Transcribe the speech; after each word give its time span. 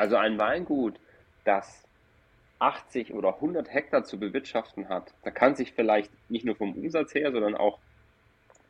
Also 0.00 0.16
ein 0.16 0.38
Weingut, 0.38 0.98
das 1.44 1.86
80 2.58 3.12
oder 3.12 3.34
100 3.34 3.70
Hektar 3.70 4.02
zu 4.02 4.18
bewirtschaften 4.18 4.88
hat, 4.88 5.12
da 5.24 5.30
kann 5.30 5.54
sich 5.54 5.74
vielleicht 5.74 6.10
nicht 6.30 6.46
nur 6.46 6.56
vom 6.56 6.72
Umsatz 6.72 7.14
her, 7.14 7.30
sondern 7.32 7.54
auch 7.54 7.78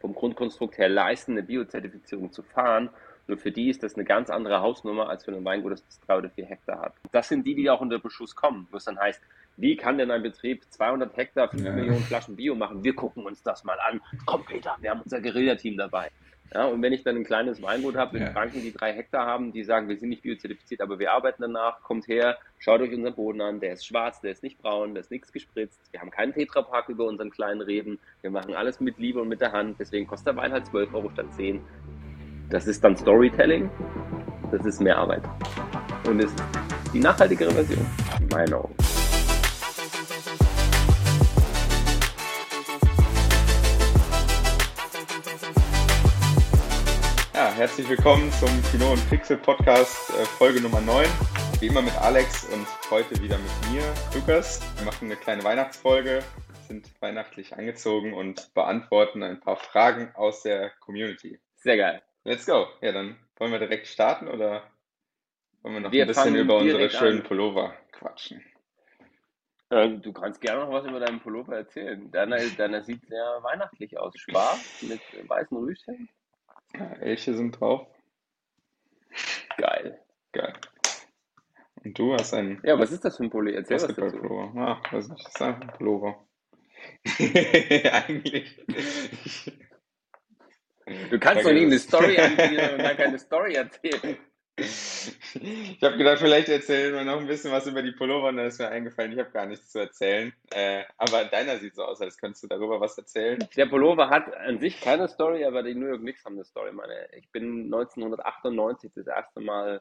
vom 0.01 0.13
Grundkonstrukt 0.13 0.77
her 0.77 0.89
leisten, 0.89 1.33
eine 1.33 1.45
Biozertifizierung 1.45 2.33
zu 2.33 2.43
fahren. 2.43 2.91
Nur 3.29 3.39
für 3.39 3.53
die 3.53 3.71
ist 3.71 3.85
das 3.85 3.95
eine 3.95 4.05
ganz 4.05 4.29
andere 4.29 4.61
Hausnummer 4.61 5.09
als 5.09 5.25
für 5.25 5.31
ein 5.31 5.45
Weingut, 5.45 5.71
das 5.71 6.01
drei 6.05 6.19
oder 6.19 6.31
vier 6.31 6.47
Hektar 6.47 6.81
hat. 6.81 6.95
Das 7.13 7.29
sind 7.29 7.47
die, 7.47 7.55
die 7.55 7.71
auch 7.71 7.81
unter 7.81 8.01
Beschuss 8.01 8.35
kommen, 8.35 8.67
wo 8.73 8.79
es 8.79 8.87
dann 8.87 8.99
heißt, 8.99 9.23
wie 9.57 9.77
kann 9.77 9.99
denn 9.99 10.11
ein 10.11 10.23
Betrieb 10.23 10.65
200 10.69 11.17
Hektar, 11.17 11.49
5 11.49 11.63
ja. 11.63 11.71
Millionen 11.71 12.03
Flaschen 12.03 12.35
Bio 12.35 12.57
machen? 12.57 12.83
Wir 12.83 12.97
gucken 12.97 13.25
uns 13.25 13.41
das 13.45 13.63
mal 13.63 13.79
an. 13.89 14.01
Komm, 14.27 14.45
Peter, 14.47 14.77
wir 14.81 14.91
haben 14.91 15.03
unser 15.03 15.21
Guerilla-Team 15.21 15.77
dabei. 15.77 16.11
Ja, 16.53 16.67
und 16.67 16.83
wenn 16.83 16.93
ich 16.93 17.05
dann 17.05 17.17
ein 17.17 17.25
kleines 17.25 17.63
Weingut 17.63 17.95
habe 17.97 18.17
in 18.17 18.25
ja. 18.25 18.33
Franken, 18.33 18.61
die 18.61 18.73
drei 18.73 18.93
Hektar 18.93 19.25
haben, 19.25 19.53
die 19.53 19.63
sagen, 19.63 19.89
wir 19.89 19.97
sind 19.97 20.09
nicht 20.09 20.23
biozertifiziert, 20.23 20.81
aber 20.81 20.99
wir 20.99 21.13
arbeiten 21.13 21.43
danach, 21.43 21.81
kommt 21.83 22.09
her, 22.09 22.39
schaut 22.59 22.81
euch 22.81 22.93
unseren 22.93 23.15
Boden 23.15 23.41
an, 23.41 23.61
der 23.61 23.75
ist 23.75 23.87
schwarz, 23.87 24.21
der 24.21 24.33
ist 24.33 24.43
nicht 24.43 24.59
braun, 24.59 24.95
der 24.95 25.03
ist 25.03 25.13
nichts 25.13 25.33
gespritzt, 25.33 25.81
wir 25.93 26.01
haben 26.01 26.11
keinen 26.11 26.33
Tetrapark 26.33 26.89
über 26.89 27.05
unseren 27.05 27.31
kleinen 27.31 27.61
Reben, 27.61 28.01
wir 28.23 28.31
machen 28.31 28.55
alles 28.55 28.81
mit 28.81 28.99
Liebe 28.99 29.21
und 29.21 29.29
mit 29.29 29.41
der 29.41 29.53
Hand, 29.53 29.77
deswegen 29.79 30.09
kostet 30.09 30.29
der 30.29 30.37
Wein 30.37 30.51
halt 30.51 30.67
12 30.67 30.93
Euro 30.93 31.11
statt 31.11 31.33
10. 31.35 31.61
Das 32.51 32.67
ist 32.67 32.83
dann 32.83 32.97
Storytelling, 32.97 33.71
das 34.51 34.67
ist 34.67 34.81
mehr 34.81 34.99
Arbeit. 34.99 35.23
Und 36.09 36.19
ist 36.19 36.35
die 36.93 36.99
nachhaltigere 36.99 37.53
Version, 37.53 37.87
in 38.21 38.27
meinen 38.27 38.55
Augen. 38.55 38.75
Herzlich 47.61 47.91
willkommen 47.91 48.33
zum 48.33 48.49
Kino 48.71 48.91
und 48.91 49.11
Pixel 49.11 49.37
Podcast, 49.37 50.09
äh, 50.19 50.25
Folge 50.25 50.63
Nummer 50.63 50.81
9. 50.81 51.05
Wie 51.61 51.67
immer 51.67 51.83
mit 51.83 51.95
Alex 51.99 52.47
und 52.47 52.67
heute 52.91 53.21
wieder 53.21 53.37
mit 53.37 53.51
mir, 53.71 53.83
Lukas. 54.15 54.63
Wir 54.79 54.87
machen 54.87 55.05
eine 55.05 55.17
kleine 55.17 55.45
Weihnachtsfolge, 55.45 56.21
sind 56.67 56.91
weihnachtlich 57.03 57.53
angezogen 57.53 58.15
und 58.15 58.55
beantworten 58.55 59.23
ein 59.23 59.41
paar 59.41 59.57
Fragen 59.57 60.11
aus 60.15 60.43
der 60.43 60.71
Community. 60.81 61.39
Sehr 61.57 61.77
geil. 61.77 62.03
Let's 62.25 62.47
go. 62.47 62.67
Ja, 62.81 62.93
dann 62.93 63.19
wollen 63.37 63.53
wir 63.53 63.59
direkt 63.59 63.89
starten 63.89 64.29
oder 64.29 64.63
wollen 65.61 65.75
wir 65.75 65.81
noch 65.83 65.93
wir 65.93 66.05
ein 66.05 66.09
bisschen 66.09 66.37
über 66.37 66.57
unsere 66.57 66.89
schönen 66.89 67.21
an. 67.21 67.27
Pullover 67.27 67.75
quatschen? 67.93 68.43
Ähm, 69.71 70.01
du 70.01 70.15
kannst 70.15 70.41
gerne 70.41 70.65
noch 70.65 70.73
was 70.73 70.87
über 70.87 70.99
deinen 70.99 71.21
Pullover 71.21 71.57
erzählen. 71.57 72.11
Deiner, 72.11 72.39
deiner 72.57 72.83
sieht 72.83 73.07
sehr 73.07 73.39
weihnachtlich 73.43 73.99
aus. 73.99 74.15
Schwarz 74.17 74.81
mit 74.81 75.03
weißen 75.29 75.59
Rüschen. 75.59 76.09
Ja, 76.75 76.93
Elche 77.01 77.35
sind 77.35 77.59
drauf. 77.61 77.87
Geil. 79.57 80.01
Geil. 80.33 80.55
Und 81.85 81.99
du 81.99 82.13
hast 82.15 82.35
ein. 82.35 82.61
Ja, 82.63 82.79
was 82.79 82.93
ist 82.93 83.05
das 83.05 83.17
für 83.17 83.25
ein 83.25 83.31
Pulli? 83.31 83.55
Erzähl 83.55 83.77
was 83.77 83.87
dazu. 83.87 84.01
Pullover. 84.01 84.53
Ach, 84.57 84.93
weiß 84.93 85.09
nicht, 85.09 85.25
das 85.25 85.35
ist 85.35 85.43
einfach 85.43 85.61
ein 85.63 85.73
Pullover. 85.73 86.25
Eigentlich. 87.19 88.63
Du 91.11 91.19
kannst 91.19 91.45
doch 91.45 91.53
nicht 91.53 91.67
eine 91.67 91.79
Story 91.79 92.19
anziehen 92.19 92.73
und 92.73 92.79
dann 92.79 92.97
keine 92.97 93.19
Story 93.19 93.55
erzählen. 93.55 94.17
Ich 94.61 95.83
habe 95.83 95.97
gedacht, 95.97 96.19
vielleicht 96.19 96.49
erzählen 96.49 96.95
wir 96.95 97.05
noch 97.05 97.21
ein 97.21 97.27
bisschen 97.27 97.51
was 97.53 97.67
über 97.67 97.83
die 97.83 97.93
Pullover 97.93 98.29
und 98.29 98.37
dann 98.37 98.47
ist 98.47 98.59
mir 98.59 98.69
eingefallen, 98.69 99.13
ich 99.13 99.19
habe 99.19 99.31
gar 99.31 99.47
nichts 99.47 99.71
zu 99.71 99.79
erzählen. 99.79 100.33
Äh, 100.53 100.85
aber 100.99 101.25
deiner 101.25 101.57
sieht 101.59 101.75
so 101.75 101.85
aus, 101.85 102.01
als 102.01 102.19
könntest 102.19 102.45
du 102.45 102.49
darüber 102.49 102.81
was 102.81 102.99
erzählen. 102.99 103.39
Der 103.57 103.67
Pullover 103.67 104.11
hat 104.11 104.35
an 104.35 104.59
sich 104.59 104.81
keine 104.81 105.09
Story, 105.09 105.45
aber 105.45 105.63
die 105.63 105.75
New 105.75 105.87
York 105.87 106.01
Knicks 106.01 106.25
haben 106.25 106.35
eine 106.35 106.45
Story. 106.45 106.73
Meine, 106.73 107.09
ich 107.17 107.31
bin 107.31 107.65
1998 107.65 108.93
das 108.95 109.07
erste 109.07 109.41
Mal, 109.41 109.81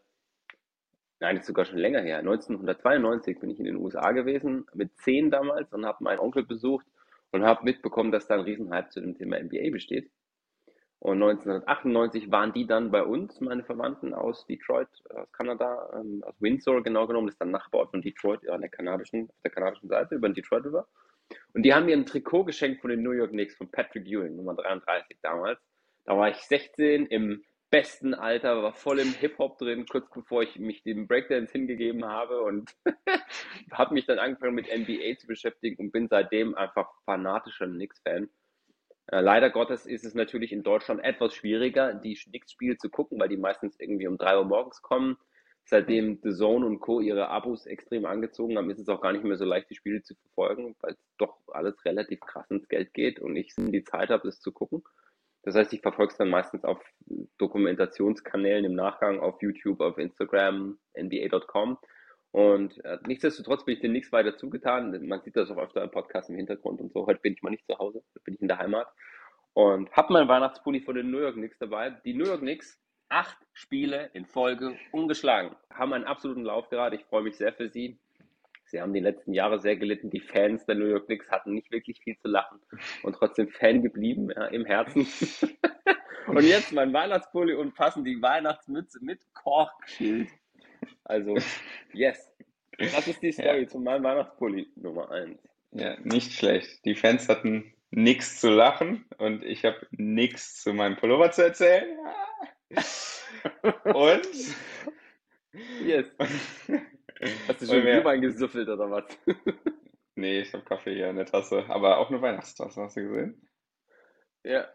nein, 1.20 1.36
das 1.36 1.44
ist 1.44 1.48
sogar 1.48 1.66
schon 1.66 1.78
länger 1.78 2.02
her, 2.02 2.20
1992 2.20 3.40
bin 3.40 3.50
ich 3.50 3.60
in 3.60 3.66
den 3.66 3.76
USA 3.76 4.12
gewesen, 4.12 4.66
mit 4.74 4.96
zehn 4.98 5.32
damals 5.32 5.74
und 5.74 5.86
habe 5.86 6.04
meinen 6.04 6.20
Onkel 6.20 6.44
besucht 6.44 6.86
und 7.32 7.44
habe 7.44 7.66
mitbekommen, 7.66 8.12
dass 8.12 8.28
da 8.28 8.36
ein 8.36 8.42
Riesenhype 8.42 8.90
zu 8.90 9.02
dem 9.02 9.16
Thema 9.16 9.40
NBA 9.40 9.72
besteht. 9.72 10.10
Und 11.02 11.24
1998 11.24 12.30
waren 12.30 12.52
die 12.52 12.68
dann 12.68 12.92
bei 12.92 13.04
uns, 13.04 13.40
meine 13.40 13.64
Verwandten 13.64 14.14
aus 14.14 14.46
Detroit, 14.48 14.90
aus 15.10 15.32
Kanada, 15.32 15.90
ähm, 15.94 16.24
aus 16.26 16.36
Windsor 16.40 16.84
genau 16.84 17.08
genommen, 17.08 17.28
das 17.28 17.36
ist 17.36 17.42
dann 17.42 17.52
Nachbarort 17.52 17.92
von 17.92 18.02
Detroit, 18.02 18.44
ja, 18.44 18.54
an 18.54 18.62
der 18.62 18.70
kanadischen, 18.70 19.30
auf 19.30 19.42
der 19.44 19.52
kanadischen 19.52 19.88
Seite, 19.88 20.16
über 20.16 20.28
den 20.28 20.34
Detroit 20.34 20.66
River. 20.66 20.88
Und 21.54 21.64
die 21.64 21.74
haben 21.74 21.86
mir 21.86 21.96
ein 21.96 22.06
Trikot 22.06 22.44
geschenkt 22.44 22.82
von 22.82 22.90
den 22.90 23.02
New 23.02 23.12
York 23.12 23.32
Knicks, 23.32 23.56
von 23.56 23.70
Patrick 23.70 24.08
Ewing, 24.08 24.36
Nummer 24.36 24.56
33 24.56 25.20
damals. 25.22 25.60
Da 26.06 26.18
war 26.18 26.30
ich 26.30 26.38
16 26.38 27.06
im 27.06 27.44
besten 27.70 28.14
Alter, 28.14 28.64
war 28.64 28.74
voll 28.74 29.00
im 29.00 29.14
Hip-Hop 29.14 29.58
drin, 29.58 29.86
kurz 29.86 30.10
bevor 30.10 30.42
ich 30.42 30.58
mich 30.58 30.84
dem 30.84 31.08
Breakdance 31.08 31.52
hingegeben 31.52 32.06
habe 32.06 32.42
und 32.42 32.76
habe 33.72 33.94
mich 33.94 34.06
dann 34.06 34.20
angefangen 34.20 34.56
mit 34.56 34.68
NBA 34.68 35.18
zu 35.18 35.28
beschäftigen 35.28 35.78
und 35.78 35.92
bin 35.92 36.08
seitdem 36.08 36.56
einfach 36.56 36.90
fanatischer 37.06 37.68
Knicks-Fan. 37.68 38.30
Äh, 39.12 39.22
leider 39.22 39.50
Gottes 39.50 39.86
ist 39.86 40.06
es 40.06 40.14
natürlich 40.14 40.52
in 40.52 40.64
Deutschland 40.64 41.04
etwas 41.04 41.34
schwieriger, 41.34 41.94
die 41.94 42.16
Knicks-Spiele 42.16 42.78
zu 42.78 42.90
gucken, 42.90 43.20
weil 43.20 43.30
die 43.30 43.38
meistens 43.38 43.80
irgendwie 43.80 44.08
um 44.08 44.18
drei 44.18 44.38
Uhr 44.38 44.46
morgens 44.46 44.82
kommen. 44.82 45.18
Seitdem 45.66 46.20
The 46.24 46.32
Zone 46.32 46.66
und 46.66 46.80
Co. 46.80 47.00
ihre 47.00 47.30
Abos 47.30 47.66
extrem 47.66 48.06
angezogen 48.06 48.58
haben, 48.58 48.72
ist 48.72 48.80
es 48.80 48.90
auch 48.90 49.02
gar 49.02 49.14
nicht 49.14 49.24
mehr 49.24 49.38
so 49.38 49.46
leicht, 49.46 49.70
die 49.70 49.76
Spiele 49.76 50.02
zu 50.02 50.16
verfolgen, 50.16 50.76
weil 50.82 50.94
es 50.94 51.00
doch 51.18 51.38
alles 51.48 51.84
relativ 51.86 52.20
krass 52.22 52.50
ins 52.50 52.68
Geld 52.68 52.94
geht 52.94 53.20
und 53.20 53.36
ich 53.36 53.54
die 53.56 53.84
Zeit 53.84 54.10
habe, 54.10 54.28
das 54.28 54.40
zu 54.42 54.52
gucken. 54.52 54.84
Das 55.44 55.56
heißt, 55.56 55.72
ich 55.74 55.82
verfolge 55.82 56.12
es 56.12 56.18
dann 56.18 56.30
meistens 56.30 56.64
auf 56.64 56.82
Dokumentationskanälen 57.38 58.66
im 58.66 58.76
Nachgang, 58.76 59.20
auf 59.20 59.42
YouTube, 59.42 59.80
auf 59.82 59.98
Instagram, 59.98 60.78
nba.com. 60.94 61.78
Und 62.32 62.84
äh, 62.86 63.00
nichtsdestotrotz 63.08 63.66
bin 63.66 63.76
ich 63.76 63.82
dem 63.82 63.92
nichts 63.92 64.12
weiter 64.12 64.38
zugetan. 64.38 65.08
Man 65.08 65.22
sieht 65.22 65.36
das 65.36 65.50
auch 65.50 65.58
öfter 65.58 65.84
im 65.84 65.92
Podcast 65.92 66.30
im 66.30 66.36
Hintergrund 66.36 66.80
und 66.80 66.94
so. 66.94 67.08
Heute 67.08 67.22
bin 67.22 67.34
ich 67.34 67.42
mal 67.42 67.50
nicht 67.50 67.66
zu 67.66 67.78
Hause, 67.78 68.04
heute 68.14 68.24
bin 68.24 68.36
ich 68.36 68.42
in 68.42 68.48
der 68.48 68.60
Heimat. 68.60 68.88
Und 69.54 69.92
habe 69.94 70.14
meinen 70.14 70.28
Weihnachtspulli 70.28 70.82
von 70.82 70.96
den 70.96 71.10
New 71.10 71.20
York 71.20 71.36
Knicks 71.36 71.58
dabei. 71.58 71.90
Die 72.06 72.14
New 72.14 72.26
York 72.26 72.42
Knicks, 72.42 72.80
acht 73.10 73.38
Spiele 73.54 74.12
in 74.14 74.26
Folge 74.26 74.78
ungeschlagen, 74.92 75.56
haben 75.74 75.94
einen 75.94 76.06
absoluten 76.06 76.44
Lauf 76.44 76.70
gerade. 76.70 76.96
Ich 76.96 77.06
freue 77.06 77.24
mich 77.24 77.36
sehr 77.36 77.52
für 77.52 77.68
sie. 77.68 77.98
Sie 78.66 78.80
haben 78.80 78.94
die 78.94 79.00
letzten 79.00 79.34
Jahre 79.34 79.60
sehr 79.60 79.76
gelitten. 79.76 80.12
Die 80.12 80.20
Fans 80.20 80.64
der 80.68 80.76
New 80.76 80.86
York 80.86 81.08
Knicks 81.08 81.32
hatten 81.32 81.56
nicht 81.56 81.72
wirklich 81.72 82.00
viel 82.00 82.16
zu 82.20 82.28
lachen 82.28 82.60
und 83.02 83.14
trotzdem 83.14 83.50
Fan 83.50 83.82
geblieben 83.82 84.30
ja, 84.30 84.46
im 84.46 84.66
Herzen. 84.66 85.08
und 86.28 86.44
jetzt 86.44 86.72
mein 86.72 86.94
Weihnachtspulli 86.94 87.56
und 87.56 87.74
passen 87.74 88.06
die 88.06 88.22
Weihnachtsmütze 88.22 89.04
mit 89.04 89.22
Korkschild 89.34 90.30
also, 91.04 91.38
yes. 91.94 92.32
Das 92.78 93.08
ist 93.08 93.22
die 93.22 93.32
Story 93.32 93.62
ja. 93.62 93.68
zu 93.68 93.80
meinem 93.80 94.04
Weihnachtspulli 94.04 94.68
Nummer 94.76 95.12
1. 95.12 95.38
Ja, 95.72 96.00
nicht 96.02 96.34
schlecht. 96.34 96.84
Die 96.86 96.96
Fans 96.96 97.28
hatten 97.28 97.74
nichts 97.92 98.40
zu 98.40 98.50
lachen 98.50 99.06
und 99.18 99.44
ich 99.44 99.66
habe 99.66 99.88
nichts 99.92 100.62
zu 100.62 100.74
meinem 100.74 100.96
Pullover 100.96 101.32
zu 101.32 101.44
erzählen. 101.44 101.98
und? 103.84 104.28
Yes. 105.84 106.08
Hast 107.48 107.62
du 107.62 107.66
schon 107.66 107.82
Glühwein 107.82 108.22
gesuffelt 108.22 108.70
oder 108.70 108.90
was? 108.90 109.06
nee, 110.16 110.42
ich 110.42 110.54
habe 110.54 110.64
Kaffee 110.64 110.96
hier 110.96 111.10
in 111.10 111.18
der 111.18 111.26
Tasse, 111.26 111.66
aber 111.68 111.98
auch 111.98 112.10
eine 112.10 112.22
Weihnachtstasse, 112.22 112.82
hast 112.82 112.98
du 112.98 113.02
gesehen? 113.02 113.50
Ja. 114.44 114.68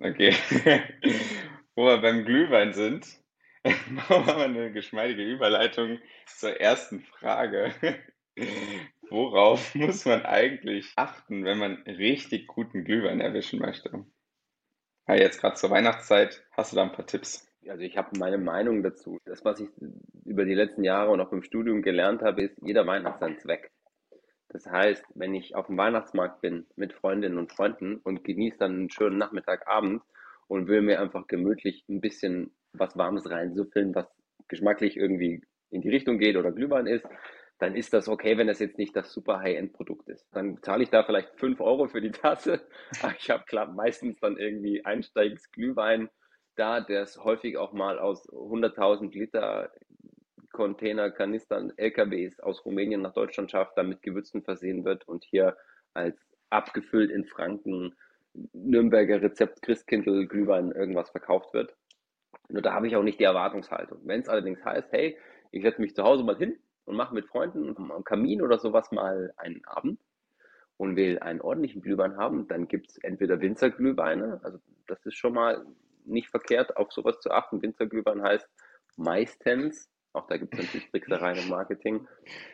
Okay. 0.00 0.34
Wo 1.76 1.84
wir 1.86 1.98
beim 1.98 2.24
Glühwein 2.24 2.72
sind, 2.72 3.17
Machen 3.90 4.24
wir 4.26 4.44
eine 4.44 4.72
geschmeidige 4.72 5.22
Überleitung 5.22 5.98
zur 6.26 6.60
ersten 6.60 7.00
Frage. 7.00 7.74
Worauf 9.10 9.74
muss 9.74 10.04
man 10.04 10.24
eigentlich 10.24 10.92
achten, 10.96 11.44
wenn 11.44 11.58
man 11.58 11.82
richtig 11.86 12.46
guten 12.46 12.84
Glühwein 12.84 13.20
erwischen 13.20 13.58
möchte? 13.58 14.04
Ja, 15.08 15.14
jetzt 15.14 15.40
gerade 15.40 15.56
zur 15.56 15.70
Weihnachtszeit, 15.70 16.44
hast 16.52 16.72
du 16.72 16.76
da 16.76 16.82
ein 16.82 16.92
paar 16.92 17.06
Tipps? 17.06 17.46
Also 17.66 17.82
ich 17.82 17.96
habe 17.96 18.18
meine 18.18 18.38
Meinung 18.38 18.82
dazu. 18.82 19.18
Das, 19.24 19.44
was 19.44 19.60
ich 19.60 19.68
über 20.24 20.44
die 20.44 20.54
letzten 20.54 20.84
Jahre 20.84 21.10
und 21.10 21.20
auch 21.20 21.32
im 21.32 21.42
Studium 21.42 21.82
gelernt 21.82 22.22
habe, 22.22 22.42
ist, 22.42 22.56
jeder 22.62 22.86
Wein 22.86 23.04
hat 23.04 23.18
seinen 23.18 23.38
Zweck. 23.38 23.70
Das 24.48 24.66
heißt, 24.66 25.04
wenn 25.14 25.34
ich 25.34 25.54
auf 25.54 25.66
dem 25.66 25.76
Weihnachtsmarkt 25.76 26.40
bin 26.40 26.66
mit 26.76 26.92
Freundinnen 26.92 27.38
und 27.38 27.52
Freunden 27.52 27.96
und 27.96 28.24
genieße 28.24 28.58
dann 28.58 28.72
einen 28.72 28.90
schönen 28.90 29.18
Nachmittagabend 29.18 30.02
und 30.46 30.68
will 30.68 30.80
mir 30.80 31.00
einfach 31.00 31.26
gemütlich 31.26 31.84
ein 31.88 32.00
bisschen 32.00 32.54
was 32.78 32.96
Warmes 32.96 33.28
reinsüffeln, 33.30 33.94
was 33.94 34.06
geschmacklich 34.48 34.96
irgendwie 34.96 35.42
in 35.70 35.82
die 35.82 35.90
Richtung 35.90 36.18
geht 36.18 36.36
oder 36.36 36.52
Glühwein 36.52 36.86
ist, 36.86 37.06
dann 37.58 37.74
ist 37.74 37.92
das 37.92 38.08
okay, 38.08 38.38
wenn 38.38 38.46
das 38.46 38.60
jetzt 38.60 38.78
nicht 38.78 38.94
das 38.94 39.12
super 39.12 39.40
High-End-Produkt 39.40 40.08
ist. 40.08 40.26
Dann 40.32 40.62
zahle 40.62 40.84
ich 40.84 40.90
da 40.90 41.02
vielleicht 41.02 41.38
5 41.38 41.60
Euro 41.60 41.88
für 41.88 42.00
die 42.00 42.12
Tasse, 42.12 42.60
aber 43.02 43.14
ich 43.18 43.30
habe 43.30 43.44
klar 43.44 43.70
meistens 43.72 44.18
dann 44.20 44.36
irgendwie 44.36 44.84
Einsteigsglühwein 44.84 46.08
da, 46.56 46.80
der 46.80 47.02
es 47.02 47.16
häufig 47.22 47.56
auch 47.56 47.72
mal 47.72 47.98
aus 47.98 48.28
100.000 48.30 49.12
Liter 49.12 49.70
Container, 50.52 51.10
Kanistern, 51.10 51.72
LKWs 51.76 52.40
aus 52.40 52.64
Rumänien 52.64 53.02
nach 53.02 53.12
Deutschland 53.12 53.50
schafft, 53.50 53.76
damit 53.76 54.02
Gewürzen 54.02 54.42
versehen 54.42 54.84
wird 54.84 55.06
und 55.06 55.24
hier 55.24 55.56
als 55.94 56.18
abgefüllt 56.50 57.10
in 57.10 57.26
Franken 57.26 57.94
Nürnberger 58.52 59.22
Rezept 59.22 59.62
Christkindl 59.62 60.26
Glühwein 60.26 60.72
irgendwas 60.72 61.10
verkauft 61.10 61.54
wird. 61.54 61.76
Nur 62.48 62.62
da 62.62 62.72
habe 62.72 62.86
ich 62.86 62.96
auch 62.96 63.02
nicht 63.02 63.20
die 63.20 63.24
Erwartungshaltung. 63.24 64.00
Wenn 64.04 64.20
es 64.20 64.28
allerdings 64.28 64.64
heißt, 64.64 64.88
hey, 64.92 65.18
ich 65.50 65.62
setze 65.62 65.80
mich 65.80 65.94
zu 65.94 66.02
Hause 66.02 66.24
mal 66.24 66.36
hin 66.36 66.58
und 66.84 66.96
mache 66.96 67.14
mit 67.14 67.26
Freunden 67.26 67.76
am 67.76 68.04
Kamin 68.04 68.42
oder 68.42 68.58
sowas 68.58 68.90
mal 68.90 69.32
einen 69.36 69.64
Abend 69.64 70.00
und 70.76 70.96
will 70.96 71.18
einen 71.18 71.40
ordentlichen 71.40 71.82
Glühwein 71.82 72.16
haben, 72.16 72.48
dann 72.48 72.68
gibt 72.68 72.90
es 72.90 72.98
entweder 72.98 73.40
Winzerglühweine, 73.40 74.40
also 74.42 74.58
das 74.86 75.04
ist 75.04 75.16
schon 75.16 75.34
mal 75.34 75.66
nicht 76.04 76.30
verkehrt, 76.30 76.76
auf 76.76 76.92
sowas 76.92 77.20
zu 77.20 77.30
achten. 77.30 77.60
Winzerglühwein 77.60 78.22
heißt 78.22 78.48
meistens, 78.96 79.90
auch 80.12 80.26
da 80.26 80.38
gibt 80.38 80.54
es 80.54 80.64
natürlich 80.64 80.90
Tricksereien 80.90 81.38
im 81.38 81.48
Marketing, 81.48 82.08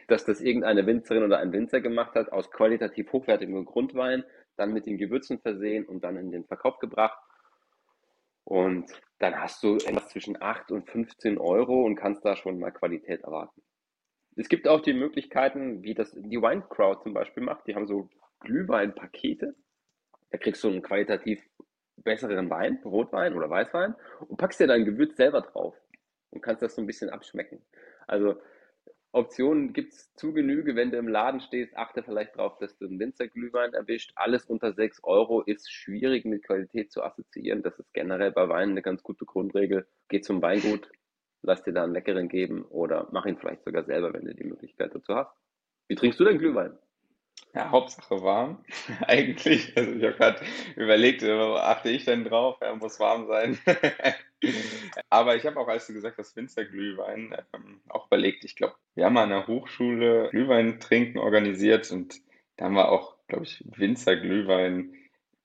dass 0.09 0.25
das 0.25 0.41
irgendeine 0.41 0.87
Winzerin 0.87 1.23
oder 1.23 1.39
ein 1.39 1.53
Winzer 1.53 1.81
gemacht 1.81 2.15
hat, 2.15 2.33
aus 2.33 2.51
qualitativ 2.51 3.13
hochwertigem 3.13 3.65
Grundwein, 3.65 4.25
dann 4.57 4.73
mit 4.73 4.87
den 4.87 4.99
Gewürzen 4.99 5.39
versehen 5.39 5.85
und 5.85 6.03
dann 6.03 6.17
in 6.17 6.33
den 6.33 6.45
Verkauf 6.45 6.79
gebracht. 6.79 7.19
Und 8.45 8.91
dann 9.19 9.41
hast 9.41 9.63
du 9.63 9.77
etwas 9.77 10.09
zwischen 10.09 10.41
8 10.41 10.71
und 10.71 10.91
15 10.91 11.39
Euro 11.39 11.85
und 11.85 11.97
kannst 11.97 12.25
da 12.25 12.37
schon 12.37 12.59
mal 12.59 12.71
Qualität 12.71 13.23
erwarten. 13.23 13.63
Es 14.37 14.49
gibt 14.49 14.67
auch 14.69 14.81
die 14.81 14.93
Möglichkeiten, 14.93 15.83
wie 15.83 15.95
das 15.95 16.13
die 16.13 16.43
Wine 16.43 16.67
Crowd 16.69 17.03
zum 17.03 17.15
Beispiel 17.15 17.43
macht. 17.43 17.67
Die 17.67 17.75
haben 17.75 17.87
so 17.87 18.11
Glühweinpakete. 18.41 19.55
Da 20.31 20.39
kriegst 20.39 20.63
du 20.65 20.69
einen 20.69 20.83
qualitativ 20.83 21.43
besseren 21.97 22.51
Wein, 22.51 22.81
Rotwein 22.85 23.35
oder 23.35 23.49
Weißwein 23.49 23.95
und 24.29 24.37
packst 24.37 24.61
dir 24.61 24.67
dein 24.67 24.85
Gewürz 24.85 25.17
selber 25.17 25.43
drauf 25.43 25.77
und 26.31 26.41
kannst 26.41 26.63
das 26.63 26.75
so 26.75 26.83
ein 26.83 26.87
bisschen 26.87 27.11
abschmecken. 27.11 27.65
Also 28.07 28.41
Optionen 29.15 29.73
gibt 29.73 29.93
es 29.93 30.13
zu 30.17 30.33
Genüge, 30.33 30.75
wenn 30.75 30.91
du 30.91 30.99
im 30.99 31.07
Laden 31.07 31.41
stehst, 31.41 31.77
achte 31.77 32.03
vielleicht 32.03 32.37
darauf, 32.37 32.59
dass 32.59 32.77
du 32.79 32.87
einen 32.87 32.99
Winzerglühwein 32.99 33.73
erwischt. 33.73 34.13
Alles 34.17 34.45
unter 34.47 34.73
6 34.73 35.05
Euro 35.05 35.41
ist 35.43 35.73
schwierig 35.73 36.25
mit 36.25 36.43
Qualität 36.43 36.91
zu 36.91 37.03
assoziieren. 37.03 37.63
Das 37.63 37.79
ist 37.79 37.95
generell 37.95 38.33
bei 38.33 38.49
Weinen 38.49 38.73
eine 38.73 38.83
ganz 38.83 39.05
gute 39.05 39.25
Grundregel. 39.25 39.87
Geh 40.09 40.21
zum 40.21 40.43
Weingut, 40.43 40.91
lass 41.43 41.63
dir 41.63 41.73
da 41.73 41.85
einen 41.85 41.93
leckeren 41.93 42.29
geben 42.29 42.65
oder 42.65 43.09
mach 43.13 43.25
ihn 43.25 43.39
vielleicht 43.39 43.63
sogar 43.63 43.85
selber, 43.85 44.13
wenn 44.13 44.25
du 44.25 44.35
die 44.35 44.45
Möglichkeit 44.45 44.93
dazu 44.93 45.15
hast. 45.15 45.33
Wie 45.87 45.95
trinkst 45.95 46.19
du 46.19 46.25
denn 46.25 46.39
Glühwein? 46.39 46.77
Ja, 47.55 47.71
Hauptsache 47.71 48.21
warm, 48.21 48.65
eigentlich. 49.07 49.77
Also 49.77 49.93
ich 49.93 50.03
habe 50.03 50.17
gerade 50.17 50.41
überlegt, 50.75 51.23
achte 51.23 51.91
ich 51.91 52.05
denn 52.05 52.25
drauf? 52.25 52.57
Er 52.61 52.75
muss 52.75 52.99
warm 52.99 53.29
sein. 53.29 53.59
Aber 55.15 55.37
ich 55.37 55.47
habe 55.47 55.61
auch, 55.61 55.69
als 55.69 55.87
du 55.87 55.93
gesagt 55.93 56.19
hast, 56.19 56.35
Winzerglühwein, 56.35 57.37
ähm, 57.53 57.81
auch 57.89 58.09
überlegt, 58.09 58.45
ich 58.45 58.57
glaube, 58.57 58.75
wir 58.97 59.05
haben 59.05 59.17
an 59.17 59.29
der 59.29 59.47
Hochschule 59.47 60.29
Glühwein 60.31 60.81
trinken 60.81 61.19
organisiert 61.19 61.89
und 61.93 62.17
da 62.57 62.65
haben 62.65 62.75
wir 62.75 62.89
auch, 62.89 63.15
glaube 63.29 63.45
ich, 63.45 63.63
Winzerglühwein 63.65 64.93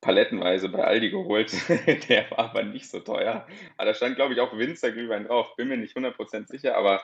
palettenweise 0.02 0.70
bei 0.70 0.84
Aldi 0.84 1.12
geholt. 1.12 1.54
Der 2.10 2.32
war 2.32 2.40
aber 2.40 2.64
nicht 2.64 2.90
so 2.90 3.00
teuer. 3.00 3.46
Aber 3.78 3.86
da 3.86 3.94
stand, 3.94 4.16
glaube 4.16 4.34
ich, 4.34 4.40
auch 4.40 4.58
Winzerglühwein 4.58 5.26
drauf. 5.26 5.56
Bin 5.56 5.68
mir 5.68 5.78
nicht 5.78 5.96
100% 5.96 6.48
sicher, 6.48 6.76
aber 6.76 7.04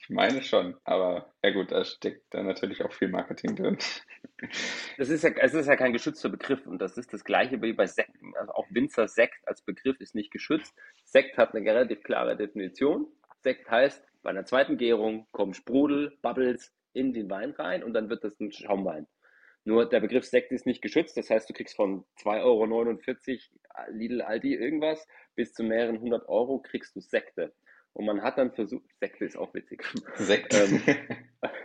ich 0.00 0.10
meine 0.10 0.42
schon. 0.42 0.76
Aber 0.84 1.32
ja 1.42 1.50
gut, 1.50 1.70
da 1.70 1.84
steckt 1.84 2.22
da 2.30 2.42
natürlich 2.42 2.82
auch 2.84 2.92
viel 2.92 3.08
Marketing 3.08 3.56
drin. 3.56 3.78
Das 4.96 5.08
ist 5.08 5.22
ja, 5.22 5.30
es 5.30 5.54
ist 5.54 5.66
ja 5.66 5.76
kein 5.76 5.92
geschützter 5.92 6.28
Begriff 6.28 6.66
und 6.66 6.78
das 6.78 6.96
ist 6.96 7.12
das 7.12 7.24
gleiche 7.24 7.60
wie 7.62 7.72
bei 7.72 7.86
Sekten. 7.86 8.34
Also 8.36 8.52
auch 8.52 8.66
Winzer 8.70 9.06
Sekt 9.08 9.46
als 9.46 9.62
Begriff 9.62 10.00
ist 10.00 10.14
nicht 10.14 10.30
geschützt. 10.30 10.74
Sekt 11.04 11.36
hat 11.36 11.54
eine 11.54 11.68
relativ 11.68 12.02
klare 12.02 12.36
Definition. 12.36 13.06
Sekt 13.42 13.70
heißt, 13.70 14.04
bei 14.22 14.30
einer 14.30 14.44
zweiten 14.44 14.76
Gärung 14.76 15.26
kommen 15.32 15.54
Sprudel, 15.54 16.16
Bubbles 16.22 16.74
in 16.92 17.12
den 17.12 17.30
Wein 17.30 17.52
rein 17.52 17.84
und 17.84 17.94
dann 17.94 18.10
wird 18.10 18.24
das 18.24 18.38
ein 18.40 18.52
Schaumwein. 18.52 19.06
Nur 19.64 19.88
der 19.88 20.00
Begriff 20.00 20.24
Sekt 20.24 20.52
ist 20.52 20.66
nicht 20.66 20.80
geschützt, 20.80 21.16
das 21.18 21.28
heißt, 21.28 21.48
du 21.48 21.52
kriegst 21.52 21.76
von 21.76 22.04
2,49 22.22 22.40
Euro 22.42 23.90
Lidl, 23.90 24.22
Aldi 24.22 24.54
irgendwas 24.54 25.06
bis 25.34 25.52
zu 25.52 25.62
mehreren 25.62 26.00
hundert 26.00 26.28
Euro 26.28 26.60
kriegst 26.60 26.96
du 26.96 27.00
Sekte. 27.00 27.52
Und 27.92 28.06
man 28.06 28.22
hat 28.22 28.38
dann 28.38 28.52
versucht, 28.52 28.84
Sekte 29.00 29.24
ist 29.24 29.36
auch 29.36 29.52
witzig. 29.54 29.84
Sekt. 30.16 30.54
Ähm, 30.54 30.82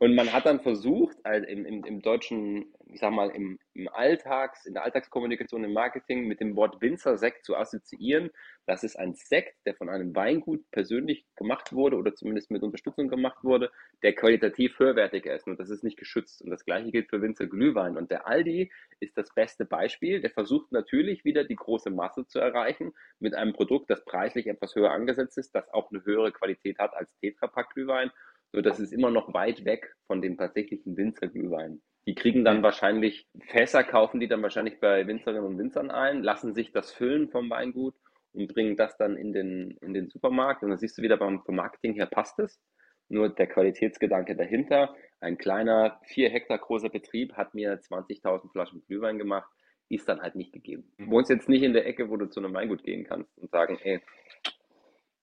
und 0.00 0.14
man 0.14 0.32
hat 0.32 0.46
dann 0.46 0.60
versucht, 0.60 1.16
also 1.24 1.46
im, 1.48 1.66
im, 1.66 1.84
im 1.84 2.00
deutschen, 2.02 2.72
ich 2.86 3.00
sag 3.00 3.10
mal, 3.10 3.30
im, 3.30 3.58
im 3.74 3.88
Alltags, 3.88 4.64
in 4.64 4.74
der 4.74 4.84
Alltagskommunikation, 4.84 5.64
im 5.64 5.72
Marketing 5.72 6.28
mit 6.28 6.38
dem 6.40 6.54
Wort 6.54 6.80
Winzersekt 6.80 7.44
zu 7.44 7.56
assoziieren. 7.56 8.30
Das 8.64 8.84
ist 8.84 8.96
ein 8.96 9.14
Sekt, 9.14 9.56
der 9.66 9.74
von 9.74 9.88
einem 9.88 10.14
Weingut 10.14 10.62
persönlich 10.70 11.26
gemacht 11.34 11.72
wurde 11.72 11.96
oder 11.96 12.14
zumindest 12.14 12.52
mit 12.52 12.62
Unterstützung 12.62 13.08
gemacht 13.08 13.42
wurde, 13.42 13.72
der 14.02 14.14
qualitativ 14.14 14.78
höherwertiger 14.78 15.34
ist. 15.34 15.48
Und 15.48 15.58
das 15.58 15.68
ist 15.68 15.82
nicht 15.82 15.98
geschützt. 15.98 16.42
Und 16.42 16.50
das 16.50 16.64
gleiche 16.64 16.92
gilt 16.92 17.10
für 17.10 17.20
Winzer 17.20 17.48
Glühwein. 17.48 17.96
Und 17.96 18.12
der 18.12 18.28
Aldi 18.28 18.70
ist 19.00 19.18
das 19.18 19.34
beste 19.34 19.64
Beispiel. 19.64 20.20
Der 20.20 20.30
versucht 20.30 20.70
natürlich 20.70 21.24
wieder 21.24 21.42
die 21.42 21.56
große 21.56 21.90
Masse 21.90 22.24
zu 22.26 22.38
erreichen 22.38 22.92
mit 23.18 23.34
einem 23.34 23.52
Produkt, 23.52 23.90
das 23.90 24.04
preislich 24.04 24.46
etwas 24.46 24.76
höher 24.76 24.92
angesetzt 24.92 25.38
ist, 25.38 25.56
das 25.56 25.68
auch 25.72 25.90
eine 25.90 26.04
höhere 26.04 26.30
Qualität 26.30 26.78
hat 26.78 26.94
als 26.94 27.10
Tetrapack 27.18 27.70
Glühwein 27.70 28.12
so, 28.52 28.60
das 28.60 28.80
ist 28.80 28.92
immer 28.92 29.10
noch 29.10 29.34
weit 29.34 29.64
weg 29.64 29.94
von 30.06 30.22
dem 30.22 30.36
tatsächlichen 30.36 30.96
Winzerglühwein. 30.96 31.82
Die 32.06 32.14
kriegen 32.14 32.44
dann 32.44 32.62
wahrscheinlich 32.62 33.28
Fässer, 33.48 33.84
kaufen 33.84 34.20
die 34.20 34.28
dann 34.28 34.42
wahrscheinlich 34.42 34.80
bei 34.80 35.06
Winzerinnen 35.06 35.44
und 35.44 35.58
Winzern 35.58 35.90
ein, 35.90 36.22
lassen 36.22 36.54
sich 36.54 36.72
das 36.72 36.90
füllen 36.90 37.28
vom 37.28 37.50
Weingut 37.50 37.94
und 38.32 38.52
bringen 38.52 38.76
das 38.76 38.96
dann 38.96 39.16
in 39.16 39.32
den, 39.32 39.72
in 39.82 39.92
den 39.92 40.08
Supermarkt. 40.08 40.62
Und 40.62 40.70
dann 40.70 40.78
siehst 40.78 40.96
du 40.96 41.02
wieder 41.02 41.18
beim, 41.18 41.42
vom 41.42 41.56
Marketing 41.56 41.94
her 41.94 42.06
passt 42.06 42.38
es. 42.38 42.60
Nur 43.10 43.28
der 43.30 43.46
Qualitätsgedanke 43.46 44.36
dahinter. 44.36 44.94
Ein 45.20 45.38
kleiner, 45.38 46.00
vier 46.04 46.30
Hektar 46.30 46.58
großer 46.58 46.90
Betrieb 46.90 47.34
hat 47.34 47.54
mir 47.54 47.78
20.000 47.78 48.52
Flaschen 48.52 48.82
Glühwein 48.86 49.18
gemacht. 49.18 49.50
Ist 49.90 50.08
dann 50.08 50.20
halt 50.20 50.34
nicht 50.34 50.52
gegeben. 50.52 50.92
Du 50.98 51.10
wohnst 51.10 51.30
jetzt 51.30 51.48
nicht 51.48 51.62
in 51.62 51.72
der 51.72 51.86
Ecke, 51.86 52.10
wo 52.10 52.16
du 52.16 52.26
zu 52.26 52.40
einem 52.40 52.54
Weingut 52.54 52.84
gehen 52.84 53.04
kannst 53.04 53.36
und 53.38 53.50
sagen, 53.50 53.78
ey, 53.82 54.00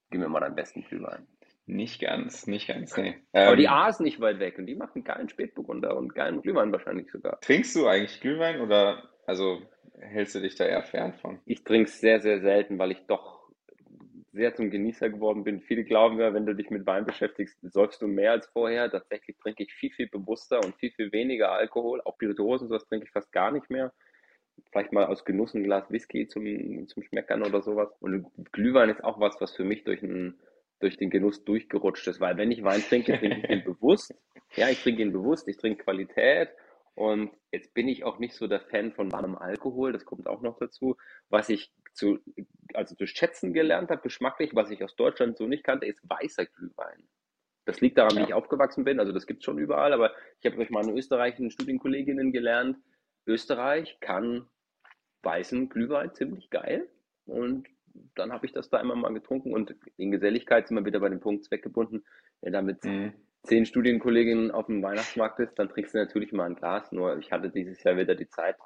gib 0.09 0.19
mir 0.19 0.29
mal 0.29 0.39
deinen 0.39 0.55
besten 0.55 0.83
Glühwein. 0.83 1.27
Nicht 1.67 1.99
ganz, 1.99 2.45
nicht 2.45 2.67
ganz, 2.67 2.95
nee. 2.95 3.15
Aber 3.33 3.55
die 3.55 3.63
ähm, 3.63 3.71
A 3.71 3.89
ist 3.89 3.99
nicht 3.99 4.19
weit 4.19 4.39
weg 4.39 4.59
und 4.59 4.67
die 4.67 4.75
machen 4.75 5.03
geilen 5.03 5.29
Spätburgunder 5.29 5.97
und 5.97 6.13
geilen 6.13 6.41
Glühwein 6.41 6.71
wahrscheinlich 6.71 7.09
sogar. 7.11 7.39
Trinkst 7.41 7.75
du 7.75 7.87
eigentlich 7.87 8.21
Glühwein 8.21 8.61
oder 8.61 9.09
also 9.25 9.61
hältst 9.99 10.35
du 10.35 10.41
dich 10.41 10.55
da 10.55 10.65
eher 10.65 10.83
fern 10.83 11.13
von? 11.13 11.39
Ich 11.45 11.63
trinke 11.63 11.89
es 11.89 11.99
sehr, 11.99 12.21
sehr 12.21 12.41
selten, 12.41 12.77
weil 12.77 12.91
ich 12.91 12.99
doch 13.07 13.35
sehr 14.31 14.53
zum 14.53 14.69
Genießer 14.69 15.09
geworden 15.09 15.43
bin. 15.43 15.61
Viele 15.61 15.85
glauben 15.85 16.19
ja, 16.19 16.33
wenn 16.33 16.45
du 16.45 16.53
dich 16.53 16.69
mit 16.69 16.85
Wein 16.85 17.05
beschäftigst, 17.05 17.57
säufst 17.61 18.01
du 18.01 18.07
mehr 18.07 18.33
als 18.33 18.47
vorher. 18.47 18.91
Tatsächlich 18.91 19.37
trinke 19.37 19.63
ich 19.63 19.73
viel, 19.73 19.91
viel 19.91 20.09
bewusster 20.09 20.59
und 20.63 20.75
viel, 20.75 20.91
viel 20.91 21.11
weniger 21.13 21.51
Alkohol. 21.51 22.01
Auch 22.03 22.15
Spirituosen, 22.15 22.67
sowas 22.67 22.85
trinke 22.85 23.05
ich 23.05 23.11
fast 23.11 23.31
gar 23.31 23.51
nicht 23.51 23.69
mehr. 23.69 23.93
Vielleicht 24.71 24.91
mal 24.91 25.05
aus 25.05 25.25
Genuss 25.25 25.53
ein 25.53 25.63
Glas 25.63 25.89
Whisky 25.89 26.27
zum, 26.27 26.87
zum 26.87 27.03
Schmeckern 27.03 27.43
oder 27.43 27.61
sowas. 27.61 27.89
Und 28.01 28.27
Glühwein 28.51 28.89
ist 28.89 29.03
auch 29.03 29.19
was, 29.19 29.39
was 29.39 29.55
für 29.55 29.63
mich 29.63 29.85
durch 29.85 30.03
einen 30.03 30.37
durch 30.79 30.97
den 30.97 31.09
Genuss 31.09 31.43
durchgerutscht 31.43 32.07
ist. 32.07 32.19
Weil 32.19 32.37
wenn 32.37 32.51
ich 32.51 32.63
Wein 32.63 32.81
trinke, 32.81 33.17
trinke 33.17 33.41
ich 33.43 33.49
ihn 33.49 33.63
bewusst. 33.65 34.13
Ja, 34.55 34.69
ich 34.69 34.81
trinke 34.81 35.01
ihn 35.01 35.11
bewusst, 35.13 35.47
ich 35.47 35.57
trinke 35.57 35.83
Qualität. 35.83 36.49
Und 36.95 37.31
jetzt 37.51 37.73
bin 37.73 37.89
ich 37.89 38.05
auch 38.05 38.19
nicht 38.19 38.33
so 38.33 38.47
der 38.47 38.61
Fan 38.61 38.93
von 38.93 39.11
warmem 39.11 39.35
Alkohol, 39.35 39.91
das 39.91 40.05
kommt 40.05 40.27
auch 40.27 40.41
noch 40.41 40.57
dazu. 40.57 40.95
Was 41.29 41.49
ich 41.49 41.73
zu, 41.93 42.19
also 42.73 42.95
zu 42.95 43.05
schätzen 43.05 43.53
gelernt 43.53 43.89
habe, 43.89 44.01
geschmacklich, 44.01 44.55
was 44.55 44.71
ich 44.71 44.81
aus 44.81 44.95
Deutschland 44.95 45.37
so 45.37 45.45
nicht 45.45 45.65
kannte, 45.65 45.87
ist 45.87 45.99
weißer 46.09 46.45
Glühwein. 46.45 47.03
Das 47.65 47.81
liegt 47.81 47.97
daran, 47.97 48.15
ja. 48.15 48.21
wie 48.21 48.27
ich 48.27 48.33
aufgewachsen 48.33 48.85
bin, 48.85 48.99
also 48.99 49.11
das 49.11 49.27
gibt 49.27 49.39
es 49.39 49.45
schon 49.45 49.57
überall, 49.57 49.91
aber 49.91 50.13
ich 50.39 50.45
habe 50.45 50.55
durch 50.55 50.69
meine 50.69 50.93
österreichischen 50.93 51.51
Studienkolleginnen 51.51 52.31
gelernt, 52.31 52.77
Österreich 53.25 53.97
kann 53.99 54.47
weißen 55.23 55.67
Glühwein 55.69 56.13
ziemlich 56.13 56.49
geil 56.49 56.87
und 57.25 57.67
dann 58.15 58.31
habe 58.31 58.45
ich 58.45 58.53
das 58.53 58.69
da 58.69 58.79
immer 58.79 58.95
mal 58.95 59.13
getrunken 59.13 59.53
und 59.53 59.75
in 59.97 60.11
Geselligkeit 60.11 60.67
sind 60.67 60.77
wir 60.77 60.85
wieder 60.85 60.99
bei 60.99 61.09
dem 61.09 61.19
Punkt 61.19 61.45
zweckgebunden. 61.45 62.05
Wenn 62.41 62.53
da 62.53 62.61
mit 62.61 62.83
mhm. 62.83 63.13
zehn 63.43 63.65
Studienkolleginnen 63.65 64.51
auf 64.51 64.67
dem 64.67 64.83
Weihnachtsmarkt 64.83 65.37
bist, 65.37 65.57
dann 65.57 65.69
trinkst 65.69 65.93
du 65.93 65.97
natürlich 65.99 66.31
mal 66.31 66.45
ein 66.45 66.55
Glas. 66.55 66.91
Nur 66.91 67.17
ich 67.17 67.31
hatte 67.31 67.49
dieses 67.49 67.83
Jahr 67.83 67.97
wieder 67.97 68.15
die 68.15 68.29
Zeit. 68.29 68.57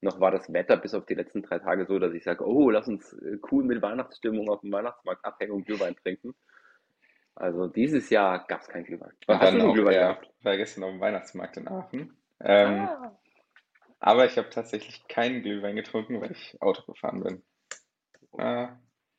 Noch 0.00 0.20
war 0.20 0.30
das 0.30 0.52
Wetter 0.52 0.76
bis 0.76 0.94
auf 0.94 1.06
die 1.06 1.14
letzten 1.14 1.42
drei 1.42 1.58
Tage 1.58 1.86
so, 1.86 1.98
dass 1.98 2.12
ich 2.12 2.22
sage, 2.22 2.46
oh, 2.46 2.70
lass 2.70 2.86
uns 2.86 3.12
äh, 3.14 3.38
cool 3.50 3.64
mit 3.64 3.82
Weihnachtsstimmung 3.82 4.48
auf 4.48 4.60
dem 4.60 4.72
Weihnachtsmarkt 4.72 5.24
abhängen 5.24 5.52
und 5.52 5.66
Glühwein 5.66 5.96
trinken. 5.96 6.34
Also 7.34 7.66
dieses 7.66 8.08
Jahr 8.10 8.46
gab 8.46 8.62
es 8.62 8.68
kein 8.68 8.84
Glühwein. 8.84 9.12
Was 9.26 9.40
hast 9.40 9.54
du 9.54 9.62
auch, 9.62 9.74
Glühwein 9.74 9.94
ja, 9.94 10.12
gehabt? 10.12 10.30
war 10.42 10.56
gestern 10.56 10.84
auf 10.84 10.90
dem 10.90 11.00
Weihnachtsmarkt 11.00 11.56
in 11.58 11.68
Aachen. 11.68 12.16
Ähm, 12.40 12.80
ah. 12.80 13.18
Aber 14.00 14.26
ich 14.26 14.38
habe 14.38 14.50
tatsächlich 14.50 15.06
keinen 15.08 15.42
Glühwein 15.42 15.76
getrunken, 15.76 16.20
weil 16.20 16.32
ich 16.32 16.56
Auto 16.60 16.82
gefahren 16.90 17.22
bin. 17.22 17.42
Äh, 18.38 18.68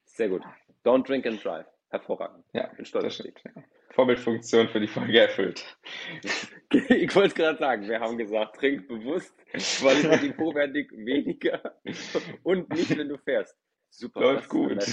Sehr 0.05 0.29
gut. 0.29 0.43
Don't 0.83 1.07
drink 1.07 1.25
and 1.25 1.43
drive. 1.43 1.65
Hervorragend. 1.89 2.43
Ja, 2.53 2.67
bin 2.75 2.85
stolz 2.85 3.19
auf 3.19 3.25
dich. 3.25 3.35
Ja. 3.43 3.63
Vorbildfunktion 3.91 4.67
für 4.67 4.79
die 4.79 4.87
Folge 4.87 5.21
erfüllt. 5.21 5.65
ich 6.71 7.15
wollte 7.15 7.29
es 7.29 7.35
gerade 7.35 7.57
sagen, 7.57 7.87
wir 7.87 7.99
haben 7.99 8.17
gesagt, 8.17 8.57
trink 8.57 8.87
bewusst, 8.87 9.33
qualitativ 9.79 10.37
hochwertig, 10.37 10.91
weniger 10.91 11.75
und 12.43 12.69
nicht, 12.69 12.95
wenn 12.97 13.09
du 13.09 13.17
fährst. 13.17 13.57
Super. 13.89 14.19
Läuft 14.19 14.49
gut. 14.49 14.83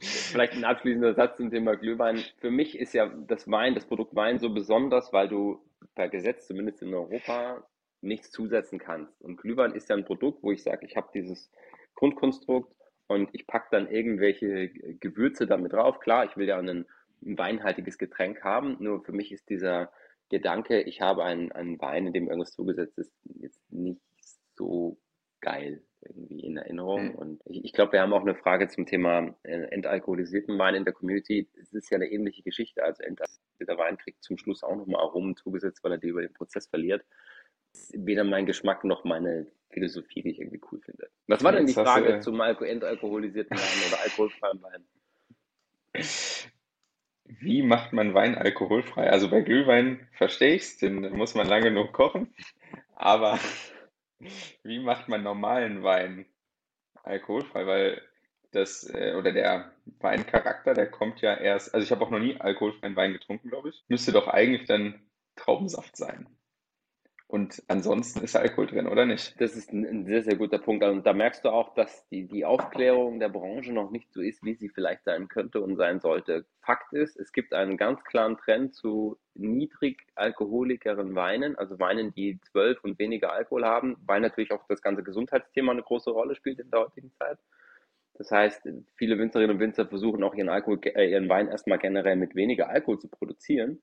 Vielleicht 0.00 0.54
ein 0.54 0.64
abschließender 0.64 1.14
Satz 1.14 1.36
zum 1.36 1.50
Thema 1.50 1.76
Glühwein. 1.76 2.22
Für 2.38 2.50
mich 2.50 2.78
ist 2.78 2.92
ja 2.94 3.06
das 3.06 3.50
Wein, 3.50 3.74
das 3.74 3.86
Produkt 3.86 4.14
Wein 4.14 4.38
so 4.38 4.52
besonders, 4.52 5.12
weil 5.12 5.28
du 5.28 5.62
per 5.94 6.08
Gesetz, 6.08 6.46
zumindest 6.46 6.82
in 6.82 6.92
Europa, 6.92 7.64
nichts 8.00 8.30
zusetzen 8.30 8.78
kannst. 8.78 9.20
Und 9.22 9.36
Glühwein 9.36 9.74
ist 9.74 9.88
ja 9.88 9.96
ein 9.96 10.04
Produkt, 10.04 10.42
wo 10.42 10.52
ich 10.52 10.62
sage, 10.62 10.86
ich 10.86 10.96
habe 10.96 11.08
dieses 11.14 11.50
Grundkonstrukt 11.98 12.72
und 13.08 13.28
ich 13.32 13.46
packe 13.46 13.68
dann 13.72 13.90
irgendwelche 13.90 14.68
Gewürze 14.68 15.46
damit 15.46 15.72
drauf. 15.72 15.98
Klar, 15.98 16.26
ich 16.26 16.36
will 16.36 16.46
ja 16.46 16.58
ein 16.58 16.86
weinhaltiges 17.20 17.98
Getränk 17.98 18.44
haben. 18.44 18.76
Nur 18.78 19.02
für 19.02 19.12
mich 19.12 19.32
ist 19.32 19.48
dieser 19.48 19.90
Gedanke, 20.28 20.82
ich 20.82 21.00
habe 21.00 21.24
einen, 21.24 21.50
einen 21.52 21.80
Wein, 21.80 22.06
in 22.06 22.12
dem 22.12 22.28
irgendwas 22.28 22.52
zugesetzt 22.52 22.98
ist, 22.98 23.12
jetzt 23.40 23.60
nicht 23.72 24.00
so 24.54 24.98
geil 25.40 25.82
irgendwie 26.02 26.40
in 26.40 26.56
Erinnerung. 26.56 27.08
Mhm. 27.08 27.14
Und 27.14 27.42
ich, 27.46 27.64
ich 27.64 27.72
glaube, 27.72 27.92
wir 27.92 28.02
haben 28.02 28.12
auch 28.12 28.22
eine 28.22 28.36
Frage 28.36 28.68
zum 28.68 28.86
Thema 28.86 29.34
äh, 29.42 29.62
entalkoholisierten 29.70 30.58
Wein 30.58 30.74
in 30.76 30.84
der 30.84 30.94
Community. 30.94 31.48
Es 31.60 31.72
ist 31.72 31.90
ja 31.90 31.96
eine 31.96 32.10
ähnliche 32.10 32.42
Geschichte. 32.42 32.84
Also 32.84 33.02
entalkoholisierter 33.02 33.78
Wein 33.78 33.98
kriegt 33.98 34.22
zum 34.22 34.38
Schluss 34.38 34.62
auch 34.62 34.76
nochmal 34.76 35.00
Aromen 35.00 35.36
zugesetzt, 35.36 35.82
weil 35.82 35.92
er 35.92 35.98
die 35.98 36.08
über 36.08 36.22
den 36.22 36.34
Prozess 36.34 36.68
verliert. 36.68 37.04
Weder 37.94 38.24
mein 38.24 38.46
Geschmack 38.46 38.84
noch 38.84 39.04
meine 39.04 39.46
Philosophie, 39.70 40.22
die 40.22 40.30
ich 40.30 40.40
irgendwie 40.40 40.60
cool 40.72 40.80
finde. 40.80 41.10
Was 41.26 41.44
war 41.44 41.52
denn 41.52 41.66
die 41.66 41.74
Frage 41.74 42.14
du, 42.14 42.20
zum 42.20 42.40
entalkoholisierten 42.40 43.56
Wein 43.56 43.88
oder 43.88 44.02
alkoholfreien 44.02 44.62
Wein? 44.62 44.84
Wie 47.24 47.62
macht 47.62 47.92
man 47.92 48.14
Wein 48.14 48.36
alkoholfrei? 48.36 49.10
Also 49.10 49.28
bei 49.28 49.42
Glühwein 49.42 50.08
verstehe 50.12 50.54
ich 50.54 50.62
es, 50.62 50.78
den 50.78 51.16
muss 51.16 51.34
man 51.34 51.46
lange 51.46 51.64
genug 51.64 51.92
kochen. 51.92 52.34
Aber 52.94 53.38
wie 54.62 54.78
macht 54.78 55.08
man 55.08 55.22
normalen 55.22 55.82
Wein 55.82 56.26
alkoholfrei? 57.02 57.66
Weil 57.66 58.02
das, 58.52 58.88
äh, 58.92 59.14
oder 59.14 59.32
der 59.32 59.72
Weincharakter, 60.00 60.72
der 60.72 60.90
kommt 60.90 61.20
ja 61.20 61.34
erst, 61.34 61.74
also 61.74 61.84
ich 61.84 61.90
habe 61.90 62.04
auch 62.04 62.10
noch 62.10 62.18
nie 62.18 62.40
alkoholfreien 62.40 62.96
Wein 62.96 63.12
getrunken, 63.12 63.50
glaube 63.50 63.68
ich. 63.68 63.84
Müsste 63.88 64.12
doch 64.12 64.28
eigentlich 64.28 64.66
dann 64.66 64.98
Traubensaft 65.36 65.96
sein. 65.96 66.26
Und 67.30 67.62
ansonsten 67.68 68.24
ist 68.24 68.36
Alkohol 68.36 68.68
drin, 68.68 68.86
oder 68.86 69.04
nicht? 69.04 69.38
Das 69.38 69.54
ist 69.54 69.70
ein, 69.70 70.06
sehr, 70.06 70.22
sehr 70.22 70.36
guter 70.36 70.58
Punkt. 70.58 70.82
Und 70.82 71.06
da 71.06 71.12
merkst 71.12 71.44
du 71.44 71.50
auch, 71.50 71.74
dass 71.74 72.08
die, 72.08 72.26
die 72.26 72.46
Aufklärung 72.46 73.20
der 73.20 73.28
Branche 73.28 73.70
noch 73.70 73.90
nicht 73.90 74.10
so 74.14 74.22
ist, 74.22 74.42
wie 74.42 74.54
sie 74.54 74.70
vielleicht 74.70 75.04
sein 75.04 75.28
könnte 75.28 75.60
und 75.60 75.76
sein 75.76 76.00
sollte. 76.00 76.46
Fakt 76.62 76.94
ist, 76.94 77.20
es 77.20 77.32
gibt 77.32 77.52
einen 77.52 77.76
ganz 77.76 78.02
klaren 78.04 78.38
Trend 78.38 78.74
zu 78.74 79.18
niedrig 79.34 80.06
alkoholikeren 80.14 81.14
Weinen, 81.14 81.54
also 81.56 81.78
Weinen, 81.78 82.14
die 82.14 82.40
zwölf 82.50 82.82
und 82.82 82.98
weniger 82.98 83.30
Alkohol 83.30 83.66
haben, 83.66 83.98
weil 84.06 84.22
natürlich 84.22 84.50
auch 84.50 84.66
das 84.66 84.80
ganze 84.80 85.02
Gesundheitsthema 85.02 85.72
eine 85.72 85.82
große 85.82 86.10
Rolle 86.10 86.34
spielt 86.34 86.60
in 86.60 86.70
der 86.70 86.80
heutigen 86.80 87.12
Zeit. 87.12 87.38
Das 88.14 88.30
heißt, 88.30 88.66
viele 88.96 89.18
Winzerinnen 89.18 89.56
und 89.56 89.60
Winzer 89.60 89.86
versuchen 89.86 90.24
auch 90.24 90.34
ihren, 90.34 90.48
Alkohol, 90.48 90.80
äh, 90.82 91.10
ihren 91.10 91.28
Wein 91.28 91.48
erstmal 91.48 91.78
generell 91.78 92.16
mit 92.16 92.34
weniger 92.34 92.70
Alkohol 92.70 92.98
zu 92.98 93.08
produzieren. 93.08 93.82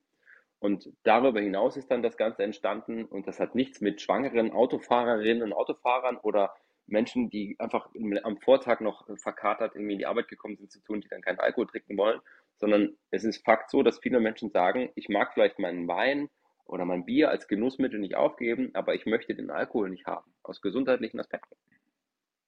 Und 0.58 0.90
darüber 1.02 1.40
hinaus 1.40 1.76
ist 1.76 1.90
dann 1.90 2.02
das 2.02 2.16
Ganze 2.16 2.42
entstanden 2.42 3.04
und 3.04 3.26
das 3.26 3.40
hat 3.40 3.54
nichts 3.54 3.80
mit 3.80 4.00
schwangeren 4.00 4.52
Autofahrerinnen 4.52 5.42
und 5.42 5.52
Autofahrern 5.52 6.16
oder 6.16 6.54
Menschen, 6.86 7.30
die 7.30 7.56
einfach 7.58 7.90
am 8.22 8.38
Vortag 8.38 8.80
noch 8.80 9.06
verkatert 9.18 9.74
irgendwie 9.74 9.94
in 9.94 9.98
die 9.98 10.06
Arbeit 10.06 10.28
gekommen 10.28 10.56
sind, 10.56 10.70
zu 10.70 10.80
tun, 10.80 11.00
die 11.00 11.08
dann 11.08 11.20
keinen 11.20 11.40
Alkohol 11.40 11.66
trinken 11.66 11.98
wollen, 11.98 12.20
sondern 12.56 12.96
es 13.10 13.24
ist 13.24 13.44
Fakt 13.44 13.70
so, 13.70 13.82
dass 13.82 13.98
viele 13.98 14.20
Menschen 14.20 14.50
sagen, 14.50 14.90
ich 14.94 15.08
mag 15.08 15.34
vielleicht 15.34 15.58
meinen 15.58 15.88
Wein 15.88 16.30
oder 16.64 16.84
mein 16.84 17.04
Bier 17.04 17.30
als 17.30 17.48
Genussmittel 17.48 17.98
nicht 17.98 18.16
aufgeben, 18.16 18.70
aber 18.74 18.94
ich 18.94 19.04
möchte 19.04 19.34
den 19.34 19.50
Alkohol 19.50 19.90
nicht 19.90 20.06
haben, 20.06 20.32
aus 20.42 20.60
gesundheitlichen 20.60 21.20
Aspekten. 21.20 21.56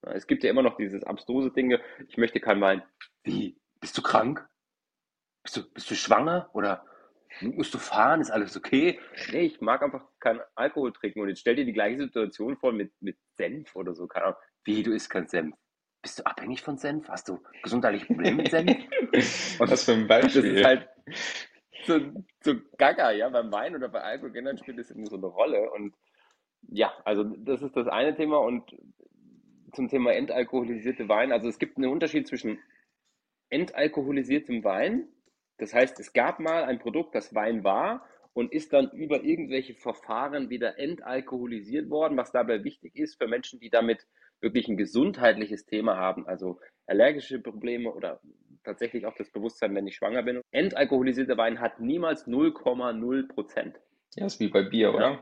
Es 0.03 0.27
gibt 0.27 0.45
ja 0.45 0.51
immer 0.51 0.63
noch 0.63 0.77
dieses 0.77 1.03
abstruse 1.03 1.51
Dinge, 1.51 1.81
ich 2.09 2.17
möchte 2.17 2.41
keinen 2.41 2.61
Wein. 2.61 2.83
Wie? 3.25 3.57
Bist 3.81 3.99
du 3.99 4.03
krank? 4.03 4.49
Bist 5.43 5.57
du, 5.57 5.71
bist 5.73 5.91
du 5.91 5.95
schwanger? 5.95 6.51
Oder 6.53 6.85
musst 7.41 7.75
du 7.75 7.79
fahren, 7.79 8.21
ist 8.21 8.31
alles 8.31 8.57
okay. 8.57 8.99
Nee, 9.33 9.43
ich 9.43 9.61
mag 9.61 9.83
einfach 9.83 10.05
keinen 10.21 10.41
Alkohol 10.55 10.93
trinken. 10.93 11.21
Und 11.21 11.29
jetzt 11.29 11.41
stell 11.41 11.57
dir 11.57 11.65
die 11.65 11.73
gleiche 11.73 11.99
Situation 11.99 12.57
vor 12.57 12.73
mit, 12.73 12.93
mit 13.01 13.17
Senf 13.35 13.75
oder 13.77 13.95
so. 13.95 14.07
Keine 14.07 14.27
Ahnung. 14.27 14.39
Wie, 14.65 14.83
du 14.83 14.93
isst 14.93 15.11
kein 15.11 15.29
Senf? 15.29 15.55
Bist 16.03 16.19
du 16.19 16.27
abhängig 16.27 16.63
von 16.63 16.79
Senf? 16.79 17.09
Hast 17.09 17.29
du 17.29 17.41
gesundheitliche 17.63 18.07
Probleme 18.07 18.39
mit 18.39 18.51
Senf? 18.51 18.77
Und 19.59 19.71
Was 19.71 19.85
für 19.85 19.93
ein 19.93 20.07
Beispiel. 20.07 20.43
Das 20.43 20.61
ist 20.61 20.65
halt 20.65 20.89
so, 21.85 22.01
so 22.43 22.55
gaga, 22.77 23.11
ja. 23.11 23.29
Beim 23.29 23.51
Wein 23.53 23.75
oder 23.75 23.89
bei 23.89 24.01
Alkohol 24.01 24.33
generell 24.33 24.59
spielt 24.59 24.79
das 24.79 24.91
immer 24.91 25.07
so 25.07 25.17
eine 25.17 25.27
Rolle. 25.27 25.71
Und 25.71 25.95
ja, 26.69 26.93
also 27.05 27.25
das 27.25 27.63
ist 27.63 27.77
das 27.77 27.89
eine 27.89 28.15
Thema. 28.15 28.39
Und 28.39 28.75
zum 29.73 29.89
Thema 29.89 30.15
entalkoholisierte 30.15 31.09
Wein. 31.09 31.33
Also 31.33 31.49
es 31.49 31.59
gibt 31.59 31.77
einen 31.77 31.91
Unterschied 31.91 32.27
zwischen 32.27 32.59
entalkoholisiertem 33.51 34.65
Wein 34.65 35.09
das 35.59 35.75
heißt, 35.75 35.99
es 36.01 36.13
gab 36.13 36.41
mal 36.41 36.65
ein 36.65 36.79
Produkt, 36.79 37.15
das 37.15 37.35
Wein 37.35 37.65
war 37.65 38.07
und 38.33 38.53
ist 38.53 38.73
dann 38.73 38.91
über 38.93 39.25
irgendwelche 39.25 39.75
Verfahren 39.75 40.51
wieder 40.51 40.79
entalkoholisiert 40.79 41.91
worden, 41.91 42.17
was 42.17 42.33
dabei 42.33 42.63
wichtig 42.65 42.95
ist 42.97 43.17
für 43.17 43.27
Menschen, 43.27 43.59
die 43.59 43.71
damit 43.71 44.07
wirklich 44.41 44.69
ein 44.69 44.77
gesundheitliches 44.77 45.67
Thema 45.67 45.97
haben, 45.97 46.27
also 46.27 46.61
allergische 46.87 47.41
Probleme 47.41 47.93
oder 47.93 48.21
tatsächlich 48.63 49.07
auch 49.07 49.15
das 49.17 49.31
Bewusstsein, 49.31 49.75
wenn 49.75 49.87
ich 49.87 49.97
schwanger 49.97 50.23
bin. 50.23 50.41
Entalkoholisierter 50.53 51.37
Wein 51.37 51.61
hat 51.61 51.81
niemals 51.81 52.27
0,0 52.27 53.29
Prozent. 53.29 53.81
Ja, 54.15 54.27
ist 54.27 54.39
wie 54.41 54.49
bei 54.49 54.63
Bier, 54.63 54.95
oder? 54.95 55.11
Ja. 55.13 55.21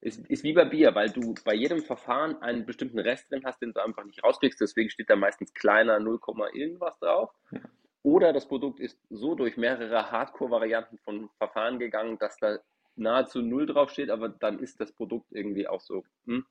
Ist, 0.00 0.24
ist 0.30 0.44
wie 0.44 0.52
bei 0.52 0.64
Bier, 0.64 0.94
weil 0.94 1.10
du 1.10 1.34
bei 1.44 1.54
jedem 1.54 1.80
Verfahren 1.80 2.40
einen 2.40 2.64
bestimmten 2.64 2.98
Rest 3.00 3.30
drin 3.30 3.42
hast, 3.44 3.60
den 3.60 3.72
du 3.72 3.82
einfach 3.82 4.04
nicht 4.04 4.22
rauskriegst. 4.22 4.60
Deswegen 4.60 4.90
steht 4.90 5.10
da 5.10 5.16
meistens 5.16 5.52
kleiner 5.52 5.98
0, 5.98 6.20
irgendwas 6.54 6.98
drauf. 7.00 7.32
Ja. 7.50 7.60
Oder 8.02 8.32
das 8.32 8.46
Produkt 8.46 8.80
ist 8.80 8.98
so 9.10 9.34
durch 9.34 9.56
mehrere 9.56 10.10
Hardcore-Varianten 10.10 10.98
von 10.98 11.28
Verfahren 11.38 11.78
gegangen, 11.78 12.18
dass 12.18 12.38
da 12.38 12.58
nahezu 12.94 13.42
null 13.42 13.66
draufsteht, 13.66 14.10
aber 14.10 14.28
dann 14.28 14.58
ist 14.58 14.80
das 14.80 14.92
Produkt 14.92 15.26
irgendwie 15.32 15.68
auch 15.68 15.80
so. 15.80 16.04
Hm? 16.26 16.46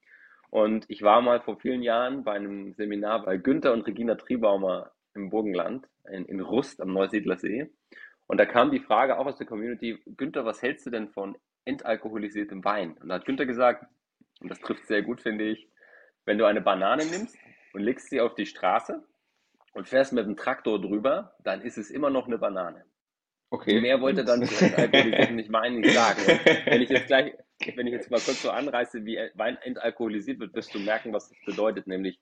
Und 0.50 0.86
ich 0.90 1.02
war 1.02 1.22
mal 1.22 1.42
vor 1.42 1.60
vielen 1.60 1.82
Jahren 1.82 2.24
bei 2.24 2.34
einem 2.34 2.74
Seminar 2.74 3.26
bei 3.26 3.38
Günther 3.38 3.74
und 3.74 3.88
Regina 3.88 4.16
Triebaumer 4.16 4.92
im 5.14 5.30
Burgenland, 5.30 5.88
in, 6.10 6.26
in 6.26 6.40
Rust 6.40 6.82
am 6.82 6.94
Neusiedler 6.94 7.38
See. 7.38 7.70
Und 8.28 8.40
da 8.40 8.46
kam 8.46 8.72
die 8.72 8.80
Frage 8.80 9.18
auch 9.18 9.26
aus 9.26 9.38
der 9.38 9.48
Community, 9.48 10.00
Günther, 10.18 10.46
was 10.46 10.62
hältst 10.62 10.86
du 10.86 10.90
denn 10.90 11.10
von 11.10 11.38
entalkoholisiertem 11.66 12.64
Wein? 12.64 12.98
Und 13.02 13.10
da 13.10 13.16
hat 13.16 13.26
Günther 13.26 13.46
gesagt, 13.46 13.86
und 14.42 14.50
das 14.50 14.60
trifft 14.60 14.88
sehr 14.88 15.02
gut, 15.02 15.22
finde 15.22 15.46
ich, 15.46 15.70
wenn 16.26 16.38
du 16.38 16.46
eine 16.46 16.62
Banane 16.62 17.06
nimmst 17.06 17.38
und 17.74 17.82
legst 17.82 18.10
sie 18.10 18.22
auf 18.22 18.36
die 18.36 18.46
Straße 18.46 19.04
und 19.76 19.90
fährst 19.90 20.14
mit 20.14 20.26
dem 20.26 20.38
Traktor 20.38 20.82
drüber, 20.82 21.36
dann 21.44 21.62
ist 21.62 21.78
es 21.78 21.92
immer 21.92 22.10
noch 22.10 22.28
eine 22.28 22.38
Banane. 22.38 22.86
Okay. 23.50 23.82
Mehr 23.82 24.00
wollte 24.02 24.24
dann 24.24 24.40
nicht 24.40 24.52
nicht 25.32 25.50
sagen. 25.52 26.22
Wenn 26.66 26.82
ich 26.82 26.90
jetzt 26.90 27.08
gleich, 27.08 27.34
wenn 27.76 27.86
ich 27.86 27.94
jetzt 27.94 28.10
mal 28.10 28.22
kurz 28.22 28.42
so 28.42 28.52
anreiße, 28.52 29.06
wie 29.06 29.20
Wein 29.36 29.58
entalkoholisiert 29.58 30.40
wird, 30.40 30.56
wirst 30.56 30.74
du 30.74 30.80
merken, 30.80 31.12
was 31.12 31.30
das 31.30 31.38
bedeutet. 31.46 31.88
Nämlich, 31.88 32.20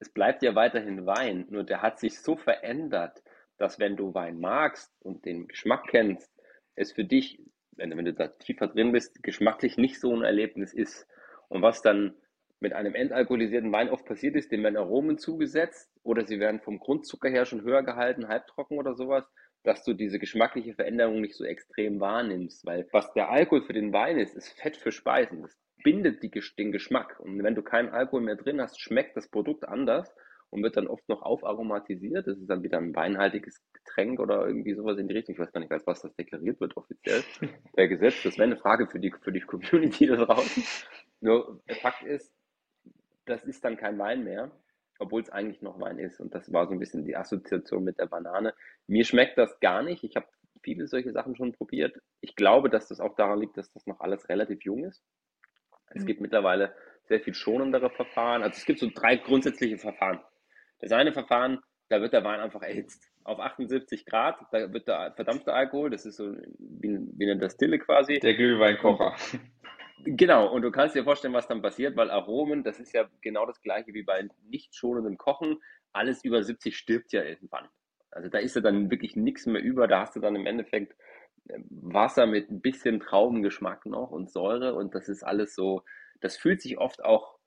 es 0.00 0.10
bleibt 0.10 0.42
ja 0.42 0.56
weiterhin 0.56 1.06
Wein, 1.06 1.46
nur 1.48 1.62
der 1.62 1.80
hat 1.80 2.00
sich 2.00 2.20
so 2.20 2.36
verändert, 2.36 3.22
dass 3.56 3.78
wenn 3.78 3.96
du 3.96 4.12
Wein 4.12 4.40
magst 4.40 4.92
und 5.00 5.24
den 5.24 5.46
Geschmack 5.46 5.86
kennst, 5.88 6.28
es 6.74 6.92
für 6.92 7.04
dich, 7.04 7.40
wenn, 7.76 7.96
wenn 7.96 8.04
du 8.04 8.14
da 8.14 8.28
tiefer 8.28 8.66
drin 8.66 8.90
bist, 8.90 9.22
geschmacklich 9.22 9.76
nicht 9.76 10.00
so 10.00 10.14
ein 10.14 10.24
Erlebnis 10.24 10.74
ist. 10.74 11.06
Und 11.48 11.62
was 11.62 11.82
dann 11.82 12.14
mit 12.60 12.74
einem 12.74 12.94
entalkoholisierten 12.94 13.72
Wein 13.72 13.88
oft 13.88 14.04
passiert 14.04 14.36
ist, 14.36 14.52
dem 14.52 14.62
werden 14.62 14.76
Aromen 14.76 15.18
zugesetzt 15.18 15.90
oder 16.02 16.26
sie 16.26 16.38
werden 16.38 16.60
vom 16.60 16.78
Grundzucker 16.78 17.30
her 17.30 17.46
schon 17.46 17.62
höher 17.62 17.82
gehalten, 17.82 18.28
halbtrocken 18.28 18.78
oder 18.78 18.94
sowas, 18.94 19.24
dass 19.62 19.84
du 19.84 19.94
diese 19.94 20.18
geschmackliche 20.18 20.74
Veränderung 20.74 21.20
nicht 21.20 21.34
so 21.34 21.44
extrem 21.44 22.00
wahrnimmst. 22.00 22.64
Weil 22.64 22.86
was 22.92 23.12
der 23.14 23.30
Alkohol 23.30 23.62
für 23.62 23.72
den 23.72 23.92
Wein 23.92 24.18
ist, 24.18 24.34
ist 24.34 24.50
Fett 24.60 24.76
für 24.76 24.92
Speisen. 24.92 25.42
Das 25.42 25.58
bindet 25.82 26.22
die, 26.22 26.30
den 26.58 26.72
Geschmack. 26.72 27.18
Und 27.20 27.42
wenn 27.42 27.54
du 27.54 27.62
keinen 27.62 27.88
Alkohol 27.88 28.22
mehr 28.22 28.36
drin 28.36 28.60
hast, 28.60 28.80
schmeckt 28.80 29.16
das 29.16 29.28
Produkt 29.28 29.66
anders 29.66 30.14
und 30.50 30.62
wird 30.62 30.76
dann 30.76 30.86
oft 30.86 31.08
noch 31.08 31.22
aufaromatisiert. 31.22 32.26
Das 32.26 32.38
ist 32.38 32.48
dann 32.48 32.62
wieder 32.62 32.78
ein 32.78 32.94
weinhaltiges 32.94 33.62
Getränk 33.72 34.20
oder 34.20 34.46
irgendwie 34.46 34.74
sowas 34.74 34.98
in 34.98 35.08
die 35.08 35.14
Richtung. 35.14 35.34
Ich 35.34 35.38
weiß 35.38 35.52
gar 35.52 35.60
nicht, 35.60 35.72
als 35.72 35.86
was 35.86 36.02
das 36.02 36.14
deklariert 36.16 36.60
wird 36.60 36.76
offiziell 36.76 37.22
per 37.74 37.88
Gesetz. 37.88 38.22
Das 38.22 38.36
wäre 38.36 38.44
eine 38.44 38.56
Frage 38.56 38.86
für 38.86 38.98
die, 38.98 39.12
für 39.22 39.32
die 39.32 39.40
Community 39.40 40.06
da 40.06 40.16
draußen. 40.16 40.62
Nur 41.20 41.60
Fakt 41.80 42.02
ist, 42.02 42.32
das 43.30 43.44
ist 43.44 43.64
dann 43.64 43.76
kein 43.76 43.98
Wein 43.98 44.24
mehr, 44.24 44.50
obwohl 44.98 45.22
es 45.22 45.30
eigentlich 45.30 45.62
noch 45.62 45.80
Wein 45.80 45.98
ist. 45.98 46.20
Und 46.20 46.34
das 46.34 46.52
war 46.52 46.66
so 46.66 46.72
ein 46.72 46.78
bisschen 46.78 47.04
die 47.04 47.16
Assoziation 47.16 47.84
mit 47.84 47.98
der 47.98 48.06
Banane. 48.06 48.54
Mir 48.86 49.04
schmeckt 49.04 49.38
das 49.38 49.58
gar 49.60 49.82
nicht. 49.82 50.04
Ich 50.04 50.16
habe 50.16 50.26
viele 50.62 50.86
solche 50.86 51.12
Sachen 51.12 51.36
schon 51.36 51.52
probiert. 51.52 51.96
Ich 52.20 52.36
glaube, 52.36 52.68
dass 52.68 52.88
das 52.88 53.00
auch 53.00 53.14
daran 53.16 53.40
liegt, 53.40 53.56
dass 53.56 53.72
das 53.72 53.86
noch 53.86 54.00
alles 54.00 54.28
relativ 54.28 54.62
jung 54.62 54.84
ist. 54.84 55.02
Es 55.88 56.02
mhm. 56.02 56.06
gibt 56.06 56.20
mittlerweile 56.20 56.74
sehr 57.04 57.20
viel 57.20 57.34
schonendere 57.34 57.90
Verfahren. 57.90 58.42
Also 58.42 58.56
es 58.56 58.64
gibt 58.64 58.78
so 58.78 58.88
drei 58.94 59.16
grundsätzliche 59.16 59.78
Verfahren. 59.78 60.20
Das 60.80 60.92
eine 60.92 61.12
Verfahren, 61.12 61.60
da 61.88 62.00
wird 62.00 62.12
der 62.12 62.24
Wein 62.24 62.40
einfach 62.40 62.62
erhitzt. 62.62 63.10
Auf 63.24 63.38
78 63.38 64.06
Grad, 64.06 64.38
da 64.52 64.72
wird 64.72 64.88
der 64.88 65.12
verdampfte 65.14 65.52
Alkohol, 65.52 65.90
das 65.90 66.06
ist 66.06 66.16
so 66.16 66.32
wie, 66.58 66.98
wie 67.16 67.30
eine 67.30 67.38
Dastille 67.38 67.78
quasi. 67.78 68.18
Der 68.18 68.34
Glühweinkocher. 68.34 69.14
Genau, 70.04 70.50
und 70.50 70.62
du 70.62 70.70
kannst 70.70 70.94
dir 70.94 71.04
vorstellen, 71.04 71.34
was 71.34 71.48
dann 71.48 71.62
passiert, 71.62 71.96
weil 71.96 72.10
Aromen, 72.10 72.62
das 72.62 72.80
ist 72.80 72.92
ja 72.92 73.08
genau 73.20 73.46
das 73.46 73.60
gleiche 73.60 73.92
wie 73.92 74.02
bei 74.02 74.28
nicht 74.42 74.74
schonendem 74.74 75.18
Kochen. 75.18 75.58
Alles 75.92 76.24
über 76.24 76.42
70 76.42 76.76
stirbt 76.76 77.12
ja 77.12 77.22
irgendwann. 77.22 77.68
Also 78.10 78.28
da 78.28 78.38
ist 78.38 78.56
ja 78.56 78.62
dann 78.62 78.90
wirklich 78.90 79.16
nichts 79.16 79.46
mehr 79.46 79.62
über. 79.62 79.86
Da 79.86 80.00
hast 80.00 80.16
du 80.16 80.20
dann 80.20 80.36
im 80.36 80.46
Endeffekt 80.46 80.96
äh, 81.48 81.58
Wasser 81.68 82.26
mit 82.26 82.50
ein 82.50 82.60
bisschen 82.60 83.00
Traubengeschmack 83.00 83.86
noch 83.86 84.10
und 84.10 84.30
Säure 84.30 84.74
und 84.74 84.94
das 84.94 85.08
ist 85.08 85.22
alles 85.22 85.54
so, 85.54 85.82
das 86.20 86.36
fühlt 86.36 86.60
sich 86.60 86.78
oft 86.78 87.04
auch 87.04 87.38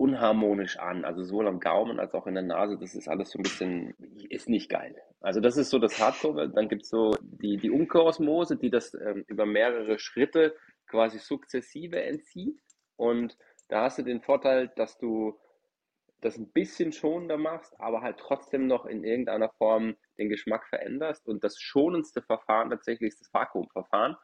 unharmonisch 0.00 0.78
an. 0.78 1.04
Also 1.04 1.22
sowohl 1.22 1.46
am 1.46 1.60
Gaumen 1.60 2.00
als 2.00 2.14
auch 2.14 2.26
in 2.26 2.34
der 2.34 2.42
Nase, 2.42 2.78
das 2.78 2.94
ist 2.94 3.06
alles 3.06 3.30
so 3.30 3.38
ein 3.38 3.42
bisschen, 3.42 3.94
ist 4.30 4.48
nicht 4.48 4.70
geil. 4.70 4.96
Also 5.20 5.40
das 5.40 5.58
ist 5.58 5.68
so 5.68 5.78
das 5.78 5.98
Hardcore. 5.98 6.48
Dann 6.48 6.68
gibt 6.70 6.82
es 6.82 6.88
so 6.88 7.14
die, 7.20 7.58
die 7.58 7.70
Umkehrosmose, 7.70 8.56
die 8.56 8.70
das 8.70 8.94
ähm, 8.94 9.24
über 9.26 9.44
mehrere 9.44 9.98
Schritte 9.98 10.56
quasi 10.90 11.18
sukzessive 11.18 12.02
entzieht. 12.02 12.60
Und 12.96 13.36
da 13.68 13.84
hast 13.84 13.98
du 13.98 14.02
den 14.02 14.20
Vorteil, 14.20 14.68
dass 14.76 14.98
du 14.98 15.38
das 16.20 16.36
ein 16.36 16.50
bisschen 16.52 16.92
schonender 16.92 17.38
machst, 17.38 17.78
aber 17.80 18.02
halt 18.02 18.18
trotzdem 18.18 18.66
noch 18.66 18.84
in 18.84 19.04
irgendeiner 19.04 19.48
Form 19.56 19.96
den 20.18 20.28
Geschmack 20.28 20.66
veränderst. 20.68 21.26
Und 21.26 21.42
das 21.44 21.58
schonendste 21.58 22.20
Verfahren 22.20 22.70
tatsächlich 22.70 23.08
ist 23.08 23.20
das 23.20 23.32
Vakuumverfahren. 23.32 24.16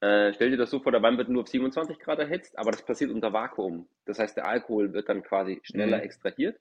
Äh, 0.00 0.34
stell 0.34 0.50
dir 0.50 0.56
das 0.56 0.70
so 0.70 0.80
vor, 0.80 0.92
der 0.92 1.02
Wein 1.02 1.16
wird 1.16 1.28
nur 1.28 1.42
auf 1.42 1.48
27 1.48 1.98
Grad 2.00 2.18
erhitzt, 2.18 2.58
aber 2.58 2.72
das 2.72 2.84
passiert 2.84 3.10
unter 3.10 3.32
Vakuum. 3.32 3.88
Das 4.04 4.18
heißt, 4.18 4.36
der 4.36 4.46
Alkohol 4.46 4.92
wird 4.92 5.08
dann 5.08 5.22
quasi 5.22 5.60
schneller 5.62 5.98
mhm. 5.98 6.02
extrahiert. 6.02 6.60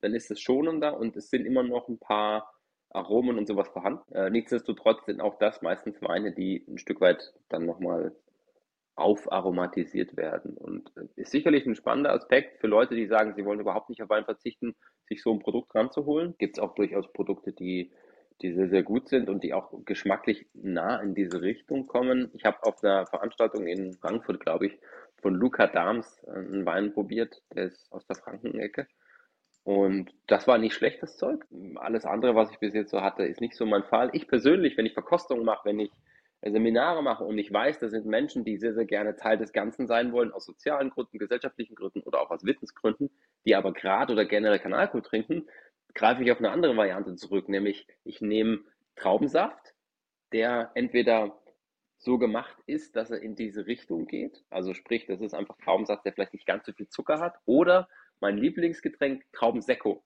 Dann 0.00 0.12
ist 0.12 0.30
es 0.30 0.40
schonender 0.40 0.98
und 0.98 1.16
es 1.16 1.30
sind 1.30 1.46
immer 1.46 1.62
noch 1.62 1.88
ein 1.88 1.98
paar 1.98 2.52
Aromen 2.90 3.38
und 3.38 3.46
sowas 3.46 3.68
vorhanden. 3.68 4.12
Äh, 4.12 4.30
nichtsdestotrotz 4.30 5.06
sind 5.06 5.20
auch 5.20 5.38
das 5.38 5.62
meistens 5.62 6.02
Weine, 6.02 6.32
die 6.32 6.64
ein 6.68 6.78
Stück 6.78 7.00
weit 7.00 7.32
dann 7.48 7.64
nochmal 7.64 8.12
aufaromatisiert 9.00 10.16
werden. 10.16 10.56
Und 10.56 10.92
äh, 10.96 11.06
ist 11.16 11.30
sicherlich 11.30 11.66
ein 11.66 11.74
spannender 11.74 12.12
Aspekt 12.12 12.60
für 12.60 12.66
Leute, 12.66 12.94
die 12.94 13.06
sagen, 13.06 13.34
sie 13.34 13.44
wollen 13.44 13.60
überhaupt 13.60 13.88
nicht 13.88 14.02
auf 14.02 14.10
Wein 14.10 14.24
verzichten, 14.24 14.74
sich 15.08 15.22
so 15.22 15.32
ein 15.32 15.40
Produkt 15.40 15.74
ranzuholen. 15.74 16.34
Gibt 16.38 16.56
es 16.56 16.62
auch 16.62 16.74
durchaus 16.74 17.12
Produkte, 17.12 17.52
die 17.52 17.90
die 18.42 18.52
sehr, 18.52 18.68
sehr 18.68 18.82
gut 18.82 19.08
sind 19.08 19.28
und 19.28 19.44
die 19.44 19.52
auch 19.52 19.70
geschmacklich 19.84 20.46
nah 20.54 21.00
in 21.00 21.14
diese 21.14 21.42
Richtung 21.42 21.86
kommen. 21.86 22.30
Ich 22.34 22.44
habe 22.44 22.62
auf 22.62 22.82
einer 22.82 23.06
Veranstaltung 23.06 23.66
in 23.66 23.94
Frankfurt, 23.94 24.40
glaube 24.40 24.66
ich, 24.66 24.78
von 25.20 25.34
Luca 25.34 25.66
Dahms 25.66 26.22
äh, 26.26 26.30
einen 26.30 26.64
Wein 26.64 26.92
probiert, 26.92 27.42
der 27.54 27.66
ist 27.66 27.92
aus 27.92 28.06
der 28.06 28.16
Frankenecke. 28.16 28.86
Und 29.62 30.10
das 30.26 30.48
war 30.48 30.56
nicht 30.56 30.74
schlechtes 30.74 31.18
Zeug. 31.18 31.44
Alles 31.76 32.06
andere, 32.06 32.34
was 32.34 32.50
ich 32.50 32.58
bis 32.58 32.72
jetzt 32.72 32.90
so 32.90 33.02
hatte, 33.02 33.24
ist 33.24 33.42
nicht 33.42 33.54
so 33.54 33.66
mein 33.66 33.84
Fall. 33.84 34.08
Ich 34.14 34.26
persönlich, 34.26 34.78
wenn 34.78 34.86
ich 34.86 34.94
Verkostungen 34.94 35.44
mache, 35.44 35.66
wenn 35.66 35.80
ich 35.80 35.90
Seminare 36.42 37.02
mache 37.02 37.24
und 37.24 37.36
ich 37.36 37.52
weiß, 37.52 37.80
da 37.80 37.88
sind 37.88 38.06
Menschen, 38.06 38.44
die 38.44 38.56
sehr, 38.56 38.72
sehr 38.72 38.86
gerne 38.86 39.14
Teil 39.16 39.36
des 39.36 39.52
Ganzen 39.52 39.86
sein 39.86 40.12
wollen, 40.12 40.32
aus 40.32 40.46
sozialen 40.46 40.90
Gründen, 40.90 41.18
gesellschaftlichen 41.18 41.74
Gründen 41.74 42.00
oder 42.00 42.20
auch 42.20 42.30
aus 42.30 42.44
Wissensgründen, 42.44 43.10
die 43.44 43.54
aber 43.54 43.72
gerade 43.72 44.12
oder 44.12 44.24
generell 44.24 44.58
keinen 44.58 44.74
Alkohol 44.74 45.02
trinken, 45.02 45.46
greife 45.94 46.22
ich 46.22 46.32
auf 46.32 46.38
eine 46.38 46.50
andere 46.50 46.76
Variante 46.76 47.14
zurück, 47.16 47.48
nämlich 47.48 47.86
ich 48.04 48.22
nehme 48.22 48.60
Traubensaft, 48.96 49.74
der 50.32 50.70
entweder 50.74 51.38
so 51.98 52.16
gemacht 52.16 52.56
ist, 52.66 52.96
dass 52.96 53.10
er 53.10 53.20
in 53.20 53.36
diese 53.36 53.66
Richtung 53.66 54.06
geht, 54.06 54.42
also 54.48 54.72
sprich, 54.72 55.04
das 55.06 55.20
ist 55.20 55.34
einfach 55.34 55.58
Traubensaft, 55.58 56.06
der 56.06 56.14
vielleicht 56.14 56.32
nicht 56.32 56.46
ganz 56.46 56.64
so 56.64 56.72
viel 56.72 56.88
Zucker 56.88 57.20
hat, 57.20 57.36
oder 57.44 57.88
mein 58.20 58.38
Lieblingsgetränk 58.38 59.24
Traubensekko. 59.32 60.02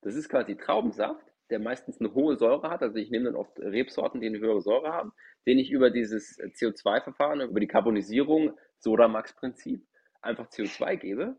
Das 0.00 0.14
ist 0.14 0.30
quasi 0.30 0.56
Traubensaft, 0.56 1.26
der 1.50 1.58
meistens 1.58 2.00
eine 2.00 2.14
hohe 2.14 2.36
Säure 2.36 2.70
hat, 2.70 2.82
also 2.82 2.96
ich 2.96 3.10
nehme 3.10 3.26
dann 3.26 3.36
oft 3.36 3.58
Rebsorten, 3.58 4.20
die 4.20 4.26
eine 4.26 4.38
höhere 4.38 4.60
Säure 4.60 4.92
haben, 4.92 5.12
den 5.46 5.58
ich 5.58 5.70
über 5.70 5.90
dieses 5.90 6.38
CO2-Verfahren, 6.38 7.40
über 7.40 7.60
die 7.60 7.66
Carbonisierung, 7.66 8.56
Sodamax-Prinzip, 8.78 9.86
einfach 10.20 10.48
CO2 10.48 10.96
gebe. 10.96 11.36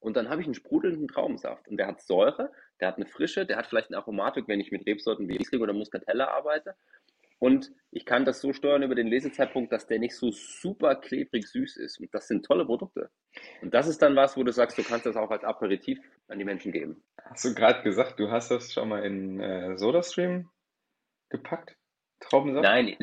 Und 0.00 0.16
dann 0.16 0.30
habe 0.30 0.40
ich 0.40 0.46
einen 0.46 0.54
sprudelnden 0.54 1.08
Traubensaft. 1.08 1.68
Und 1.68 1.76
der 1.76 1.86
hat 1.86 2.00
Säure, 2.00 2.50
der 2.80 2.88
hat 2.88 2.96
eine 2.96 3.06
Frische, 3.06 3.44
der 3.44 3.58
hat 3.58 3.66
vielleicht 3.66 3.90
eine 3.90 3.98
Aromatik, 3.98 4.48
wenn 4.48 4.60
ich 4.60 4.72
mit 4.72 4.86
Rebsorten 4.86 5.28
wie 5.28 5.36
Riesling 5.36 5.60
oder 5.60 5.74
Muscatella 5.74 6.28
arbeite. 6.28 6.74
Und 7.40 7.72
ich 7.90 8.04
kann 8.04 8.24
das 8.24 8.40
so 8.40 8.52
steuern 8.52 8.82
über 8.82 8.94
den 8.94 9.08
Lesezeitpunkt, 9.08 9.72
dass 9.72 9.86
der 9.86 9.98
nicht 9.98 10.14
so 10.14 10.30
super 10.30 10.94
klebrig 10.94 11.48
süß 11.48 11.78
ist. 11.78 11.98
Und 11.98 12.14
das 12.14 12.28
sind 12.28 12.44
tolle 12.44 12.66
Produkte. 12.66 13.10
Und 13.62 13.74
das 13.74 13.88
ist 13.88 14.02
dann 14.02 14.14
was, 14.14 14.36
wo 14.36 14.44
du 14.44 14.52
sagst, 14.52 14.78
du 14.78 14.84
kannst 14.84 15.06
das 15.06 15.16
auch 15.16 15.30
als 15.30 15.42
Aperitif 15.42 15.98
an 16.28 16.38
die 16.38 16.44
Menschen 16.44 16.70
geben. 16.70 17.02
Hast 17.24 17.44
du 17.46 17.54
gerade 17.54 17.82
gesagt, 17.82 18.20
du 18.20 18.30
hast 18.30 18.50
das 18.50 18.72
schon 18.72 18.90
mal 18.90 19.04
in 19.04 19.40
äh, 19.40 19.76
SodaStream 19.76 20.48
gepackt? 21.30 21.76
Traubensaft? 22.20 22.62
Nein. 22.62 22.96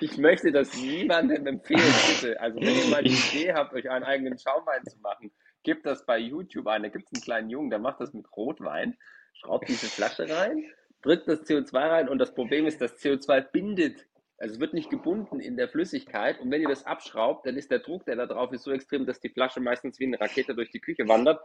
Ich 0.00 0.18
möchte 0.18 0.52
das 0.52 0.76
niemandem 0.76 1.46
empfehlen, 1.46 1.94
bitte. 2.08 2.38
Also 2.40 2.60
wenn 2.60 2.74
ihr 2.74 2.90
mal 2.90 3.02
die 3.02 3.14
Idee 3.14 3.52
habt, 3.54 3.72
euch 3.72 3.88
einen 3.88 4.04
eigenen 4.04 4.38
Schaumwein 4.38 4.84
zu 4.84 4.98
machen, 4.98 5.32
gebt 5.62 5.86
das 5.86 6.04
bei 6.04 6.18
YouTube 6.18 6.66
ein. 6.66 6.82
Da 6.82 6.88
gibt 6.88 7.06
es 7.06 7.12
einen 7.14 7.22
kleinen 7.22 7.50
Jungen, 7.50 7.70
der 7.70 7.78
macht 7.78 8.00
das 8.00 8.12
mit 8.12 8.26
Rotwein, 8.36 8.98
schraubt 9.34 9.68
diese 9.68 9.86
Flasche 9.86 10.28
rein, 10.28 10.64
drückt 11.02 11.28
das 11.28 11.42
CO2 11.42 11.74
rein 11.74 12.08
und 12.08 12.18
das 12.18 12.34
Problem 12.34 12.66
ist, 12.66 12.80
das 12.80 12.98
CO2 12.98 13.40
bindet. 13.52 14.06
Also 14.38 14.54
es 14.54 14.60
wird 14.60 14.72
nicht 14.74 14.90
gebunden 14.90 15.40
in 15.40 15.56
der 15.56 15.68
Flüssigkeit 15.68 16.40
und 16.40 16.50
wenn 16.50 16.62
ihr 16.62 16.68
das 16.68 16.86
abschraubt, 16.86 17.46
dann 17.46 17.56
ist 17.56 17.70
der 17.70 17.80
Druck, 17.80 18.06
der 18.06 18.16
da 18.16 18.26
drauf 18.26 18.52
ist, 18.52 18.62
so 18.62 18.72
extrem, 18.72 19.06
dass 19.06 19.20
die 19.20 19.28
Flasche 19.28 19.60
meistens 19.60 19.98
wie 19.98 20.06
eine 20.06 20.20
Rakete 20.20 20.54
durch 20.54 20.70
die 20.70 20.80
Küche 20.80 21.06
wandert 21.06 21.40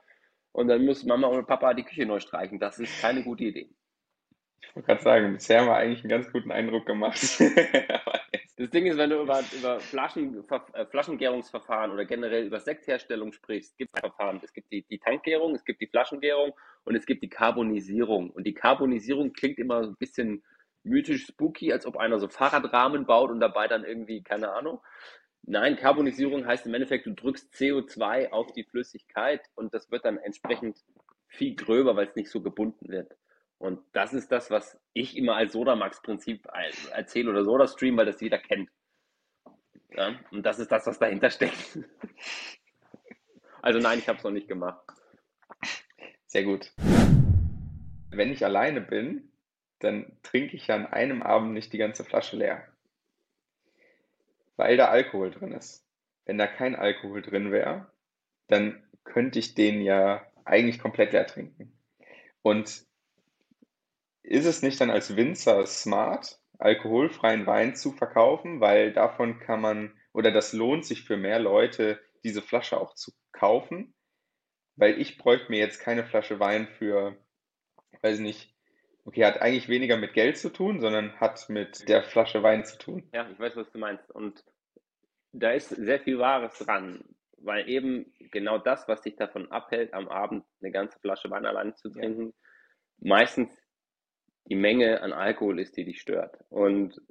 und 0.53 0.69
dann 0.69 0.85
muss 0.85 1.03
Mama 1.03 1.27
und 1.27 1.45
Papa 1.45 1.73
die 1.73 1.83
Küche 1.83 2.05
neu 2.05 2.19
streichen. 2.19 2.59
Das 2.59 2.79
ist 2.79 3.01
keine 3.01 3.23
gute 3.23 3.43
Idee. 3.43 3.69
Ich 4.69 4.75
wollte 4.75 4.87
gerade 4.87 5.03
sagen, 5.03 5.33
bisher 5.33 5.61
haben 5.61 5.67
wir 5.67 5.75
eigentlich 5.75 6.01
einen 6.01 6.09
ganz 6.09 6.31
guten 6.31 6.51
Eindruck 6.51 6.85
gemacht. 6.85 7.19
das 8.57 8.69
Ding 8.69 8.85
ist, 8.85 8.97
wenn 8.97 9.09
du 9.09 9.21
über, 9.21 9.41
über 9.57 9.79
Flaschen, 9.79 10.43
äh, 10.73 10.85
Flaschengärungsverfahren 10.85 11.91
oder 11.91 12.05
generell 12.05 12.45
über 12.45 12.59
Sektherstellung 12.59 13.31
sprichst, 13.31 13.77
gibt 13.77 13.91
es 13.95 13.99
Verfahren. 14.01 14.39
Es 14.43 14.53
gibt 14.53 14.71
die, 14.71 14.83
die 14.83 14.99
Tankgärung, 14.99 15.55
es 15.55 15.63
gibt 15.65 15.81
die 15.81 15.87
Flaschengärung 15.87 16.53
und 16.83 16.95
es 16.95 17.05
gibt 17.05 17.23
die 17.23 17.29
Carbonisierung. 17.29 18.29
Und 18.31 18.45
die 18.45 18.53
Carbonisierung 18.53 19.33
klingt 19.33 19.59
immer 19.59 19.81
ein 19.81 19.95
bisschen 19.95 20.43
mythisch 20.83 21.25
spooky, 21.25 21.73
als 21.73 21.85
ob 21.85 21.97
einer 21.97 22.19
so 22.19 22.27
Fahrradrahmen 22.27 23.05
baut 23.05 23.31
und 23.31 23.39
dabei 23.39 23.67
dann 23.67 23.83
irgendwie, 23.83 24.23
keine 24.23 24.51
Ahnung. 24.51 24.81
Nein, 25.47 25.75
Carbonisierung 25.75 26.45
heißt 26.47 26.65
im 26.65 26.73
Endeffekt, 26.73 27.05
du 27.05 27.13
drückst 27.13 27.53
CO2 27.53 28.31
auf 28.31 28.51
die 28.53 28.63
Flüssigkeit 28.63 29.41
und 29.55 29.73
das 29.73 29.91
wird 29.91 30.05
dann 30.05 30.17
entsprechend 30.17 30.79
viel 31.27 31.55
gröber, 31.55 31.95
weil 31.95 32.07
es 32.07 32.15
nicht 32.15 32.29
so 32.29 32.41
gebunden 32.41 32.89
wird. 32.89 33.11
Und 33.57 33.81
das 33.93 34.13
ist 34.13 34.31
das, 34.31 34.51
was 34.51 34.79
ich 34.93 35.17
immer 35.17 35.35
als 35.35 35.53
Sodamax-Prinzip 35.53 36.47
erzähle 36.91 37.31
oder 37.31 37.43
Soda-Stream, 37.43 37.97
weil 37.97 38.05
das 38.05 38.21
jeder 38.21 38.37
kennt. 38.37 38.69
Ja? 39.91 40.19
Und 40.31 40.45
das 40.45 40.59
ist 40.59 40.71
das, 40.71 40.85
was 40.87 40.99
dahinter 40.99 41.29
steckt. 41.29 41.79
Also 43.61 43.79
nein, 43.79 43.99
ich 43.99 44.07
habe 44.07 44.17
es 44.17 44.23
noch 44.23 44.31
nicht 44.31 44.47
gemacht. 44.47 44.85
Sehr 46.27 46.43
gut. 46.43 46.71
Wenn 48.11 48.31
ich 48.31 48.45
alleine 48.45 48.81
bin, 48.81 49.31
dann 49.79 50.17
trinke 50.21 50.55
ich 50.55 50.67
ja 50.67 50.75
an 50.75 50.85
einem 50.85 51.23
Abend 51.23 51.53
nicht 51.53 51.73
die 51.73 51.77
ganze 51.77 52.03
Flasche 52.03 52.37
leer. 52.37 52.67
Weil 54.55 54.77
da 54.77 54.87
Alkohol 54.87 55.31
drin 55.31 55.51
ist. 55.51 55.85
Wenn 56.25 56.37
da 56.37 56.47
kein 56.47 56.75
Alkohol 56.75 57.21
drin 57.21 57.51
wäre, 57.51 57.91
dann 58.47 58.83
könnte 59.03 59.39
ich 59.39 59.55
den 59.55 59.81
ja 59.81 60.25
eigentlich 60.43 60.79
komplett 60.79 61.13
leer 61.13 61.27
trinken. 61.27 61.77
Und 62.41 62.85
ist 64.27 64.45
es 64.45 64.61
nicht 64.61 64.81
dann 64.81 64.89
als 64.89 65.15
Winzer 65.15 65.65
smart, 65.65 66.39
alkoholfreien 66.57 67.45
Wein 67.45 67.75
zu 67.75 67.91
verkaufen, 67.91 68.59
weil 68.61 68.93
davon 68.93 69.39
kann 69.39 69.61
man 69.61 69.93
oder 70.13 70.31
das 70.31 70.53
lohnt 70.53 70.85
sich 70.85 71.03
für 71.03 71.17
mehr 71.17 71.39
Leute, 71.39 71.99
diese 72.23 72.41
Flasche 72.41 72.79
auch 72.79 72.95
zu 72.95 73.11
kaufen? 73.31 73.93
Weil 74.75 74.99
ich 74.99 75.17
bräuchte 75.17 75.51
mir 75.51 75.59
jetzt 75.59 75.79
keine 75.79 76.05
Flasche 76.05 76.39
Wein 76.39 76.67
für, 76.67 77.17
weiß 78.01 78.19
nicht, 78.19 78.53
okay, 79.03 79.25
hat 79.25 79.41
eigentlich 79.41 79.69
weniger 79.69 79.97
mit 79.97 80.13
Geld 80.13 80.37
zu 80.37 80.49
tun, 80.51 80.79
sondern 80.79 81.19
hat 81.19 81.49
mit 81.49 81.87
der 81.87 82.03
Flasche 82.03 82.43
Wein 82.43 82.65
zu 82.65 82.77
tun. 82.77 83.09
Ja, 83.13 83.29
ich 83.29 83.39
weiß, 83.39 83.55
was 83.55 83.71
du 83.71 83.77
meinst. 83.77 84.09
Und 84.11 84.43
da 85.31 85.51
ist 85.51 85.69
sehr 85.69 85.99
viel 85.99 86.17
Wahres 86.17 86.57
dran, 86.57 87.03
weil 87.37 87.69
eben 87.69 88.13
genau 88.31 88.57
das, 88.57 88.87
was 88.87 89.01
dich 89.01 89.15
davon 89.15 89.51
abhält, 89.51 89.93
am 89.93 90.07
Abend 90.07 90.45
eine 90.61 90.71
ganze 90.71 90.99
Flasche 90.99 91.29
Wein 91.29 91.45
allein 91.45 91.75
zu 91.75 91.89
trinken, 91.89 92.33
ja. 92.99 93.09
meistens 93.09 93.64
die 94.45 94.55
Menge 94.55 95.01
an 95.01 95.13
Alkohol 95.13 95.59
ist, 95.59 95.75
die 95.75 95.85
dich 95.85 96.01
stört. 96.01 96.37
Und 96.49 97.01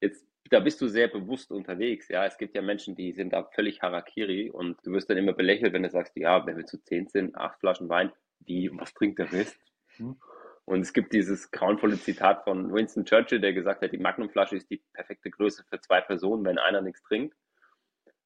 jetzt, 0.00 0.26
da 0.50 0.60
bist 0.60 0.80
du 0.80 0.88
sehr 0.88 1.08
bewusst 1.08 1.52
unterwegs. 1.52 2.08
Ja, 2.08 2.24
es 2.24 2.38
gibt 2.38 2.54
ja 2.54 2.62
Menschen, 2.62 2.94
die 2.96 3.12
sind 3.12 3.32
da 3.32 3.44
völlig 3.44 3.82
Harakiri 3.82 4.50
und 4.50 4.78
du 4.84 4.92
wirst 4.92 5.10
dann 5.10 5.18
immer 5.18 5.34
belächelt, 5.34 5.72
wenn 5.72 5.82
du 5.82 5.90
sagst, 5.90 6.16
ja, 6.16 6.44
wenn 6.46 6.56
wir 6.56 6.66
zu 6.66 6.82
zehn 6.82 7.06
sind, 7.08 7.36
acht 7.36 7.60
Flaschen 7.60 7.88
Wein, 7.88 8.12
wie, 8.40 8.70
was 8.72 8.94
trinkt 8.94 9.18
der 9.18 9.30
Rest? 9.32 9.58
Hm? 9.96 10.16
Und 10.64 10.80
es 10.80 10.92
gibt 10.92 11.12
dieses 11.12 11.50
grauenvolle 11.50 11.98
Zitat 11.98 12.44
von 12.44 12.72
Winston 12.72 13.04
Churchill, 13.04 13.40
der 13.40 13.52
gesagt 13.52 13.82
hat, 13.82 13.92
die 13.92 13.98
Magnumflasche 13.98 14.56
ist 14.56 14.70
die 14.70 14.82
perfekte 14.94 15.30
Größe 15.30 15.64
für 15.68 15.80
zwei 15.80 16.00
Personen, 16.00 16.44
wenn 16.44 16.58
einer 16.58 16.80
nichts 16.80 17.02
trinkt. 17.02 17.36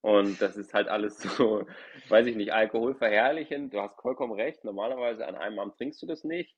Und 0.00 0.40
das 0.42 0.56
ist 0.56 0.74
halt 0.74 0.88
alles 0.88 1.18
so, 1.18 1.66
weiß 2.08 2.26
ich 2.26 2.36
nicht, 2.36 2.52
alkoholverherrlichend. 2.52 3.72
Du 3.72 3.80
hast 3.80 4.00
vollkommen 4.00 4.34
recht. 4.34 4.62
Normalerweise 4.62 5.26
an 5.26 5.34
einem 5.34 5.58
Abend 5.58 5.76
trinkst 5.76 6.02
du 6.02 6.06
das 6.06 6.22
nicht 6.22 6.54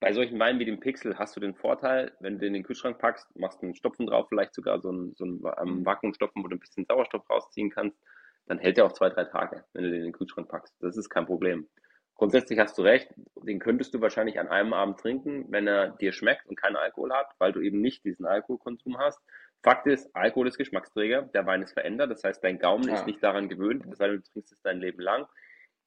bei 0.00 0.12
solchen 0.12 0.38
Weinen 0.38 0.60
wie 0.60 0.64
dem 0.64 0.80
Pixel 0.80 1.18
hast 1.18 1.34
du 1.36 1.40
den 1.40 1.54
Vorteil, 1.54 2.12
wenn 2.20 2.34
du 2.34 2.40
den 2.40 2.48
in 2.48 2.54
den 2.54 2.62
Kühlschrank 2.62 2.98
packst, 2.98 3.26
machst 3.36 3.62
einen 3.62 3.74
Stopfen 3.74 4.06
drauf, 4.06 4.28
vielleicht 4.28 4.54
sogar 4.54 4.80
so 4.80 4.90
einen, 4.90 5.14
so 5.14 5.24
einen 5.24 5.42
ähm, 5.60 5.84
Vakuumstopfen, 5.84 6.42
wo 6.42 6.48
du 6.48 6.56
ein 6.56 6.60
bisschen 6.60 6.84
Sauerstoff 6.84 7.28
rausziehen 7.28 7.70
kannst, 7.70 7.98
dann 8.46 8.58
hält 8.58 8.76
der 8.76 8.86
auch 8.86 8.92
zwei, 8.92 9.10
drei 9.10 9.24
Tage, 9.24 9.64
wenn 9.72 9.84
du 9.84 9.90
den 9.90 9.98
in 9.98 10.04
den 10.04 10.12
Kühlschrank 10.12 10.48
packst. 10.48 10.74
Das 10.80 10.96
ist 10.96 11.08
kein 11.10 11.26
Problem. 11.26 11.68
grundsätzlich 12.14 12.58
hast 12.58 12.78
du 12.78 12.82
recht, 12.82 13.12
den 13.36 13.58
könntest 13.58 13.94
du 13.94 14.00
wahrscheinlich 14.00 14.38
an 14.38 14.48
einem 14.48 14.72
Abend 14.72 14.98
trinken, 14.98 15.46
wenn 15.50 15.66
er 15.66 15.90
dir 15.90 16.12
schmeckt 16.12 16.46
und 16.46 16.56
keinen 16.56 16.76
Alkohol 16.76 17.12
hat, 17.12 17.28
weil 17.38 17.52
du 17.52 17.60
eben 17.60 17.80
nicht 17.80 18.04
diesen 18.04 18.26
Alkoholkonsum 18.26 18.98
hast. 18.98 19.20
Fakt 19.62 19.86
ist, 19.88 20.14
Alkohol 20.14 20.46
ist 20.46 20.58
Geschmacksträger, 20.58 21.22
der 21.22 21.44
Wein 21.46 21.62
ist 21.62 21.72
verändert, 21.72 22.10
das 22.10 22.22
heißt, 22.22 22.42
dein 22.44 22.60
Gaumen 22.60 22.88
ja. 22.88 22.94
ist 22.94 23.06
nicht 23.06 23.22
daran 23.22 23.48
gewöhnt, 23.48 23.84
das 23.88 23.98
heißt, 23.98 24.14
du 24.14 24.22
trinkst 24.32 24.52
es 24.52 24.62
dein 24.62 24.78
Leben 24.78 25.00
lang. 25.00 25.26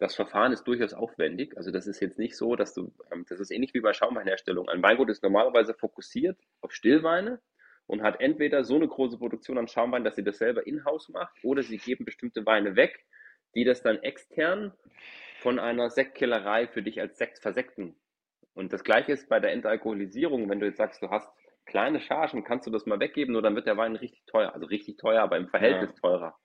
Das 0.02 0.16
Verfahren 0.16 0.52
ist 0.52 0.64
durchaus 0.64 0.96
aufwendig, 0.96 1.56
also 1.58 1.70
das 1.70 1.86
ist 1.86 2.00
jetzt 2.00 2.18
nicht 2.18 2.36
so, 2.36 2.56
dass 2.56 2.74
du, 2.74 2.92
ähm, 3.12 3.24
das 3.30 3.40
ist 3.40 3.52
ähnlich 3.52 3.76
wie 3.76 3.82
bei 3.82 3.94
Schaumweinherstellung. 3.94 4.68
Ein 4.68 4.82
Weingut 4.82 5.12
ist 5.12 5.22
normalerweise 5.22 5.76
fokussiert 5.76 6.40
auf 6.62 6.72
Stillweine 6.72 7.40
und 7.86 8.02
hat 8.02 8.20
entweder 8.20 8.64
so 8.64 8.78
eine 8.78 8.88
große 8.88 9.20
Produktion 9.20 9.60
an 9.60 9.68
Schaumwein, 9.68 10.04
dass 10.04 10.16
sie 10.16 10.24
das 10.24 10.40
selber 10.40 10.66
in-house 10.66 11.10
macht, 11.10 11.38
oder 11.44 11.62
sie 11.62 11.78
geben 11.78 12.04
bestimmte 12.04 12.44
Weine 12.48 12.76
weg, 12.76 13.06
die 13.54 13.64
das 13.64 13.84
dann 13.84 14.02
extern 14.02 14.74
von 15.38 15.60
einer 15.60 15.92
Sektkellerei 15.92 16.66
für 16.66 16.82
dich 16.82 17.00
als 17.00 17.20
Sekt 17.20 17.38
versekten. 17.38 17.96
Und 18.56 18.74
das 18.74 18.84
gleiche 18.84 19.12
ist 19.12 19.30
bei 19.30 19.40
der 19.40 19.52
Entalkoholisierung, 19.52 20.50
wenn 20.50 20.60
du 20.60 20.66
jetzt 20.66 20.78
sagst, 20.78 21.04
du 21.04 21.12
hast 21.12 21.30
kleine 21.68 22.00
Chargen, 22.00 22.44
kannst 22.44 22.66
du 22.66 22.72
das 22.72 22.88
mal 22.88 23.00
weggeben, 23.00 23.34
nur 23.34 23.44
dann 23.44 23.54
wird 23.54 23.68
der 23.68 23.78
Wein 23.78 23.96
richtig 23.96 24.26
teuer. 24.26 24.52
Also 24.52 24.66
richtig 24.66 24.98
teuer, 24.98 25.22
aber 25.22 25.38
im 25.38 25.48
Verhältnis 25.48 25.92
ja. 25.92 26.10
teurer. 26.10 26.40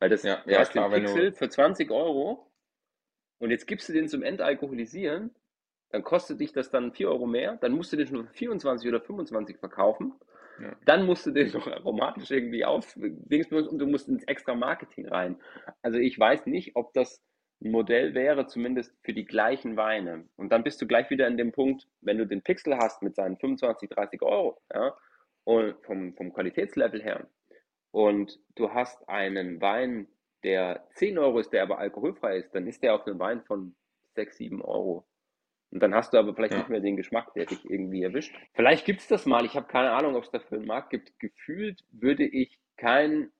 Weil 0.00 0.08
das, 0.08 0.24
ja, 0.24 0.42
du 0.44 0.50
ja, 0.50 0.58
hast 0.58 0.72
klar, 0.72 0.90
den 0.90 1.04
Pixel 1.04 1.32
für 1.34 1.48
20 1.48 1.92
Euro 1.92 2.49
und 3.40 3.50
jetzt 3.50 3.66
gibst 3.66 3.88
du 3.88 3.92
den 3.92 4.08
zum 4.08 4.22
Entalkoholisieren, 4.22 5.34
dann 5.90 6.04
kostet 6.04 6.40
dich 6.40 6.52
das 6.52 6.70
dann 6.70 6.92
4 6.92 7.08
Euro 7.08 7.26
mehr, 7.26 7.56
dann 7.56 7.72
musst 7.72 7.92
du 7.92 7.96
den 7.96 8.06
schon 8.06 8.28
für 8.28 8.34
24 8.34 8.88
oder 8.88 9.00
25 9.00 9.58
verkaufen. 9.58 10.14
Ja. 10.60 10.76
Dann 10.84 11.06
musst 11.06 11.26
du 11.26 11.32
den 11.32 11.50
noch 11.52 11.66
aromatisch 11.66 12.30
irgendwie 12.30 12.64
auf 12.64 12.94
und 12.96 13.78
du 13.78 13.86
musst 13.86 14.08
ins 14.08 14.24
extra 14.24 14.54
Marketing 14.54 15.08
rein. 15.08 15.36
Also 15.82 15.98
ich 15.98 16.18
weiß 16.18 16.46
nicht, 16.46 16.76
ob 16.76 16.92
das 16.92 17.22
ein 17.62 17.70
Modell 17.70 18.14
wäre, 18.14 18.46
zumindest 18.46 18.94
für 19.02 19.14
die 19.14 19.24
gleichen 19.24 19.76
Weine. 19.76 20.28
Und 20.36 20.50
dann 20.50 20.62
bist 20.62 20.80
du 20.80 20.86
gleich 20.86 21.10
wieder 21.10 21.26
in 21.26 21.36
dem 21.36 21.52
Punkt, 21.52 21.88
wenn 22.02 22.18
du 22.18 22.26
den 22.26 22.42
Pixel 22.42 22.76
hast 22.76 23.02
mit 23.02 23.14
seinen 23.14 23.38
25, 23.38 23.88
30 23.88 24.22
Euro, 24.22 24.60
ja, 24.72 24.94
und 25.44 25.74
vom, 25.84 26.14
vom 26.14 26.32
Qualitätslevel 26.32 27.02
her, 27.02 27.26
und 27.90 28.38
du 28.54 28.72
hast 28.72 29.08
einen 29.08 29.60
Wein, 29.60 30.06
der 30.42 30.86
10 30.94 31.18
Euro 31.18 31.38
ist, 31.38 31.52
der 31.52 31.62
aber 31.62 31.78
alkoholfrei 31.78 32.38
ist, 32.38 32.54
dann 32.54 32.66
ist 32.66 32.82
der 32.82 32.94
auf 32.94 33.06
einem 33.06 33.18
Wein 33.18 33.42
von 33.42 33.74
6, 34.14 34.36
7 34.36 34.62
Euro. 34.62 35.06
Und 35.70 35.80
dann 35.80 35.94
hast 35.94 36.12
du 36.12 36.18
aber 36.18 36.34
vielleicht 36.34 36.54
ja. 36.54 36.58
nicht 36.58 36.68
mehr 36.68 36.80
den 36.80 36.96
Geschmack, 36.96 37.32
der 37.34 37.46
dich 37.46 37.64
irgendwie 37.68 38.02
erwischt. 38.02 38.34
Vielleicht 38.54 38.84
gibt 38.84 39.00
es 39.00 39.08
das 39.08 39.26
mal, 39.26 39.44
ich 39.44 39.54
habe 39.54 39.68
keine 39.68 39.92
Ahnung, 39.92 40.16
ob 40.16 40.24
es 40.24 40.30
dafür 40.30 40.58
einen 40.58 40.66
Markt 40.66 40.90
gibt. 40.90 41.18
Gefühlt 41.20 41.84
würde 41.90 42.24
ich 42.24 42.58
keinen 42.76 43.30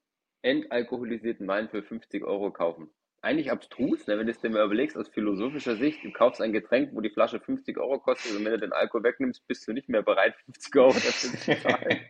entalkoholisierten 0.42 1.48
Wein 1.48 1.68
für 1.68 1.82
50 1.82 2.24
Euro 2.24 2.50
kaufen 2.52 2.90
eigentlich 3.22 3.50
abstrus, 3.50 4.06
ne, 4.06 4.18
wenn 4.18 4.26
du 4.26 4.32
es 4.32 4.40
dir 4.40 4.50
mal 4.50 4.64
überlegst, 4.64 4.96
aus 4.96 5.08
philosophischer 5.08 5.76
Sicht, 5.76 6.02
du 6.04 6.10
kaufst 6.10 6.40
ein 6.40 6.52
Getränk, 6.52 6.90
wo 6.94 7.00
die 7.00 7.10
Flasche 7.10 7.38
50 7.38 7.76
Euro 7.78 7.98
kostet 7.98 8.36
und 8.36 8.44
wenn 8.44 8.52
du 8.52 8.58
den 8.58 8.72
Alkohol 8.72 9.04
wegnimmst, 9.04 9.46
bist 9.46 9.68
du 9.68 9.72
nicht 9.72 9.88
mehr 9.88 10.02
bereit, 10.02 10.34
50 10.46 10.76
Euro 10.76 10.92
dafür 10.92 11.38
zu 11.38 11.62
zahlen. 11.62 12.00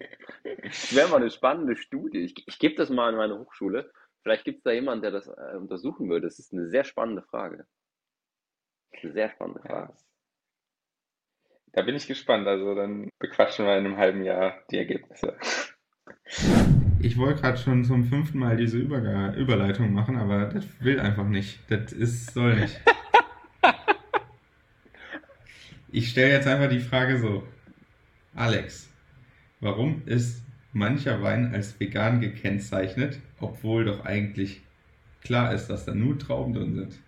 das 0.62 0.94
wäre 0.94 1.08
mal 1.08 1.16
eine 1.16 1.30
spannende 1.30 1.76
Studie. 1.76 2.18
Ich, 2.18 2.46
ich 2.46 2.58
gebe 2.58 2.76
das 2.76 2.90
mal 2.90 3.10
in 3.10 3.16
meine 3.16 3.38
Hochschule. 3.38 3.90
Vielleicht 4.22 4.44
gibt 4.44 4.58
es 4.58 4.64
da 4.64 4.72
jemanden, 4.72 5.02
der 5.02 5.10
das 5.10 5.26
äh, 5.26 5.56
untersuchen 5.56 6.08
würde. 6.08 6.26
Das 6.26 6.38
ist 6.38 6.52
eine 6.52 6.68
sehr 6.68 6.84
spannende 6.84 7.22
Frage. 7.22 7.66
Eine 8.92 9.12
sehr 9.12 9.30
spannende 9.30 9.60
Frage. 9.60 9.92
Ja. 9.92 9.98
Da 11.72 11.82
bin 11.82 11.94
ich 11.94 12.06
gespannt. 12.06 12.46
Also 12.46 12.74
dann 12.74 13.10
bequatschen 13.18 13.64
wir 13.64 13.78
in 13.78 13.86
einem 13.86 13.96
halben 13.96 14.24
Jahr 14.24 14.62
die 14.70 14.78
Ergebnisse. 14.78 15.36
Ich 17.00 17.16
wollte 17.16 17.40
gerade 17.40 17.56
schon 17.56 17.84
zum 17.84 18.04
fünften 18.04 18.38
Mal 18.38 18.56
diese 18.56 18.78
Über 18.78 19.34
Überleitung 19.34 19.92
machen, 19.92 20.18
aber 20.18 20.46
das 20.46 20.66
will 20.80 21.00
einfach 21.00 21.26
nicht. 21.26 21.60
Das 21.70 21.92
ist, 21.92 22.34
soll 22.34 22.56
nicht. 22.56 22.80
Ich 25.92 26.10
stelle 26.10 26.32
jetzt 26.32 26.46
einfach 26.46 26.68
die 26.68 26.78
Frage 26.78 27.18
so. 27.18 27.42
Alex, 28.32 28.88
warum 29.58 30.02
ist 30.06 30.44
mancher 30.72 31.22
Wein 31.22 31.52
als 31.54 31.78
vegan 31.80 32.20
gekennzeichnet, 32.20 33.18
obwohl 33.40 33.84
doch 33.84 34.04
eigentlich 34.04 34.62
klar 35.22 35.52
ist, 35.52 35.68
dass 35.68 35.84
da 35.84 35.94
nur 35.94 36.18
Trauben 36.18 36.54
drin 36.54 36.74
sind? 36.74 36.98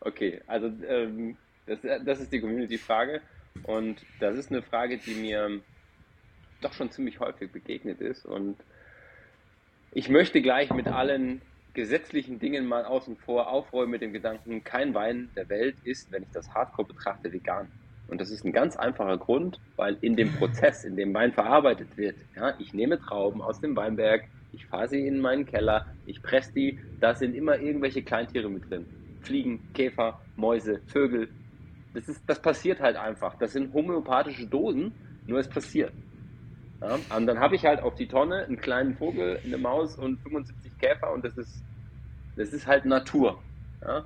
Okay, 0.00 0.40
also 0.46 0.70
ähm, 0.88 1.36
das, 1.66 1.78
das 2.04 2.20
ist 2.20 2.32
die 2.32 2.40
Community-Frage 2.40 3.20
und 3.64 4.04
das 4.20 4.36
ist 4.36 4.50
eine 4.50 4.62
Frage, 4.62 4.98
die 4.98 5.14
mir 5.14 5.60
doch 6.60 6.72
schon 6.72 6.90
ziemlich 6.90 7.20
häufig 7.20 7.50
begegnet 7.52 8.00
ist 8.00 8.24
und 8.24 8.56
ich 9.92 10.08
möchte 10.08 10.42
gleich 10.42 10.72
mit 10.72 10.88
allen 10.88 11.40
gesetzlichen 11.74 12.38
Dingen 12.38 12.66
mal 12.66 12.84
außen 12.84 13.16
vor 13.16 13.48
aufräumen 13.48 13.92
mit 13.92 14.02
dem 14.02 14.12
Gedanken, 14.12 14.64
kein 14.64 14.94
Wein 14.94 15.30
der 15.36 15.48
Welt 15.48 15.76
ist, 15.84 16.10
wenn 16.10 16.22
ich 16.22 16.30
das 16.32 16.54
Hardcore 16.54 16.88
betrachte, 16.88 17.32
vegan. 17.32 17.68
Und 18.08 18.20
das 18.20 18.30
ist 18.30 18.44
ein 18.44 18.52
ganz 18.52 18.76
einfacher 18.76 19.18
Grund, 19.18 19.58
weil 19.76 19.96
in 20.00 20.16
dem 20.16 20.32
Prozess, 20.32 20.84
in 20.84 20.96
dem 20.96 21.12
Wein 21.12 21.32
verarbeitet 21.32 21.96
wird, 21.96 22.16
ja, 22.36 22.54
ich 22.58 22.72
nehme 22.72 22.98
Trauben 22.98 23.42
aus 23.42 23.60
dem 23.60 23.74
Weinberg, 23.76 24.24
ich 24.52 24.66
fahre 24.66 24.88
sie 24.88 25.06
in 25.06 25.20
meinen 25.20 25.44
Keller, 25.44 25.86
ich 26.06 26.22
presse 26.22 26.52
die, 26.52 26.78
da 27.00 27.14
sind 27.14 27.34
immer 27.34 27.58
irgendwelche 27.58 28.02
Kleintiere 28.02 28.48
mit 28.48 28.70
drin. 28.70 28.86
Fliegen, 29.22 29.60
Käfer, 29.74 30.20
Mäuse, 30.36 30.80
Vögel. 30.86 31.28
Das, 31.94 32.08
ist, 32.08 32.22
das 32.26 32.40
passiert 32.40 32.80
halt 32.80 32.96
einfach. 32.96 33.36
Das 33.38 33.52
sind 33.52 33.72
homöopathische 33.74 34.46
Dosen, 34.46 34.92
nur 35.26 35.40
es 35.40 35.48
passiert. 35.48 35.92
Ja, 36.80 36.98
und 37.16 37.26
dann 37.26 37.40
habe 37.40 37.56
ich 37.56 37.64
halt 37.64 37.80
auf 37.80 37.94
die 37.94 38.06
Tonne 38.06 38.44
einen 38.44 38.58
kleinen 38.58 38.94
Vogel, 38.94 39.40
eine 39.44 39.58
Maus 39.58 39.96
und 39.96 40.20
75 40.20 40.78
Käfer 40.78 41.12
und 41.12 41.24
das 41.24 41.36
ist, 41.36 41.62
das 42.36 42.50
ist 42.52 42.66
halt 42.66 42.84
Natur. 42.84 43.42
Ja? 43.82 44.04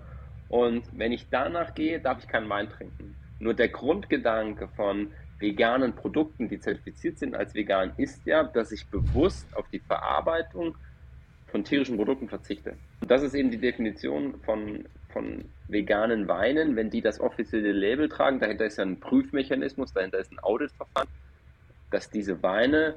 Und 0.48 0.84
wenn 0.92 1.12
ich 1.12 1.28
danach 1.30 1.74
gehe, 1.74 2.00
darf 2.00 2.20
ich 2.20 2.28
keinen 2.28 2.48
Wein 2.48 2.68
trinken. 2.68 3.16
Nur 3.40 3.54
der 3.54 3.68
Grundgedanke 3.68 4.68
von 4.68 5.12
veganen 5.40 5.96
Produkten, 5.96 6.48
die 6.48 6.60
zertifiziert 6.60 7.18
sind 7.18 7.34
als 7.34 7.54
vegan, 7.54 7.94
ist 7.96 8.26
ja, 8.26 8.44
dass 8.44 8.72
ich 8.72 8.88
bewusst 8.90 9.56
auf 9.56 9.68
die 9.70 9.80
Verarbeitung 9.80 10.76
von 11.46 11.64
tierischen 11.64 11.96
Produkten 11.96 12.28
verzichte. 12.28 12.76
Und 13.00 13.10
das 13.10 13.22
ist 13.22 13.34
eben 13.34 13.50
die 13.50 13.58
Definition 13.58 14.40
von, 14.42 14.86
von 15.08 15.52
veganen 15.66 16.28
Weinen, 16.28 16.76
wenn 16.76 16.90
die 16.90 17.00
das 17.00 17.18
offizielle 17.18 17.72
Label 17.72 18.08
tragen. 18.08 18.38
Dahinter 18.38 18.66
ist 18.66 18.78
ja 18.78 18.84
ein 18.84 19.00
Prüfmechanismus, 19.00 19.92
dahinter 19.92 20.18
ist 20.18 20.30
ein 20.30 20.38
Auditverfahren 20.38 21.08
dass 21.90 22.10
diese 22.10 22.42
Weine 22.42 22.96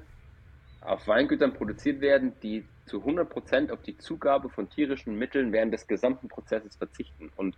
auf 0.81 1.07
Weingütern 1.07 1.53
produziert 1.53 2.01
werden, 2.01 2.39
die 2.41 2.69
zu 2.85 2.97
100% 3.03 3.71
auf 3.71 3.81
die 3.81 3.97
Zugabe 3.97 4.49
von 4.49 4.69
tierischen 4.69 5.15
Mitteln 5.15 5.51
während 5.51 5.73
des 5.73 5.87
gesamten 5.87 6.27
Prozesses 6.27 6.75
verzichten. 6.75 7.29
Und 7.35 7.57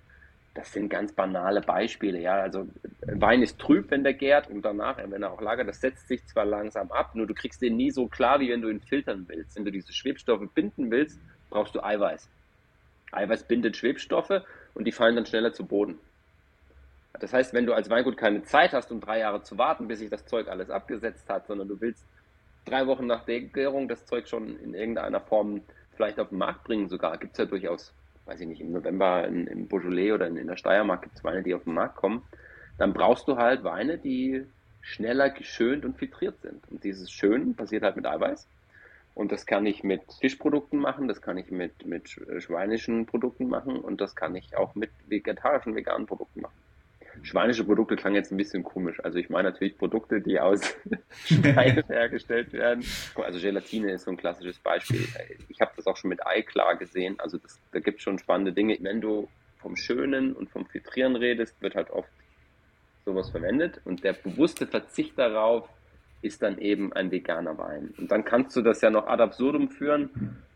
das 0.56 0.72
sind 0.72 0.90
ganz 0.90 1.12
banale 1.12 1.62
Beispiele. 1.62 2.20
Ja, 2.20 2.36
also 2.36 2.68
Wein 3.02 3.44
ist 3.44 3.60
trüb, 3.60 3.92
wenn 3.92 4.04
der 4.04 4.14
gärt 4.14 4.50
und 4.50 4.64
danach, 4.64 4.98
wenn 4.98 5.22
er 5.22 5.32
auch 5.32 5.42
lagert, 5.42 5.68
das 5.68 5.82
setzt 5.82 6.08
sich 6.08 6.26
zwar 6.26 6.46
langsam 6.46 6.92
ab, 6.92 7.14
nur 7.14 7.28
du 7.28 7.34
kriegst 7.34 7.62
den 7.62 7.76
nie 7.76 7.92
so 7.92 8.08
klar, 8.08 8.40
wie 8.40 8.50
wenn 8.50 8.62
du 8.62 8.70
ihn 8.70 8.80
filtern 8.80 9.26
willst. 9.28 9.58
Wenn 9.58 9.66
du 9.66 9.72
diese 9.72 9.92
Schwebstoffe 9.92 10.50
binden 10.54 10.90
willst, 10.90 11.20
brauchst 11.50 11.76
du 11.76 11.84
Eiweiß. 11.84 12.30
Eiweiß 13.12 13.44
bindet 13.44 13.76
Schwebstoffe 13.76 14.42
und 14.74 14.86
die 14.86 14.94
fallen 14.94 15.18
dann 15.18 15.26
schneller 15.26 15.52
zu 15.52 15.66
Boden. 15.66 16.00
Das 17.20 17.34
heißt, 17.34 17.54
wenn 17.54 17.66
du 17.66 17.74
als 17.74 17.90
Weingut 17.90 18.16
keine 18.16 18.44
Zeit 18.44 18.72
hast, 18.72 18.92
um 18.92 19.02
drei 19.02 19.20
Jahre 19.20 19.44
zu 19.44 19.58
warten, 19.58 19.90
bis 19.90 20.00
sich 20.00 20.10
das 20.10 20.26
Zeug 20.26 20.48
alles 20.48 20.70
abgesetzt 20.70 21.30
hat, 21.30 21.48
sondern 21.48 21.68
du 21.68 21.80
willst 21.82 22.06
drei 22.64 22.88
Wochen 22.88 23.08
nach 23.08 23.26
der 23.26 23.42
Gärung 23.42 23.90
das 23.90 24.06
Zeug 24.06 24.28
schon 24.28 24.58
in 24.60 24.74
irgendeiner 24.74 25.20
Form 25.20 25.62
vielleicht 25.96 26.20
auf 26.20 26.30
den 26.30 26.38
Markt 26.38 26.64
bringen 26.64 26.88
sogar, 26.88 27.18
gibt 27.18 27.34
es 27.34 27.40
ja 27.40 27.46
durchaus, 27.46 27.94
weiß 28.26 28.40
ich 28.42 28.48
nicht, 28.48 28.62
im 28.62 28.72
November 28.72 29.28
in, 29.28 29.48
im 29.48 29.68
Beaujolais 29.68 30.12
oder 30.12 30.28
in, 30.28 30.38
in 30.38 30.48
der 30.48 30.58
Steiermark 30.58 31.04
gibt 31.04 31.18
es 31.18 31.24
Weine, 31.24 31.44
die 31.44 31.54
auf 31.54 31.64
den 31.64 31.74
Markt 31.74 31.96
kommen, 31.96 32.24
dann 32.78 32.94
brauchst 32.94 33.28
du 33.28 33.38
halt 33.38 33.64
Weine, 33.64 33.98
die 33.98 34.46
schneller 34.82 35.30
geschönt 35.30 35.86
und 35.86 35.98
filtriert 35.98 36.42
sind. 36.42 36.68
Und 36.70 36.84
dieses 36.84 37.12
Schönen 37.12 37.56
passiert 37.56 37.84
halt 37.84 37.96
mit 37.96 38.06
Eiweiß. 38.06 38.48
Und 39.16 39.32
das 39.32 39.46
kann 39.46 39.66
ich 39.66 39.84
mit 39.84 40.02
Fischprodukten 40.20 40.78
machen, 40.78 41.08
das 41.08 41.22
kann 41.22 41.38
ich 41.38 41.50
mit, 41.50 41.86
mit 41.86 42.10
schweinischen 42.40 43.06
Produkten 43.06 43.48
machen 43.48 43.78
und 43.78 44.02
das 44.02 44.14
kann 44.14 44.36
ich 44.36 44.58
auch 44.58 44.76
mit 44.76 44.92
vegetarischen, 45.08 45.74
veganen 45.74 46.06
Produkten 46.06 46.42
machen. 46.42 46.65
Schweinische 47.24 47.64
Produkte 47.64 47.96
klang 47.96 48.16
jetzt 48.16 48.32
ein 48.32 48.38
bisschen 48.38 48.64
komisch. 48.64 49.00
Also 49.04 49.18
ich 49.18 49.30
meine 49.30 49.50
natürlich 49.50 49.78
Produkte, 49.78 50.22
die 50.22 50.40
aus 50.40 50.62
Schweinen 51.26 51.84
hergestellt 51.88 52.54
werden. 52.54 52.84
Also 53.16 53.40
Gelatine 53.40 53.92
ist 53.92 54.06
so 54.06 54.12
ein 54.12 54.18
klassisches 54.18 54.60
Beispiel. 54.60 55.08
Ich 55.50 55.62
habe 55.62 55.72
das 55.76 55.88
auch 55.88 55.98
schon 55.98 56.10
mit 56.10 56.26
Ei 56.26 56.42
klar 56.42 56.76
gesehen. 56.76 57.20
Also 57.20 57.38
das, 57.38 57.60
da 57.72 57.80
gibt 57.80 57.98
es 57.98 58.04
schon 58.04 58.20
spannende 58.20 58.54
Dinge. 58.54 58.78
Wenn 58.82 59.02
du 59.02 59.28
vom 59.58 59.76
Schönen 59.76 60.34
und 60.34 60.50
vom 60.50 60.66
Filtrieren 60.66 61.16
redest, 61.16 61.62
wird 61.62 61.76
halt 61.76 61.90
oft 61.90 62.10
sowas 63.06 63.30
verwendet. 63.30 63.82
Und 63.86 64.04
der 64.04 64.14
bewusste 64.14 64.68
Verzicht 64.68 65.18
darauf 65.18 65.68
ist 66.22 66.42
dann 66.42 66.58
eben 66.58 66.92
ein 66.94 67.12
veganer 67.12 67.58
Wein. 67.58 67.94
Und 67.98 68.12
dann 68.12 68.26
kannst 68.26 68.56
du 68.56 68.62
das 68.62 68.82
ja 68.82 68.90
noch 68.90 69.08
ad 69.08 69.22
absurdum 69.22 69.70
führen 69.70 70.10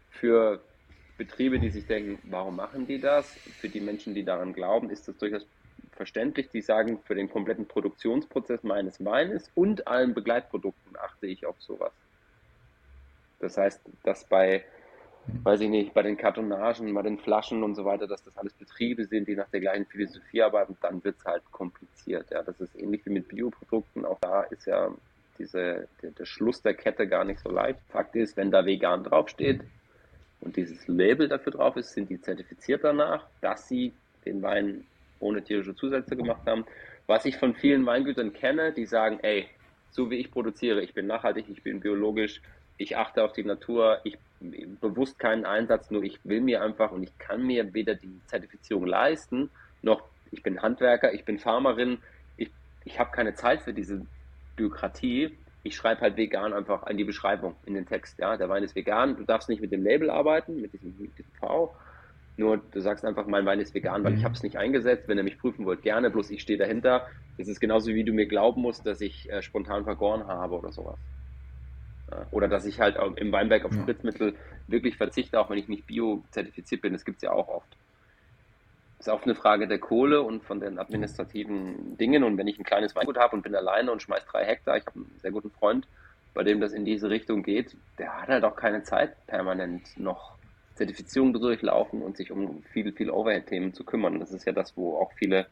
für 0.09 0.61
Betriebe, 1.17 1.59
die 1.59 1.69
sich 1.69 1.85
denken, 1.85 2.17
warum 2.23 2.55
machen 2.55 2.87
die 2.87 2.99
das? 2.99 3.31
Für 3.59 3.69
die 3.69 3.81
Menschen, 3.81 4.15
die 4.15 4.23
daran 4.23 4.53
glauben, 4.53 4.89
ist 4.89 5.07
das 5.07 5.17
durchaus 5.17 5.45
verständlich. 5.99 6.49
Die 6.49 6.61
sagen, 6.61 7.01
für 7.03 7.13
den 7.13 7.29
kompletten 7.29 7.67
Produktionsprozess 7.67 8.63
meines 8.63 9.03
Weines 9.03 9.51
und 9.53 9.85
allen 9.85 10.13
Begleitprodukten 10.13 10.95
achte 10.97 11.27
ich 11.27 11.45
auf 11.45 11.61
sowas. 11.61 11.91
Das 13.41 13.57
heißt, 13.57 13.81
dass 14.03 14.23
bei 14.23 14.63
weiß 15.43 15.59
ich 15.61 15.69
nicht, 15.69 15.93
bei 15.93 16.01
den 16.01 16.17
Kartonagen, 16.17 16.93
bei 16.93 17.01
den 17.01 17.19
Flaschen 17.19 17.61
und 17.61 17.75
so 17.75 17.85
weiter, 17.85 18.07
dass 18.07 18.23
das 18.23 18.37
alles 18.37 18.53
Betriebe 18.53 19.05
sind, 19.05 19.27
die 19.27 19.35
nach 19.35 19.49
der 19.49 19.59
gleichen 19.59 19.85
Philosophie 19.85 20.41
arbeiten, 20.41 20.77
dann 20.81 21.03
wird 21.03 21.17
es 21.19 21.25
halt 21.25 21.43
kompliziert. 21.51 22.31
Ja, 22.31 22.41
das 22.41 22.59
ist 22.61 22.73
ähnlich 22.79 23.05
wie 23.05 23.11
mit 23.11 23.27
Bioprodukten. 23.27 24.05
Auch 24.05 24.17
da 24.21 24.43
ist 24.43 24.65
ja 24.65 24.89
diese, 25.37 25.87
der, 26.01 26.11
der 26.11 26.25
Schluss 26.25 26.61
der 26.61 26.73
Kette 26.73 27.07
gar 27.07 27.25
nicht 27.25 27.41
so 27.41 27.49
leicht. 27.49 27.79
Fakt 27.89 28.15
ist, 28.15 28.37
wenn 28.37 28.49
da 28.49 28.65
vegan 28.65 29.03
draufsteht 29.03 29.61
und 30.41 30.55
dieses 30.55 30.87
Label 30.87 31.27
dafür 31.27 31.51
drauf 31.51 31.75
ist, 31.75 31.93
sind 31.93 32.09
die 32.09 32.21
zertifiziert 32.21 32.83
danach, 32.83 33.27
dass 33.41 33.67
sie 33.67 33.93
den 34.25 34.41
Wein 34.41 34.85
ohne 35.19 35.43
tierische 35.43 35.75
Zusätze 35.75 36.15
gemacht 36.15 36.41
haben. 36.45 36.65
Was 37.07 37.25
ich 37.25 37.37
von 37.37 37.55
vielen 37.55 37.85
Weingütern 37.85 38.33
kenne, 38.33 38.71
die 38.73 38.85
sagen, 38.85 39.19
ey, 39.21 39.47
so 39.91 40.09
wie 40.11 40.17
ich 40.17 40.31
produziere, 40.31 40.81
ich 40.81 40.93
bin 40.93 41.07
nachhaltig, 41.07 41.45
ich 41.49 41.63
bin 41.63 41.79
biologisch, 41.79 42.41
ich 42.77 42.97
achte 42.97 43.23
auf 43.23 43.33
die 43.33 43.43
Natur, 43.43 43.99
ich 44.03 44.17
bewusst 44.79 45.19
keinen 45.19 45.45
Einsatz, 45.45 45.91
nur 45.91 46.03
ich 46.03 46.19
will 46.23 46.41
mir 46.41 46.61
einfach 46.61 46.91
und 46.91 47.03
ich 47.03 47.17
kann 47.17 47.45
mir 47.45 47.73
weder 47.73 47.95
die 47.95 48.21
Zertifizierung 48.27 48.85
leisten, 48.85 49.49
noch 49.81 50.03
ich 50.31 50.43
bin 50.43 50.61
Handwerker, 50.61 51.13
ich 51.13 51.25
bin 51.25 51.39
Farmerin, 51.39 51.97
ich, 52.37 52.51
ich 52.85 52.99
habe 52.99 53.11
keine 53.11 53.33
Zeit 53.33 53.61
für 53.63 53.73
diese 53.73 54.05
Bürokratie. 54.55 55.37
Ich 55.63 55.75
schreibe 55.75 56.01
halt 56.01 56.15
vegan 56.15 56.53
einfach 56.53 56.87
in 56.87 56.97
die 56.97 57.03
Beschreibung, 57.03 57.55
in 57.65 57.73
den 57.73 57.85
Text. 57.85 58.17
Ja, 58.19 58.37
der 58.37 58.47
Wein 58.47 58.63
ist 58.63 58.75
vegan, 58.75 59.17
du 59.17 59.23
darfst 59.23 59.49
nicht 59.49 59.61
mit 59.61 59.71
dem 59.71 59.83
Label 59.83 60.09
arbeiten, 60.09 60.61
mit 60.61 60.71
diesem, 60.73 60.95
mit 60.97 61.17
diesem 61.17 61.31
V, 61.33 61.73
nur 62.39 62.61
du 62.71 62.79
sagst 62.79 63.05
einfach, 63.05 63.27
mein 63.27 63.45
Wein 63.45 63.59
ist 63.59 63.75
vegan, 63.75 64.03
weil 64.03 64.13
ich 64.13 64.21
mhm. 64.21 64.25
habe 64.25 64.33
es 64.33 64.43
nicht 64.43 64.55
eingesetzt. 64.55 65.07
Wenn 65.07 65.17
ihr 65.17 65.23
mich 65.23 65.37
prüfen 65.37 65.65
wollt, 65.65 65.81
gerne, 65.81 66.09
bloß 66.09 66.31
ich 66.31 66.41
stehe 66.41 66.57
dahinter. 66.57 67.05
Das 67.37 67.47
ist 67.47 67.59
genauso 67.59 67.93
wie 67.93 68.03
du 68.03 68.13
mir 68.13 68.27
glauben 68.27 68.61
musst, 68.61 68.85
dass 68.85 69.01
ich 69.01 69.29
äh, 69.29 69.41
spontan 69.41 69.83
vergoren 69.83 70.25
habe 70.25 70.55
oder 70.55 70.71
sowas. 70.71 70.97
Oder 72.31 72.47
dass 72.47 72.65
ich 72.65 72.79
halt 72.79 72.97
im 73.17 73.31
Weinberg 73.31 73.65
auf 73.65 73.71
Spritzmittel 73.71 74.33
wirklich 74.67 74.97
verzichte, 74.97 75.39
auch 75.39 75.51
wenn 75.51 75.59
ich 75.59 75.67
nicht 75.67 75.85
bio-zertifiziert 75.85 76.81
bin. 76.81 76.93
Das 76.93 77.05
gibt 77.05 77.17
es 77.17 77.21
ja 77.21 77.31
auch 77.31 77.47
oft. 77.47 77.77
Das 78.97 79.05
ist 79.05 79.13
auch 79.13 79.23
eine 79.23 79.35
Frage 79.35 79.67
der 79.67 79.77
Kohle 79.77 80.23
und 80.23 80.43
von 80.43 80.59
den 80.59 80.79
administrativen 80.79 81.97
Dingen. 81.97 82.23
Und 82.23 82.37
wenn 82.37 82.47
ich 82.47 82.57
ein 82.57 82.63
kleines 82.63 82.95
Weingut 82.95 83.17
habe 83.17 83.35
und 83.35 83.43
bin 83.43 83.53
alleine 83.53 83.91
und 83.91 84.01
schmeiß 84.01 84.25
drei 84.25 84.43
Hektar, 84.43 84.77
ich 84.77 84.85
habe 84.87 84.95
einen 84.95 85.19
sehr 85.19 85.31
guten 85.31 85.51
Freund, 85.51 85.87
bei 86.33 86.43
dem 86.43 86.59
das 86.59 86.73
in 86.73 86.83
diese 86.83 87.11
Richtung 87.11 87.43
geht, 87.43 87.77
der 87.99 88.21
hat 88.21 88.29
halt 88.29 88.43
auch 88.43 88.55
keine 88.55 88.81
Zeit, 88.81 89.15
permanent 89.27 89.83
noch 89.97 90.38
Zertifizierung 90.79 91.33
durchlaufen 91.33 92.01
und 92.01 92.15
sich 92.15 92.31
um 92.31 92.63
viel, 92.71 92.93
viel 92.93 93.09
Overhead-Themen 93.09 93.73
zu 93.73 93.83
kümmern. 93.83 94.19
Das 94.19 94.31
ist 94.31 94.45
ja 94.45 94.53
das, 94.53 94.77
wo 94.77 94.97
auch 94.97 95.11
viele 95.13 95.45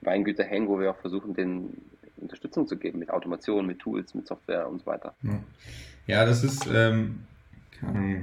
Weingüter 0.00 0.42
hängen, 0.42 0.68
wo 0.68 0.80
wir 0.80 0.90
auch 0.90 0.98
versuchen, 0.98 1.32
den 1.32 1.80
Unterstützung 2.16 2.66
zu 2.66 2.76
geben 2.76 2.98
mit 2.98 3.10
Automation, 3.10 3.66
mit 3.66 3.78
Tools, 3.78 4.14
mit 4.14 4.26
Software 4.26 4.68
und 4.68 4.80
so 4.80 4.86
weiter. 4.86 5.14
Ja, 6.08 6.24
das 6.24 6.42
ist, 6.42 6.66
ähm, 6.66 7.20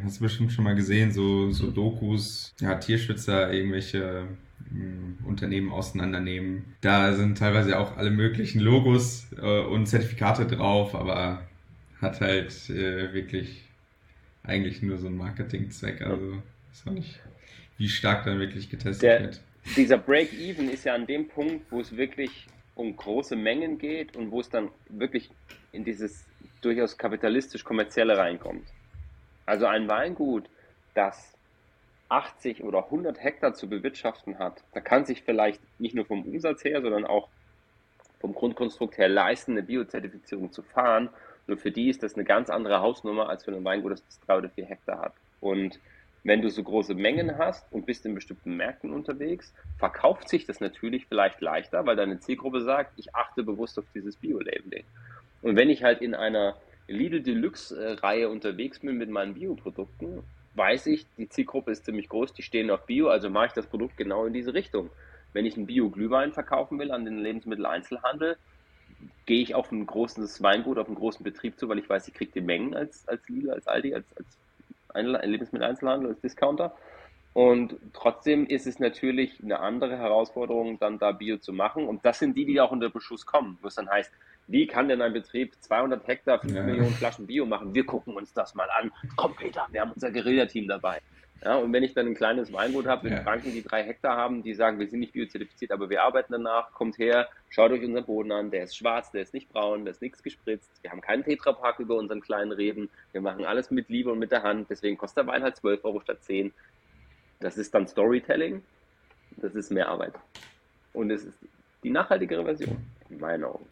hast 0.03 0.19
du 0.19 0.23
bestimmt 0.23 0.51
schon 0.51 0.65
mal 0.65 0.75
gesehen, 0.75 1.13
so, 1.13 1.51
so 1.51 1.71
Dokus, 1.71 2.53
ja, 2.59 2.75
Tierschützer, 2.75 3.53
irgendwelche 3.53 4.27
äh, 4.73 5.25
Unternehmen 5.25 5.71
auseinandernehmen. 5.71 6.65
Da 6.81 7.13
sind 7.13 7.37
teilweise 7.37 7.79
auch 7.79 7.95
alle 7.95 8.11
möglichen 8.11 8.59
Logos 8.59 9.27
äh, 9.41 9.61
und 9.61 9.87
Zertifikate 9.87 10.47
drauf, 10.47 10.95
aber 10.95 11.43
hat 12.01 12.19
halt 12.19 12.69
äh, 12.69 13.13
wirklich 13.13 13.64
eigentlich 14.47 14.81
nur 14.81 14.97
so 14.97 15.07
einen 15.07 15.17
Marketingzweck. 15.17 16.01
Also 16.01 16.41
ist 16.71 16.87
auch 16.87 16.91
nicht, 16.91 17.19
wie 17.77 17.87
stark 17.87 18.25
dann 18.25 18.39
wirklich 18.39 18.69
getestet 18.69 19.03
Der, 19.03 19.21
wird. 19.21 19.41
Dieser 19.75 19.97
Break-Even 19.97 20.69
ist 20.69 20.85
ja 20.85 20.93
an 20.93 21.07
dem 21.07 21.27
Punkt, 21.27 21.71
wo 21.71 21.79
es 21.79 21.95
wirklich 21.97 22.47
um 22.75 22.95
große 22.95 23.35
Mengen 23.35 23.77
geht 23.77 24.15
und 24.15 24.31
wo 24.31 24.39
es 24.41 24.49
dann 24.49 24.69
wirklich 24.89 25.29
in 25.71 25.83
dieses 25.83 26.25
durchaus 26.61 26.97
kapitalistisch-kommerzielle 26.97 28.17
reinkommt. 28.17 28.67
Also 29.45 29.65
ein 29.65 29.87
Weingut, 29.87 30.49
das 30.93 31.33
80 32.09 32.63
oder 32.63 32.85
100 32.85 33.23
Hektar 33.23 33.53
zu 33.53 33.67
bewirtschaften 33.67 34.39
hat, 34.39 34.63
da 34.73 34.79
kann 34.79 35.05
sich 35.05 35.23
vielleicht 35.23 35.61
nicht 35.79 35.95
nur 35.95 36.05
vom 36.05 36.23
Umsatz 36.23 36.63
her, 36.63 36.81
sondern 36.81 37.05
auch 37.05 37.29
vom 38.19 38.33
Grundkonstrukt 38.33 38.97
her 38.97 39.09
leisten, 39.09 39.51
eine 39.51 39.63
Biozertifizierung 39.63 40.51
zu 40.51 40.63
fahren. 40.63 41.09
Nur 41.47 41.57
für 41.57 41.71
die 41.71 41.89
ist 41.89 42.03
das 42.03 42.15
eine 42.15 42.23
ganz 42.23 42.49
andere 42.49 42.81
Hausnummer 42.81 43.29
als 43.29 43.43
für 43.43 43.51
ein 43.51 43.63
Weingut, 43.63 43.91
das 43.91 44.19
drei 44.25 44.37
oder 44.37 44.49
vier 44.49 44.65
Hektar 44.65 44.99
hat. 44.99 45.13
Und 45.39 45.79
wenn 46.23 46.41
du 46.41 46.49
so 46.49 46.63
große 46.63 46.95
Mengen 46.95 47.37
hast 47.37 47.71
und 47.71 47.85
bist 47.85 48.05
in 48.05 48.15
bestimmten 48.15 48.57
Märkten 48.57 48.91
unterwegs, 48.91 49.53
verkauft 49.77 50.27
sich 50.27 50.45
das 50.45 50.59
natürlich 50.59 51.05
vielleicht 51.05 51.39
leichter, 51.39 51.85
weil 51.85 51.95
deine 51.95 52.19
Zielgruppe 52.19 52.61
sagt, 52.61 52.93
ich 52.97 53.13
achte 53.13 53.43
bewusst 53.43 53.77
auf 53.77 53.85
dieses 53.93 54.15
Bio-Labeling. 54.15 54.85
Und 55.43 55.55
wenn 55.55 55.69
ich 55.69 55.83
halt 55.83 56.01
in 56.01 56.15
einer 56.15 56.55
Lidl 56.87 57.21
Deluxe-Reihe 57.21 58.29
unterwegs 58.29 58.79
bin 58.79 58.97
mit 58.97 59.09
meinen 59.09 59.35
Bioprodukten, 59.35 60.23
weiß 60.55 60.87
ich, 60.87 61.05
die 61.17 61.29
Zielgruppe 61.29 61.71
ist 61.71 61.85
ziemlich 61.85 62.09
groß, 62.09 62.33
die 62.33 62.41
stehen 62.41 62.71
auf 62.71 62.87
Bio, 62.87 63.09
also 63.09 63.29
mache 63.29 63.47
ich 63.47 63.53
das 63.53 63.67
Produkt 63.67 63.97
genau 63.97 64.25
in 64.25 64.33
diese 64.33 64.55
Richtung. 64.55 64.89
Wenn 65.33 65.45
ich 65.45 65.57
einen 65.57 65.67
Bio-Glühwein 65.67 66.31
verkaufen 66.31 66.79
will 66.79 66.91
an 66.91 67.05
den 67.05 67.19
Lebensmitteleinzelhandel, 67.19 68.37
gehe 69.25 69.41
ich 69.41 69.55
auf 69.55 69.71
ein 69.71 69.85
großes 69.85 70.41
Weingut, 70.41 70.77
auf 70.77 70.87
einen 70.87 70.95
großen 70.95 71.23
Betrieb 71.23 71.59
zu, 71.59 71.67
weil 71.69 71.79
ich 71.79 71.89
weiß, 71.89 72.07
ich 72.07 72.13
kriege 72.13 72.31
die 72.31 72.41
Mengen 72.41 72.75
als, 72.75 73.07
als 73.07 73.27
Lidl, 73.27 73.51
als 73.51 73.67
Aldi, 73.67 73.93
als, 73.95 74.05
als 74.17 74.27
ein 74.93 75.07
Lebensmitteleinzelhandel, 75.07 76.11
als 76.11 76.21
Discounter. 76.21 76.75
Und 77.33 77.75
trotzdem 77.91 78.47
ist 78.47 78.65
es 78.65 78.79
natürlich 78.79 79.43
eine 79.43 79.59
andere 79.59 79.97
Herausforderung, 79.97 80.79
dann 80.79 80.99
da 80.99 81.11
Bio 81.11 81.37
zu 81.37 81.51
machen. 81.51 81.85
Und 81.85 82.05
das 82.05 82.19
sind 82.19 82.37
die, 82.37 82.45
die 82.45 82.61
auch 82.61 82.71
unter 82.71 82.89
Beschuss 82.89 83.25
kommen, 83.25 83.57
wo 83.61 83.67
es 83.67 83.75
dann 83.75 83.89
heißt, 83.89 84.11
wie 84.47 84.67
kann 84.67 84.87
denn 84.87 85.01
ein 85.01 85.11
Betrieb 85.11 85.53
200 85.59 86.07
Hektar, 86.07 86.39
5 86.39 86.53
ja. 86.53 86.63
Millionen 86.63 86.93
Flaschen 86.93 87.27
Bio 87.27 87.45
machen? 87.45 87.73
Wir 87.73 87.85
gucken 87.85 88.15
uns 88.15 88.31
das 88.31 88.55
mal 88.55 88.69
an. 88.79 88.91
Komm, 89.17 89.35
Peter, 89.35 89.67
wir 89.71 89.81
haben 89.81 89.91
unser 89.91 90.11
Guerilla-Team 90.11 90.67
dabei. 90.67 91.01
Ja, 91.43 91.57
und 91.57 91.71
wenn 91.73 91.83
ich 91.83 91.93
dann 91.93 92.07
ein 92.07 92.15
kleines 92.15 92.51
Weingut 92.53 92.87
habe 92.87 93.09
mit 93.09 93.17
ja. 93.17 93.23
Banken, 93.23 93.51
die 93.51 93.61
drei 93.61 93.83
Hektar 93.83 94.17
haben, 94.17 94.41
die 94.41 94.53
sagen, 94.53 94.79
wir 94.79 94.87
sind 94.87 94.99
nicht 94.99 95.13
biozertifiziert, 95.13 95.71
aber 95.71 95.89
wir 95.89 96.01
arbeiten 96.01 96.31
danach, 96.31 96.71
kommt 96.73 96.97
her, 96.97 97.27
schaut 97.49 97.71
euch 97.71 97.83
unseren 97.83 98.05
Boden 98.05 98.31
an, 98.31 98.51
der 98.51 98.63
ist 98.63 98.75
schwarz, 98.75 99.11
der 99.11 99.21
ist 99.21 99.33
nicht 99.33 99.51
braun, 99.51 99.85
der 99.85 99.91
ist 99.91 100.01
nichts 100.01 100.23
gespritzt, 100.23 100.71
wir 100.81 100.91
haben 100.91 101.01
keinen 101.01 101.23
Tetrapark 101.23 101.79
über 101.79 101.97
unseren 101.97 102.21
kleinen 102.21 102.51
Reben, 102.51 102.89
wir 103.11 103.21
machen 103.21 103.45
alles 103.45 103.69
mit 103.69 103.89
Liebe 103.89 104.11
und 104.11 104.19
mit 104.19 104.31
der 104.31 104.43
Hand, 104.43 104.69
deswegen 104.69 104.97
kostet 104.97 105.25
der 105.25 105.27
Wein 105.27 105.43
halt 105.43 105.57
12 105.57 105.83
Euro 105.85 105.99
statt 105.99 106.23
10. 106.23 106.51
Das 107.41 107.57
ist 107.57 107.75
dann 107.75 107.85
Storytelling, 107.85 108.63
das 109.37 109.53
ist 109.55 109.71
mehr 109.71 109.89
Arbeit. 109.89 110.13
Und 110.93 111.11
es 111.11 111.25
ist 111.25 111.37
die 111.83 111.91
nachhaltigere 111.91 112.43
Version, 112.43 112.77
in 113.09 113.19
meinen 113.19 113.43
Augen. 113.43 113.67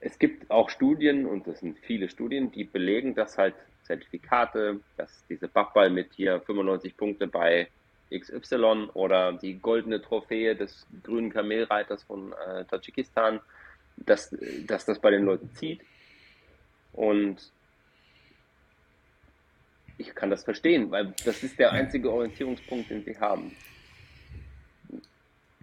Es 0.00 0.18
gibt 0.18 0.50
auch 0.50 0.68
Studien, 0.68 1.26
und 1.26 1.46
das 1.46 1.60
sind 1.60 1.78
viele 1.78 2.08
Studien, 2.08 2.50
die 2.50 2.64
belegen, 2.64 3.14
dass 3.14 3.38
halt 3.38 3.54
Zertifikate, 3.82 4.80
dass 4.96 5.24
diese 5.28 5.48
Bachball 5.48 5.90
mit 5.90 6.12
hier 6.14 6.40
95 6.40 6.96
Punkte 6.96 7.26
bei 7.26 7.68
XY 8.10 8.90
oder 8.94 9.32
die 9.32 9.58
goldene 9.58 10.00
Trophäe 10.00 10.54
des 10.54 10.86
grünen 11.02 11.30
Kamelreiters 11.30 12.02
von 12.04 12.32
äh, 12.32 12.64
Tadschikistan, 12.64 13.40
dass, 13.96 14.34
dass 14.66 14.84
das 14.84 14.98
bei 14.98 15.10
den 15.10 15.24
Leuten 15.24 15.50
zieht. 15.54 15.80
Und 16.92 17.50
ich 19.98 20.14
kann 20.14 20.30
das 20.30 20.44
verstehen, 20.44 20.90
weil 20.90 21.14
das 21.24 21.42
ist 21.42 21.58
der 21.58 21.72
einzige 21.72 22.10
Orientierungspunkt, 22.10 22.90
den 22.90 23.04
sie 23.04 23.18
haben. 23.18 23.52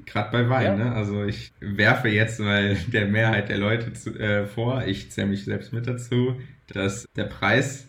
Gerade 0.06 0.32
bei 0.32 0.50
Wein, 0.50 0.80
ja. 0.80 0.86
ne? 0.86 0.96
Also 0.96 1.26
ich 1.26 1.52
werfe 1.60 2.08
jetzt 2.08 2.40
mal 2.40 2.76
der 2.88 3.06
Mehrheit 3.06 3.50
der 3.50 3.58
Leute 3.58 3.94
zu, 3.94 4.18
äh, 4.18 4.48
vor, 4.48 4.86
ich 4.86 5.12
zähle 5.12 5.28
mich 5.28 5.46
selbst 5.46 5.74
mit 5.74 5.88
dazu, 5.88 6.40
dass 6.68 7.08
der 7.16 7.26
Preis 7.26 7.88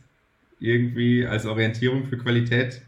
irgendwie 0.61 1.27
als 1.27 1.47
Orientierung 1.47 2.05
für 2.05 2.19
Qualität 2.19 2.83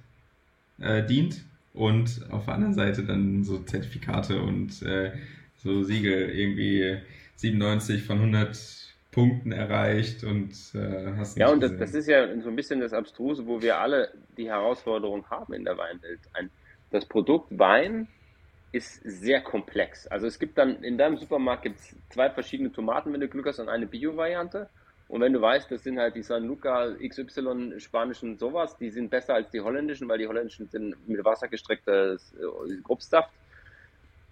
äh, 0.81 1.05
dient 1.05 1.43
und 1.75 2.21
auf 2.31 2.45
der 2.45 2.55
anderen 2.55 2.75
Seite 2.75 3.03
dann 3.03 3.45
so 3.45 3.59
Zertifikate 3.59 4.41
und 4.41 4.83
äh, 4.83 5.13
so 5.57 5.83
Siegel 5.83 6.31
irgendwie 6.31 6.99
97 7.37 8.03
von 8.05 8.19
100 8.19 8.83
Punkten 9.11 9.53
erreicht 9.53 10.25
und 10.25 10.53
äh, 10.75 11.13
hast 11.17 11.37
Ja, 11.37 11.49
und 11.51 11.63
das, 11.63 11.77
das, 11.77 11.95
ist 11.95 12.09
ja 12.09 12.27
so 12.41 12.49
ein 12.49 12.57
bisschen 12.57 12.81
das 12.81 12.93
Abstruse, 12.93 13.47
wo 13.47 13.61
wir 13.61 13.79
alle 13.79 14.09
die 14.37 14.49
Herausforderung 14.49 15.29
haben 15.29 15.53
in 15.53 15.65
der 15.65 15.77
Weinwelt. 15.77 16.21
Ein, 16.33 16.51
das 16.91 17.05
Produkt 17.05 17.59
Wein 17.59 18.09
ist 18.73 19.03
sehr 19.05 19.43
komplex. 19.43 20.07
Also 20.07 20.27
es 20.27 20.39
gibt 20.39 20.57
dann 20.57 20.83
in 20.83 20.97
deinem 20.97 21.19
Supermarkt 21.19 21.65
gibt's 21.65 21.95
zwei 22.09 22.31
verschiedene 22.31 22.73
Tomaten, 22.73 23.13
wenn 23.13 23.21
du 23.21 23.29
Glück 23.29 23.47
hast, 23.47 23.59
und 23.59 23.69
eine 23.69 23.87
Bio-Variante. 23.87 24.71
Und 25.13 25.21
wenn 25.21 25.35
du 25.35 25.43
weißt, 25.43 25.71
das 25.71 25.83
sind 25.83 25.99
halt 25.99 26.17
die 26.17 26.23
San 26.23 26.47
Luca 26.47 26.91
XY 27.07 27.79
spanischen 27.79 28.39
sowas, 28.39 28.79
die 28.79 28.89
sind 28.89 29.11
besser 29.11 29.35
als 29.35 29.51
die 29.51 29.61
holländischen, 29.61 30.09
weil 30.09 30.17
die 30.17 30.27
holländischen 30.27 30.71
sind 30.71 30.97
mit 31.07 31.23
Wasser 31.23 31.49
gestrecktes 31.49 32.33
äh, 32.33 32.77
Grobsaft. 32.83 33.29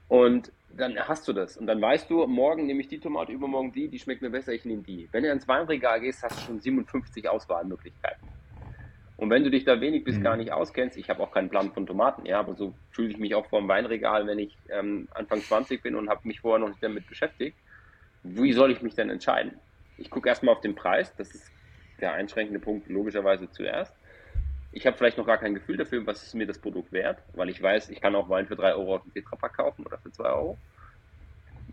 Und 0.09 0.51
dann 0.75 0.99
hast 0.99 1.29
du 1.29 1.35
das. 1.35 1.59
Und 1.59 1.66
dann 1.66 1.83
weißt 1.83 2.09
du, 2.09 2.27
morgen 2.27 2.64
nehme 2.64 2.81
ich 2.81 2.88
die 2.88 2.99
Tomate, 2.99 3.31
übermorgen 3.31 3.73
die, 3.73 3.88
die 3.88 3.99
schmeckt 3.99 4.23
mir 4.23 4.31
besser, 4.31 4.55
ich 4.55 4.64
nehme 4.64 4.81
die. 4.81 5.07
Wenn 5.12 5.23
du 5.23 5.31
ins 5.31 5.47
Weinregal 5.47 6.01
gehst, 6.01 6.23
hast 6.23 6.40
du 6.40 6.47
schon 6.47 6.61
57 6.61 7.29
Auswahlmöglichkeiten. 7.29 8.27
Und 9.19 9.29
wenn 9.29 9.45
du 9.45 9.51
dich 9.51 9.64
da 9.64 9.83
wenig 9.83 10.05
bis 10.05 10.16
mhm. 10.16 10.23
gar 10.23 10.38
nicht 10.38 10.51
auskennst, 10.51 10.97
ich 10.97 11.11
habe 11.11 11.23
auch 11.23 11.31
keinen 11.31 11.51
Plan 11.51 11.73
von 11.73 11.87
Tomaten, 11.87 12.25
ja, 12.25 12.40
aber 12.40 12.55
so 12.55 12.73
fühle 12.90 13.11
ich 13.11 13.19
mich 13.19 13.35
auch 13.35 13.45
vor 13.45 13.61
dem 13.61 13.69
Weinregal, 13.69 14.27
wenn 14.27 14.38
ich 14.38 14.57
ähm, 14.71 15.09
Anfang 15.11 15.43
20 15.43 15.83
bin 15.83 15.95
und 15.95 16.09
habe 16.09 16.27
mich 16.27 16.40
vorher 16.40 16.59
noch 16.59 16.71
nicht 16.71 16.83
damit 16.83 17.07
beschäftigt. 17.07 17.59
Wie 18.23 18.55
soll 18.55 18.71
ich 18.71 18.81
mich 18.81 18.95
denn 18.95 19.11
entscheiden? 19.11 19.61
Ich 20.01 20.11
gucke 20.11 20.29
erstmal 20.29 20.55
auf 20.55 20.63
den 20.63 20.75
Preis, 20.75 21.15
das 21.17 21.35
ist 21.35 21.53
der 22.01 22.15
einschränkende 22.15 22.59
Punkt 22.59 22.89
logischerweise 22.89 23.51
zuerst. 23.51 23.95
Ich 24.73 24.87
habe 24.87 24.97
vielleicht 24.97 25.19
noch 25.19 25.27
gar 25.27 25.39
kein 25.39 25.55
Gefühl 25.55 25.77
dafür, 25.77 26.07
was 26.07 26.23
ist 26.23 26.35
mir 26.35 26.47
das 26.47 26.59
Produkt 26.59 26.91
wert, 26.91 27.23
weil 27.35 27.51
ich 27.51 27.63
weiß, 27.63 27.91
ich 27.91 28.01
kann 28.01 28.15
auch 28.15 28.29
Wein 28.31 28.47
für 28.47 28.57
3 28.57 28.75
Euro 28.75 28.97
auf 28.97 29.03
dem 29.03 29.13
Tetrapack 29.13 29.57
kaufen 29.57 29.85
oder 29.85 29.99
für 29.99 30.11
2 30.11 30.25
Euro. 30.25 30.59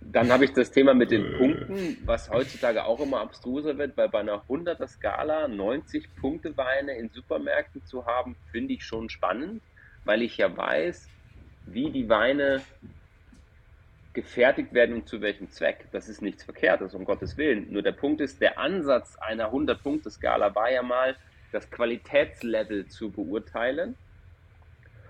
Dann 0.02 0.32
habe 0.32 0.46
ich 0.46 0.54
das 0.54 0.72
Thema 0.72 0.94
mit 0.94 1.12
den. 1.12 1.38
Punkten, 1.38 1.98
was 2.06 2.30
heutzutage 2.30 2.86
auch 2.86 3.00
immer 3.00 3.22
abstruser 3.22 3.78
wird, 3.78 3.96
weil 3.98 4.10
bei 4.10 4.20
einer 4.20 4.44
100er 4.48 4.88
Skala 4.88 5.48
90 5.48 6.16
Punkte 6.16 6.58
Weine 6.58 6.98
in 6.98 7.10
Supermärkten 7.10 7.86
zu 7.86 8.06
haben, 8.06 8.36
finde 8.52 8.74
ich 8.74 8.84
schon 8.84 9.10
spannend, 9.10 9.62
weil 10.06 10.22
ich 10.22 10.38
ja 10.38 10.56
weiß, 10.56 11.10
wie 11.68 11.92
die 11.92 12.10
Weine 12.10 12.62
gefertigt 14.18 14.74
werden 14.74 14.96
und 14.96 15.08
zu 15.08 15.22
welchem 15.22 15.52
Zweck. 15.52 15.86
Das 15.92 16.10
ist 16.10 16.24
nichts 16.24 16.44
Verkehrtes, 16.44 16.96
um 16.96 17.06
Gottes 17.06 17.38
Willen. 17.38 17.72
Nur 17.72 17.84
der 17.84 17.92
Punkt 17.92 18.20
ist, 18.20 18.42
der 18.42 18.58
Ansatz 18.58 19.16
einer 19.18 19.54
100-Punkte-Skala 19.54 20.56
war 20.56 20.72
ja 20.72 20.82
mal, 20.82 21.16
das 21.52 21.70
Qualitätslevel 21.70 22.88
zu 22.88 23.12
beurteilen. 23.12 23.96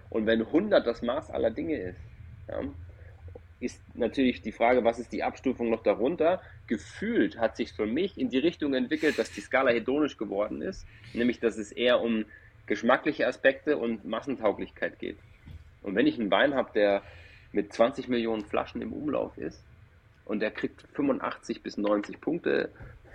Und 0.09 0.25
wenn 0.25 0.41
100 0.41 0.85
das 0.85 1.01
Maß 1.01 1.31
aller 1.31 1.51
Dinge 1.51 1.77
ist, 1.77 2.01
ja, 2.49 2.59
ist 3.61 3.81
natürlich 3.95 4.41
die 4.41 4.51
Frage, 4.51 4.83
was 4.83 4.99
ist 4.99 5.13
die 5.13 5.23
Abstufung 5.23 5.69
noch 5.69 5.83
darunter? 5.83 6.41
Gefühlt 6.67 7.39
hat 7.39 7.55
sich 7.55 7.71
für 7.71 7.85
mich 7.85 8.17
in 8.17 8.29
die 8.29 8.39
Richtung 8.39 8.73
entwickelt, 8.73 9.17
dass 9.17 9.31
die 9.31 9.39
Skala 9.39 9.71
hedonisch 9.71 10.17
geworden 10.17 10.61
ist, 10.61 10.85
nämlich 11.13 11.39
dass 11.39 11.57
es 11.57 11.71
eher 11.71 12.01
um 12.01 12.25
geschmackliche 12.65 13.25
Aspekte 13.25 13.77
und 13.77 14.03
Massentauglichkeit 14.03 14.99
geht. 14.99 15.17
Und 15.81 15.95
wenn 15.95 16.07
ich 16.07 16.19
einen 16.19 16.29
Wein 16.29 16.55
habe, 16.55 16.71
der 16.75 17.03
mit 17.51 17.73
20 17.73 18.07
Millionen 18.07 18.45
Flaschen 18.45 18.81
im 18.81 18.93
Umlauf 18.93 19.37
ist 19.37 19.63
und 20.25 20.39
der 20.41 20.51
kriegt 20.51 20.83
85 20.93 21.63
bis 21.63 21.77
90 21.77 22.19
Punkte, 22.19 22.69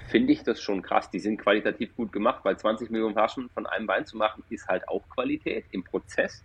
finde 0.08 0.32
ich 0.32 0.42
das 0.42 0.60
schon 0.60 0.82
krass. 0.82 1.10
Die 1.10 1.20
sind 1.20 1.38
qualitativ 1.38 1.94
gut 1.94 2.12
gemacht, 2.12 2.40
weil 2.44 2.56
20 2.56 2.90
Millionen 2.90 3.14
Flaschen 3.14 3.50
von 3.50 3.66
einem 3.66 3.86
Wein 3.86 4.06
zu 4.06 4.16
machen, 4.16 4.42
ist 4.48 4.66
halt 4.66 4.88
auch 4.88 5.08
Qualität 5.10 5.64
im 5.70 5.84
Prozess. 5.84 6.42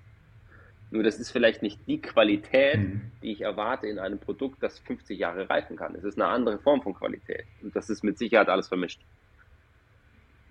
Nur 0.89 1.03
das 1.03 1.19
ist 1.19 1.31
vielleicht 1.31 1.61
nicht 1.63 1.79
die 1.87 2.01
Qualität, 2.01 2.79
mhm. 2.79 3.11
die 3.21 3.31
ich 3.31 3.41
erwarte 3.41 3.87
in 3.87 3.99
einem 3.99 4.19
Produkt, 4.19 4.63
das 4.63 4.79
50 4.79 5.19
Jahre 5.19 5.49
reifen 5.49 5.75
kann. 5.75 5.95
Es 5.95 6.03
ist 6.03 6.19
eine 6.19 6.29
andere 6.29 6.59
Form 6.59 6.81
von 6.81 6.93
Qualität. 6.93 7.45
Und 7.61 7.75
das 7.75 7.89
ist 7.89 8.03
mit 8.03 8.17
Sicherheit 8.17 8.47
alles 8.47 8.69
vermischt. 8.69 9.01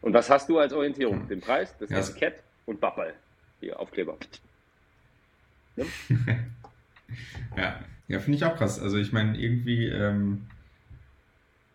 Und 0.03 0.13
was 0.13 0.29
hast 0.29 0.49
du 0.49 0.59
als 0.59 0.73
Orientierung? 0.73 1.25
Mhm. 1.25 1.29
Den 1.29 1.41
Preis, 1.41 1.75
das 1.79 1.91
ja. 1.91 1.99
Etikett 1.99 2.43
und 2.67 2.81
Babbel. 2.81 3.15
Hier, 3.61 3.79
Aufkleber. 3.79 4.17
Ne? 5.79 5.85
Ja, 7.57 7.81
ja 8.09 8.21
finde 8.21 8.37
ich 8.39 8.45
auch 8.45 8.57
krass. 8.57 8.81
Also 8.81 8.99
ich 8.99 9.13
meine, 9.13 9.39
irgendwie, 9.39 9.87
ähm, 9.87 10.47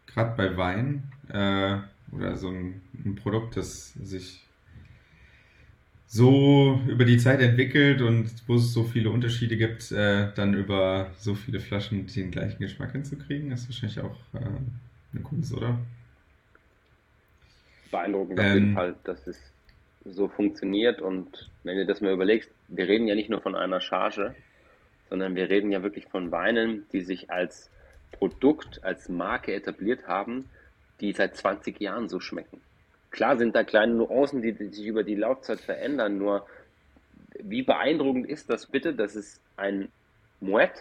gerade 0.08 0.36
bei 0.36 0.58
Wein 0.58 1.04
äh, 1.30 1.78
oder 2.16 2.36
so 2.38 2.50
ein, 2.50 2.82
ein 3.06 3.16
Produkt, 3.16 3.58
das 3.58 3.94
sich 3.94 4.46
so 6.08 6.78
über 6.88 7.06
die 7.06 7.18
Zeit 7.18 7.40
entwickelt 7.40 8.02
und 8.02 8.30
wo 8.46 8.56
es 8.56 8.74
so 8.74 8.84
viele 8.84 9.10
Unterschiede 9.12 9.56
gibt, 9.56 9.94
äh, 9.94 10.28
dann 10.36 10.54
über 10.54 11.12
so 11.18 11.36
viele 11.36 11.62
Flaschen 11.62 12.06
den 12.06 12.32
gleichen 12.32 12.60
Geschmack 12.60 12.92
hinzukriegen, 12.92 13.52
ist 13.52 13.70
wahrscheinlich 13.70 14.02
auch 14.02 14.18
äh, 14.34 14.40
eine 15.14 15.24
Kunst, 15.24 15.54
oder? 15.54 15.80
Beeindruckend 17.92 18.40
auf 18.40 18.46
jeden 18.46 18.68
ähm, 18.70 18.74
Fall, 18.74 18.96
dass 19.06 19.26
es 19.26 19.38
so 20.04 20.28
funktioniert 20.28 21.02
und 21.02 21.50
wenn 21.64 21.78
du 21.78 21.86
das 21.86 22.02
mal 22.02 22.12
überlegst, 22.12 22.52
wir 22.68 22.90
reden 22.90 23.08
ja 23.08 23.16
nicht 23.16 23.30
nur 23.30 23.40
von 23.40 23.56
einer 23.56 23.80
Charge, 23.80 24.36
sondern 25.12 25.36
wir 25.36 25.50
reden 25.50 25.74
ja 25.74 25.84
wirklich 25.84 26.06
von 26.06 26.32
Weinen, 26.32 26.88
die 26.94 27.02
sich 27.02 27.30
als 27.30 27.70
Produkt, 28.14 28.82
als 28.82 29.10
Marke 29.10 29.54
etabliert 29.54 30.08
haben, 30.08 30.50
die 31.02 31.12
seit 31.12 31.36
20 31.36 31.82
Jahren 31.82 32.08
so 32.08 32.22
schmecken. 32.22 32.62
Klar 33.10 33.38
sind 33.38 33.54
da 33.54 33.66
kleine 33.66 33.94
Nuancen, 33.94 34.42
die, 34.42 34.54
die 34.54 34.70
sich 34.70 34.88
über 34.88 35.04
die 35.04 35.16
Laufzeit 35.16 35.60
verändern, 35.60 36.18
nur 36.18 36.48
wie 37.44 37.62
beeindruckend 37.62 38.26
ist 38.26 38.50
das 38.50 38.68
bitte, 38.68 38.94
dass 38.94 39.16
es 39.16 39.42
ein 39.58 39.90
Moet, 40.40 40.72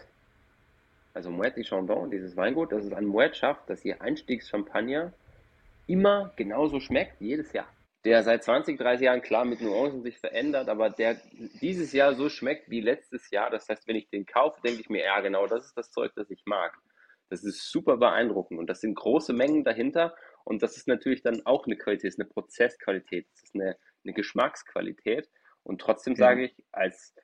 also 1.12 1.30
Moet 1.30 1.56
de 1.56 1.64
Chandon, 1.64 2.12
dieses 2.12 2.36
Weingut, 2.36 2.70
dass 2.70 2.84
es 2.84 2.92
ein 2.92 3.06
Moet 3.06 3.36
schafft, 3.36 3.68
dass 3.68 3.84
ihr 3.84 4.00
Einstiegschampagner 4.00 5.12
immer 5.88 6.32
genauso 6.36 6.78
schmeckt, 6.78 7.20
jedes 7.20 7.52
Jahr. 7.52 7.66
Der 8.04 8.22
seit 8.22 8.44
20, 8.44 8.78
30 8.78 9.04
Jahren 9.04 9.20
klar 9.20 9.44
mit 9.44 9.60
Nuancen 9.60 10.02
sich 10.02 10.18
verändert, 10.18 10.68
aber 10.68 10.88
der 10.88 11.20
dieses 11.60 11.92
Jahr 11.92 12.14
so 12.14 12.30
schmeckt 12.30 12.70
wie 12.70 12.80
letztes 12.80 13.30
Jahr. 13.30 13.50
Das 13.50 13.68
heißt, 13.68 13.86
wenn 13.86 13.96
ich 13.96 14.08
den 14.08 14.24
kaufe, 14.24 14.60
denke 14.62 14.80
ich 14.80 14.88
mir, 14.88 15.04
ja 15.04 15.20
genau, 15.20 15.46
das 15.46 15.66
ist 15.66 15.76
das 15.76 15.90
Zeug, 15.90 16.12
das 16.16 16.30
ich 16.30 16.42
mag. 16.46 16.78
Das 17.28 17.44
ist 17.44 17.70
super 17.70 17.96
beeindruckend 17.98 18.58
und 18.58 18.68
das 18.68 18.80
sind 18.80 18.94
große 18.94 19.32
Mengen 19.32 19.64
dahinter 19.64 20.14
und 20.44 20.62
das 20.62 20.76
ist 20.76 20.88
natürlich 20.88 21.22
dann 21.22 21.44
auch 21.46 21.66
eine 21.66 21.76
Qualität, 21.76 22.08
ist 22.08 22.18
eine 22.18 22.28
Prozessqualität, 22.28 23.28
das 23.32 23.42
ist 23.44 23.54
eine, 23.54 23.76
eine 24.04 24.14
Geschmacksqualität. 24.14 25.30
Und 25.62 25.80
trotzdem 25.80 26.14
ja. 26.14 26.18
sage 26.18 26.44
ich, 26.44 26.64
als 26.72 27.14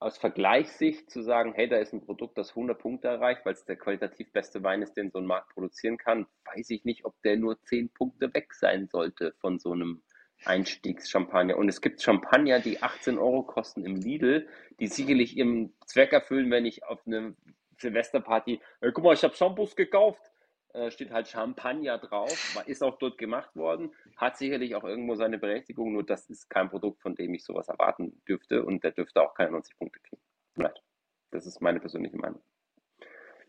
aus 0.00 0.16
Vergleichssicht 0.16 1.10
zu 1.10 1.22
sagen, 1.22 1.52
hey, 1.54 1.68
da 1.68 1.76
ist 1.76 1.92
ein 1.92 2.00
Produkt, 2.00 2.38
das 2.38 2.50
100 2.50 2.78
Punkte 2.78 3.08
erreicht, 3.08 3.44
weil 3.44 3.52
es 3.52 3.66
der 3.66 3.76
qualitativ 3.76 4.32
beste 4.32 4.62
Wein 4.62 4.80
ist, 4.80 4.94
den 4.94 5.10
so 5.10 5.18
ein 5.18 5.26
Markt 5.26 5.52
produzieren 5.52 5.98
kann, 5.98 6.26
weiß 6.46 6.70
ich 6.70 6.84
nicht, 6.84 7.04
ob 7.04 7.20
der 7.22 7.36
nur 7.36 7.62
10 7.62 7.90
Punkte 7.90 8.32
weg 8.32 8.54
sein 8.54 8.88
sollte 8.88 9.34
von 9.40 9.58
so 9.58 9.72
einem 9.72 10.02
Einstiegschampagner. 10.46 11.58
Und 11.58 11.68
es 11.68 11.82
gibt 11.82 12.02
Champagner, 12.02 12.60
die 12.60 12.82
18 12.82 13.18
Euro 13.18 13.42
kosten 13.42 13.84
im 13.84 13.96
Lidl, 13.96 14.48
die 14.80 14.86
sicherlich 14.86 15.36
ihren 15.36 15.74
Zweck 15.84 16.14
erfüllen, 16.14 16.50
wenn 16.50 16.64
ich 16.64 16.82
auf 16.84 17.06
eine 17.06 17.34
Silvesterparty, 17.76 18.60
hey, 18.80 18.92
guck 18.92 19.04
mal, 19.04 19.12
ich 19.12 19.22
habe 19.22 19.36
Shampoos 19.36 19.76
gekauft, 19.76 20.29
äh, 20.74 20.90
steht 20.90 21.10
halt 21.10 21.28
Champagner 21.28 21.98
drauf, 21.98 22.62
ist 22.66 22.82
auch 22.82 22.98
dort 22.98 23.18
gemacht 23.18 23.54
worden, 23.56 23.92
hat 24.16 24.36
sicherlich 24.36 24.74
auch 24.74 24.84
irgendwo 24.84 25.14
seine 25.14 25.38
Berechtigung, 25.38 25.92
nur 25.92 26.04
das 26.04 26.28
ist 26.30 26.48
kein 26.48 26.70
Produkt, 26.70 27.00
von 27.02 27.14
dem 27.14 27.34
ich 27.34 27.44
sowas 27.44 27.68
erwarten 27.68 28.22
dürfte 28.28 28.64
und 28.64 28.84
der 28.84 28.92
dürfte 28.92 29.22
auch 29.22 29.34
keine 29.34 29.52
90 29.52 29.76
Punkte 29.76 30.00
kriegen. 30.00 30.22
Vielleicht. 30.54 30.82
Das 31.30 31.46
ist 31.46 31.60
meine 31.60 31.80
persönliche 31.80 32.16
Meinung. 32.16 32.42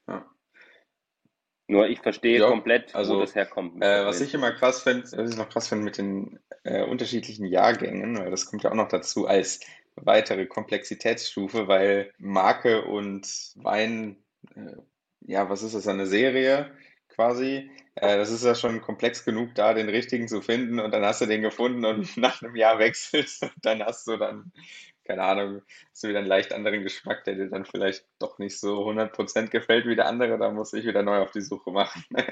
Ja. 0.07 0.25
Nur 1.67 1.87
ich 1.87 2.01
verstehe 2.01 2.39
ja, 2.39 2.49
komplett, 2.49 2.93
also, 2.95 3.15
wo 3.15 3.21
das 3.21 3.33
herkommt. 3.33 3.81
Äh, 3.81 4.05
was 4.05 4.19
ich 4.19 4.33
immer 4.33 4.51
krass 4.51 4.83
finde, 4.83 5.03
was 5.03 5.31
ich 5.31 5.37
noch 5.37 5.49
krass 5.49 5.69
finde 5.69 5.85
mit 5.85 5.97
den 5.97 6.39
äh, 6.63 6.83
unterschiedlichen 6.83 7.45
Jahrgängen, 7.45 8.17
weil 8.19 8.29
das 8.29 8.45
kommt 8.45 8.63
ja 8.63 8.71
auch 8.71 8.75
noch 8.75 8.89
dazu 8.89 9.25
als 9.25 9.61
weitere 9.95 10.47
Komplexitätsstufe, 10.47 11.67
weil 11.67 12.13
Marke 12.17 12.83
und 12.83 13.53
Wein, 13.55 14.17
äh, 14.55 14.75
ja, 15.21 15.49
was 15.49 15.63
ist 15.63 15.75
das, 15.75 15.87
eine 15.87 16.07
Serie? 16.07 16.71
Quasi. 17.21 17.69
Äh, 17.95 18.17
das 18.17 18.31
ist 18.31 18.43
ja 18.43 18.55
schon 18.55 18.81
komplex 18.81 19.25
genug, 19.25 19.53
da 19.55 19.73
den 19.73 19.89
richtigen 19.89 20.27
zu 20.27 20.41
finden 20.41 20.79
und 20.79 20.91
dann 20.91 21.05
hast 21.05 21.21
du 21.21 21.25
den 21.25 21.41
gefunden 21.41 21.85
und 21.85 22.17
nach 22.17 22.41
einem 22.41 22.55
Jahr 22.55 22.79
wechselst 22.79 23.43
und 23.43 23.53
dann 23.61 23.83
hast 23.83 24.07
du 24.07 24.17
dann, 24.17 24.51
keine 25.03 25.23
Ahnung, 25.23 25.61
hast 25.91 26.03
du 26.03 26.07
wieder 26.07 26.19
einen 26.19 26.27
leicht 26.27 26.53
anderen 26.53 26.83
Geschmack, 26.83 27.23
der 27.25 27.35
dir 27.35 27.49
dann 27.49 27.65
vielleicht 27.65 28.05
doch 28.19 28.39
nicht 28.39 28.59
so 28.59 28.87
100% 28.87 29.49
gefällt 29.49 29.85
wie 29.85 29.95
der 29.95 30.07
andere, 30.07 30.37
da 30.37 30.49
muss 30.51 30.73
ich 30.73 30.85
wieder 30.85 31.03
neu 31.03 31.17
auf 31.17 31.31
die 31.31 31.41
Suche 31.41 31.71
machen. 31.71 32.03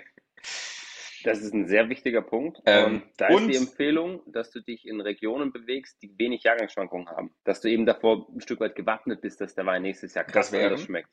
Das 1.25 1.41
ist 1.41 1.53
ein 1.53 1.67
sehr 1.67 1.89
wichtiger 1.89 2.21
Punkt. 2.21 2.61
Ähm, 2.65 3.03
da 3.17 3.27
ist 3.27 3.47
die 3.47 3.57
Empfehlung, 3.57 4.21
dass 4.25 4.51
du 4.51 4.61
dich 4.61 4.87
in 4.87 5.01
Regionen 5.01 5.51
bewegst, 5.51 6.01
die 6.01 6.17
wenig 6.17 6.43
Jahrgangsschwankungen 6.43 7.09
haben. 7.09 7.35
Dass 7.43 7.59
du 7.59 7.67
eben 7.67 7.85
davor 7.85 8.25
ein 8.33 8.39
Stück 8.39 8.61
weit 8.61 8.73
gewappnet 8.73 9.19
bist, 9.19 9.41
dass 9.41 9.53
der 9.53 9.65
Wein 9.65 9.81
nächstes 9.81 10.13
Jahr 10.13 10.23
krass 10.23 10.53
anders 10.53 10.83
schmeckt 10.83 11.09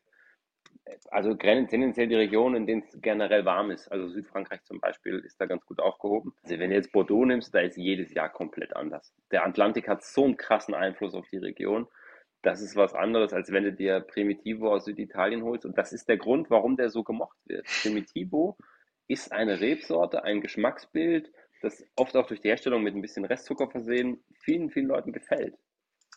also 1.11 1.35
tendenziell 1.35 2.09
die 2.09 2.15
Region, 2.15 2.55
in 2.55 2.67
denen 2.67 2.83
es 2.83 3.01
generell 3.01 3.45
warm 3.45 3.71
ist. 3.71 3.91
Also 3.91 4.09
Südfrankreich 4.09 4.63
zum 4.65 4.81
Beispiel 4.81 5.19
ist 5.19 5.41
da 5.41 5.47
ganz 5.47 5.65
gut 5.67 5.81
aufgehoben. 5.81 6.35
Also 6.43 6.59
wenn 6.59 6.71
du 6.71 6.77
jetzt 6.77 6.93
Bordeaux 6.93 7.25
nimmst, 7.25 7.55
da 7.55 7.61
ist 7.61 7.77
jedes 7.77 8.13
Jahr 8.15 8.29
komplett 8.29 8.77
anders. 8.77 9.13
Der 9.31 9.45
Atlantik 9.45 9.89
hat 9.89 10.05
so 10.05 10.25
einen 10.25 10.37
krassen 10.37 10.75
Einfluss 10.75 11.15
auf 11.15 11.27
die 11.29 11.39
Region. 11.39 11.87
Das 12.43 12.61
ist 12.61 12.77
was 12.77 12.95
anderes, 12.95 13.33
als 13.33 13.51
wenn 13.51 13.65
du 13.65 13.73
dir 13.73 14.01
Primitivo 14.01 14.73
aus 14.73 14.85
Süditalien 14.85 15.43
holst. 15.43 15.67
Und 15.67 15.77
das 15.77 15.93
ist 15.93 16.09
der 16.09 16.17
Grund, 16.17 16.51
warum 16.51 16.77
der 16.77 16.91
so 16.91 17.03
gemocht 17.03 17.39
wird. 17.47 17.67
Primitivo 17.83 18.57
ist 19.09 19.33
eine 19.33 19.61
Rebsorte, 19.61 20.23
ein 20.25 20.41
Geschmacksbild, 20.41 21.33
das 21.63 21.85
oft 21.97 22.17
auch 22.17 22.27
durch 22.27 22.41
die 22.41 22.49
Herstellung 22.49 22.83
mit 22.83 22.95
ein 22.95 23.03
bisschen 23.03 23.25
Restzucker 23.25 23.69
versehen 23.69 24.23
vielen, 24.41 24.71
vielen 24.71 24.87
Leuten 24.87 25.13
gefällt. 25.13 25.57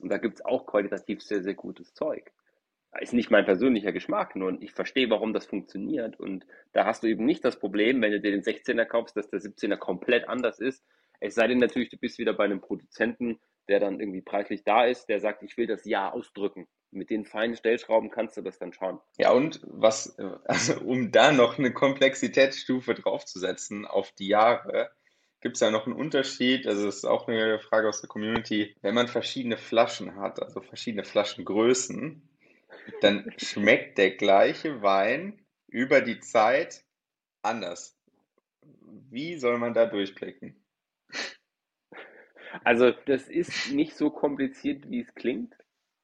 Und 0.01 0.09
da 0.09 0.17
gibt 0.17 0.35
es 0.35 0.45
auch 0.45 0.65
qualitativ 0.65 1.21
sehr, 1.21 1.41
sehr 1.41 1.55
gutes 1.55 1.93
Zeug 1.93 2.31
ist 2.99 3.13
nicht 3.13 3.29
mein 3.31 3.45
persönlicher 3.45 3.91
Geschmack, 3.91 4.35
nur 4.35 4.57
ich 4.61 4.71
verstehe, 4.71 5.09
warum 5.09 5.33
das 5.33 5.45
funktioniert. 5.45 6.19
Und 6.19 6.45
da 6.73 6.85
hast 6.85 7.03
du 7.03 7.07
eben 7.07 7.25
nicht 7.25 7.45
das 7.45 7.59
Problem, 7.59 8.01
wenn 8.01 8.11
du 8.11 8.19
dir 8.19 8.31
den 8.31 8.41
16er 8.41 8.85
kaufst, 8.85 9.15
dass 9.15 9.29
der 9.29 9.39
17er 9.39 9.77
komplett 9.77 10.27
anders 10.27 10.59
ist. 10.59 10.83
Es 11.19 11.35
sei 11.35 11.47
denn 11.47 11.59
natürlich, 11.59 11.89
du 11.89 11.97
bist 11.97 12.17
wieder 12.17 12.33
bei 12.33 12.45
einem 12.45 12.61
Produzenten, 12.61 13.39
der 13.67 13.79
dann 13.79 13.99
irgendwie 13.99 14.21
preislich 14.21 14.63
da 14.63 14.85
ist, 14.85 15.07
der 15.07 15.19
sagt, 15.19 15.43
ich 15.43 15.55
will 15.57 15.67
das 15.67 15.85
Ja 15.85 16.11
ausdrücken. 16.11 16.67
Mit 16.91 17.11
den 17.11 17.25
feinen 17.25 17.55
Stellschrauben 17.55 18.09
kannst 18.09 18.35
du 18.37 18.41
das 18.41 18.57
dann 18.57 18.73
schauen. 18.73 18.99
Ja, 19.19 19.31
und 19.31 19.61
was, 19.63 20.17
also 20.45 20.81
um 20.81 21.11
da 21.11 21.31
noch 21.31 21.59
eine 21.59 21.71
Komplexitätsstufe 21.71 22.95
draufzusetzen 22.95 23.85
auf 23.85 24.11
die 24.13 24.27
Jahre, 24.27 24.89
gibt 25.41 25.55
es 25.55 25.61
ja 25.61 25.69
noch 25.69 25.85
einen 25.85 25.95
Unterschied. 25.95 26.65
Also, 26.65 26.87
das 26.87 26.97
ist 26.97 27.05
auch 27.05 27.27
eine 27.27 27.59
Frage 27.59 27.87
aus 27.87 28.01
der 28.01 28.09
Community. 28.09 28.75
Wenn 28.81 28.95
man 28.95 29.07
verschiedene 29.07 29.57
Flaschen 29.57 30.15
hat, 30.15 30.41
also 30.41 30.61
verschiedene 30.61 31.03
Flaschengrößen, 31.03 32.27
dann 33.01 33.31
schmeckt 33.37 33.97
der 33.97 34.11
gleiche 34.11 34.81
Wein 34.81 35.45
über 35.67 36.01
die 36.01 36.19
Zeit 36.19 36.83
anders. 37.41 37.97
Wie 39.09 39.37
soll 39.37 39.57
man 39.57 39.73
da 39.73 39.85
durchblicken? 39.85 40.63
Also 42.63 42.91
das 42.91 43.29
ist 43.29 43.71
nicht 43.71 43.95
so 43.95 44.09
kompliziert, 44.09 44.89
wie 44.89 45.01
es 45.01 45.13
klingt. 45.13 45.55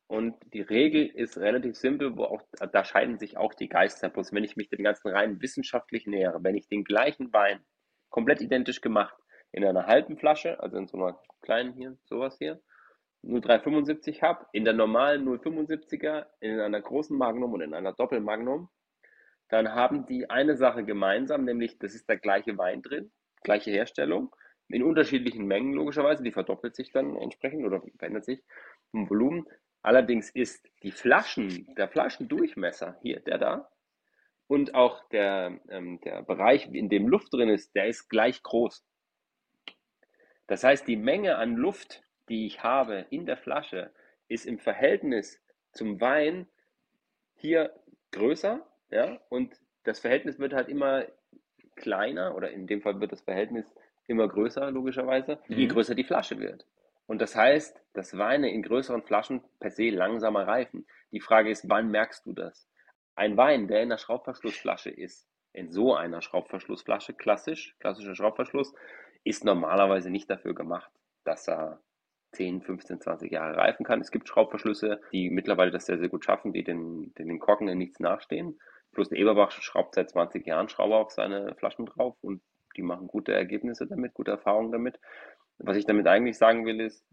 Und 0.08 0.36
die 0.54 0.62
Regel 0.62 1.08
ist 1.08 1.38
relativ 1.38 1.76
simpel, 1.76 2.16
wo 2.16 2.26
auch, 2.26 2.42
da 2.72 2.86
scheiden 2.86 3.18
sich 3.18 3.38
auch 3.38 3.56
die 3.56 3.70
Geister. 3.70 4.10
Bloß 4.10 4.34
wenn 4.34 4.44
ich 4.44 4.56
mich 4.56 4.70
dem 4.70 4.84
Ganzen 4.84 5.10
rein 5.10 5.42
wissenschaftlich 5.42 6.06
nähere, 6.06 6.44
wenn 6.44 6.56
ich 6.56 6.68
den 6.68 6.84
gleichen 6.84 7.34
Wein 7.34 7.66
komplett 8.10 8.42
identisch 8.42 8.82
gemacht 8.82 9.16
in 9.52 9.66
einer 9.66 9.88
halben 9.88 10.18
Flasche, 10.18 10.60
also 10.60 10.78
in 10.78 10.88
so 10.88 10.98
einer 10.98 11.20
kleinen 11.42 11.74
hier, 11.74 11.98
sowas 12.04 12.38
hier, 12.38 12.62
0,375 13.26 14.22
habe, 14.22 14.46
in 14.54 14.66
der 14.66 14.74
normalen 14.74 15.28
0,75er, 15.28 16.26
in 16.40 16.60
einer 16.60 16.82
großen 16.82 17.18
Magnum 17.18 17.54
und 17.54 17.62
in 17.62 17.74
einer 17.74 17.94
Doppelmagnum, 17.94 18.70
dann 19.50 19.74
haben 19.74 20.06
die 20.06 20.30
eine 20.30 20.56
Sache 20.56 20.84
gemeinsam, 20.84 21.46
nämlich 21.46 21.78
das 21.80 21.94
ist 21.94 22.10
der 22.10 22.18
gleiche 22.18 22.58
Wein 22.58 22.82
drin, 22.82 23.12
gleiche 23.44 23.72
Herstellung, 23.72 24.36
in 24.70 24.84
unterschiedlichen 24.84 25.46
Mengen 25.46 25.74
logischerweise, 25.74 26.24
die 26.24 26.32
verdoppelt 26.32 26.76
sich 26.76 26.92
dann 26.92 27.16
entsprechend 27.18 27.66
oder 27.66 27.82
verändert 27.98 28.26
sich 28.26 28.44
vom 28.92 29.10
Volumen. 29.10 29.46
Allerdings 29.84 30.32
ist 30.32 30.68
die 30.82 30.92
Flaschen, 30.92 31.68
der 31.76 31.88
Flaschendurchmesser 31.88 32.98
hier, 33.02 33.20
der 33.20 33.38
da, 33.38 33.70
und 34.48 34.76
auch 34.76 35.08
der, 35.10 35.60
ähm, 35.70 36.00
der 36.02 36.24
Bereich, 36.24 36.68
in 36.72 36.90
dem 36.90 37.08
Luft 37.08 37.34
drin 37.34 37.50
ist, 37.50 37.76
der 37.76 37.88
ist 37.88 38.10
gleich 38.10 38.42
groß. 38.44 38.86
Das 40.48 40.64
heißt, 40.64 40.88
die 40.88 40.98
Menge 40.98 41.38
an 41.38 41.56
Luft, 41.56 42.04
die 42.30 42.46
ich 42.46 42.64
habe 42.64 43.06
in 43.10 43.26
der 43.26 43.38
Flasche, 43.38 43.92
ist 44.28 44.46
im 44.46 44.60
Verhältnis 44.60 45.42
zum 45.72 46.02
Wein 46.02 46.48
hier 47.36 47.74
größer, 48.12 48.66
ja, 48.90 49.20
und 49.30 49.60
das 49.84 50.00
Verhältnis 50.00 50.40
wird 50.40 50.54
halt 50.54 50.70
immer 50.70 51.06
kleiner, 51.76 52.36
oder 52.36 52.52
in 52.52 52.68
dem 52.68 52.82
Fall 52.82 53.00
wird 53.00 53.12
das 53.12 53.22
Verhältnis 53.22 53.66
immer 54.08 54.28
größer, 54.28 54.72
logischerweise, 54.72 55.40
mhm. 55.48 55.58
je 55.58 55.68
größer 55.68 55.96
die 55.96 56.04
Flasche 56.04 56.40
wird. 56.40 56.66
Und 57.08 57.22
das 57.22 57.36
heißt, 57.36 57.80
dass 57.94 58.18
Weine 58.18 58.52
in 58.52 58.64
größeren 58.64 59.04
Flaschen 59.04 59.42
per 59.60 59.70
se 59.70 59.90
langsamer 59.90 60.48
reifen. 60.48 60.88
Die 61.12 61.20
Frage 61.20 61.52
ist, 61.52 61.70
wann 61.70 61.92
merkst 61.92 62.26
du 62.26 62.34
das? 62.34 62.68
Ein 63.16 63.38
Wein, 63.38 63.68
der 63.68 63.84
in 63.84 63.92
einer 63.92 63.98
Schraubverschlussflasche 63.98 64.90
ist, 64.90 65.28
in 65.54 65.72
so 65.72 65.96
einer 65.96 66.22
Schraubverschlussflasche, 66.22 67.14
klassisch, 67.14 67.76
klassischer 67.80 68.16
Schraubverschluss, 68.16 68.74
ist 69.24 69.46
normalerweise 69.46 70.10
nicht 70.10 70.30
dafür 70.30 70.54
gemacht, 70.54 70.92
dass 71.24 71.48
er 71.48 71.80
10, 72.34 72.62
15, 72.62 73.02
20 73.02 73.32
Jahre 73.32 73.58
reifen 73.58 73.86
kann. 73.86 74.02
Es 74.02 74.12
gibt 74.12 74.28
Schraubverschlüsse, 74.28 75.00
die 75.12 75.30
mittlerweile 75.30 75.72
das 75.72 75.86
sehr, 75.86 75.98
sehr 75.98 76.10
gut 76.10 76.26
schaffen, 76.26 76.54
die 76.54 76.64
den, 76.64 77.14
den, 77.16 77.28
den 77.28 77.40
Korken 77.40 77.68
in 77.68 77.78
nichts 77.78 78.00
nachstehen. 78.00 78.60
Plus 78.92 79.10
der 79.10 79.20
Eberbach 79.20 79.52
schraubt 79.52 79.96
seit 79.96 80.10
20 80.10 80.46
Jahren 80.46 80.70
Schrauber 80.70 80.98
auf 80.98 81.12
seine 81.12 81.56
Flaschen 81.56 81.86
drauf 81.86 82.16
und 82.22 82.42
die 82.78 82.82
machen 82.82 83.08
gute 83.08 83.34
Ergebnisse 83.34 83.88
damit, 83.88 84.14
gute 84.14 84.32
Erfahrungen 84.32 84.72
damit. 84.72 85.00
Was 85.58 85.78
ich 85.78 85.86
damit 85.86 86.08
eigentlich 86.08 86.38
sagen 86.38 86.66
will, 86.66 86.82
ist, 86.82 87.06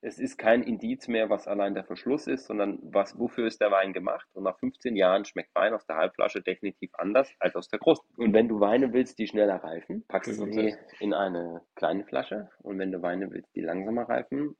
es 0.00 0.18
ist 0.18 0.38
kein 0.38 0.62
Indiz 0.62 1.08
mehr, 1.08 1.28
was 1.28 1.48
allein 1.48 1.74
der 1.74 1.84
Verschluss 1.84 2.26
ist, 2.28 2.46
sondern 2.46 2.78
was, 2.82 3.18
wofür 3.18 3.46
ist 3.46 3.60
der 3.60 3.70
Wein 3.70 3.92
gemacht. 3.92 4.28
Und 4.32 4.44
nach 4.44 4.58
15 4.58 4.94
Jahren 4.94 5.24
schmeckt 5.24 5.54
Wein 5.54 5.74
aus 5.74 5.86
der 5.86 5.96
Halbflasche 5.96 6.40
definitiv 6.40 6.90
anders 6.94 7.32
als 7.40 7.56
aus 7.56 7.68
der 7.68 7.80
großen. 7.80 8.04
Und 8.16 8.32
wenn 8.32 8.48
du 8.48 8.60
Weine 8.60 8.92
willst, 8.92 9.18
die 9.18 9.26
schneller 9.26 9.56
reifen, 9.56 10.04
packst 10.06 10.38
du 10.38 10.46
sie 10.52 10.74
in 11.00 11.14
eine 11.14 11.62
kleine 11.74 12.04
Flasche. 12.04 12.48
Und 12.62 12.78
wenn 12.78 12.92
du 12.92 13.02
Weine 13.02 13.30
willst, 13.32 13.54
die 13.56 13.60
langsamer 13.60 14.08
reifen, 14.08 14.56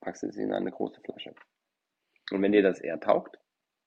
packst 0.00 0.24
du 0.24 0.30
sie 0.30 0.42
in 0.42 0.52
eine 0.52 0.70
große 0.70 1.00
Flasche. 1.00 1.34
Und 2.30 2.42
wenn 2.42 2.52
dir 2.52 2.62
das 2.62 2.80
eher 2.80 3.00
taugt, 3.00 3.38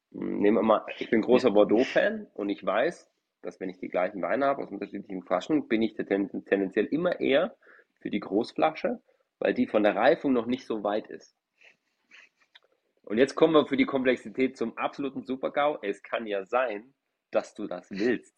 nehmen 0.10 0.58
wir 0.58 0.64
mal, 0.64 0.86
ich 0.98 1.10
bin 1.12 1.22
großer 1.22 1.52
Bordeaux-Fan 1.52 2.28
und 2.34 2.50
ich 2.50 2.66
weiß, 2.66 3.12
dass 3.42 3.60
wenn 3.60 3.70
ich 3.70 3.78
die 3.78 3.90
gleichen 3.90 4.22
Weine 4.24 4.46
habe 4.46 4.64
aus 4.64 4.72
unterschiedlichen 4.72 5.24
Flaschen, 5.24 5.68
bin 5.68 5.84
ich 5.84 5.94
tendenziell 5.94 6.86
immer 6.86 7.20
eher 7.20 7.56
für 8.02 8.10
die 8.10 8.20
Großflasche, 8.20 9.02
weil 9.40 9.54
die 9.54 9.68
von 9.68 9.84
der 9.84 9.96
Reifung 9.96 10.34
noch 10.34 10.46
nicht 10.46 10.66
so 10.66 10.84
weit 10.84 11.08
ist. 11.08 11.36
Und 13.04 13.18
jetzt 13.18 13.36
kommen 13.36 13.54
wir 13.54 13.66
für 13.66 13.78
die 13.78 13.86
Komplexität 13.86 14.56
zum 14.56 14.78
absoluten 14.78 15.24
Supergau. 15.24 15.80
Es 15.82 16.04
kann 16.04 16.28
ja 16.28 16.46
sein, 16.46 16.94
dass 17.32 17.56
du 17.56 17.66
das 17.66 17.90
willst. 17.90 18.36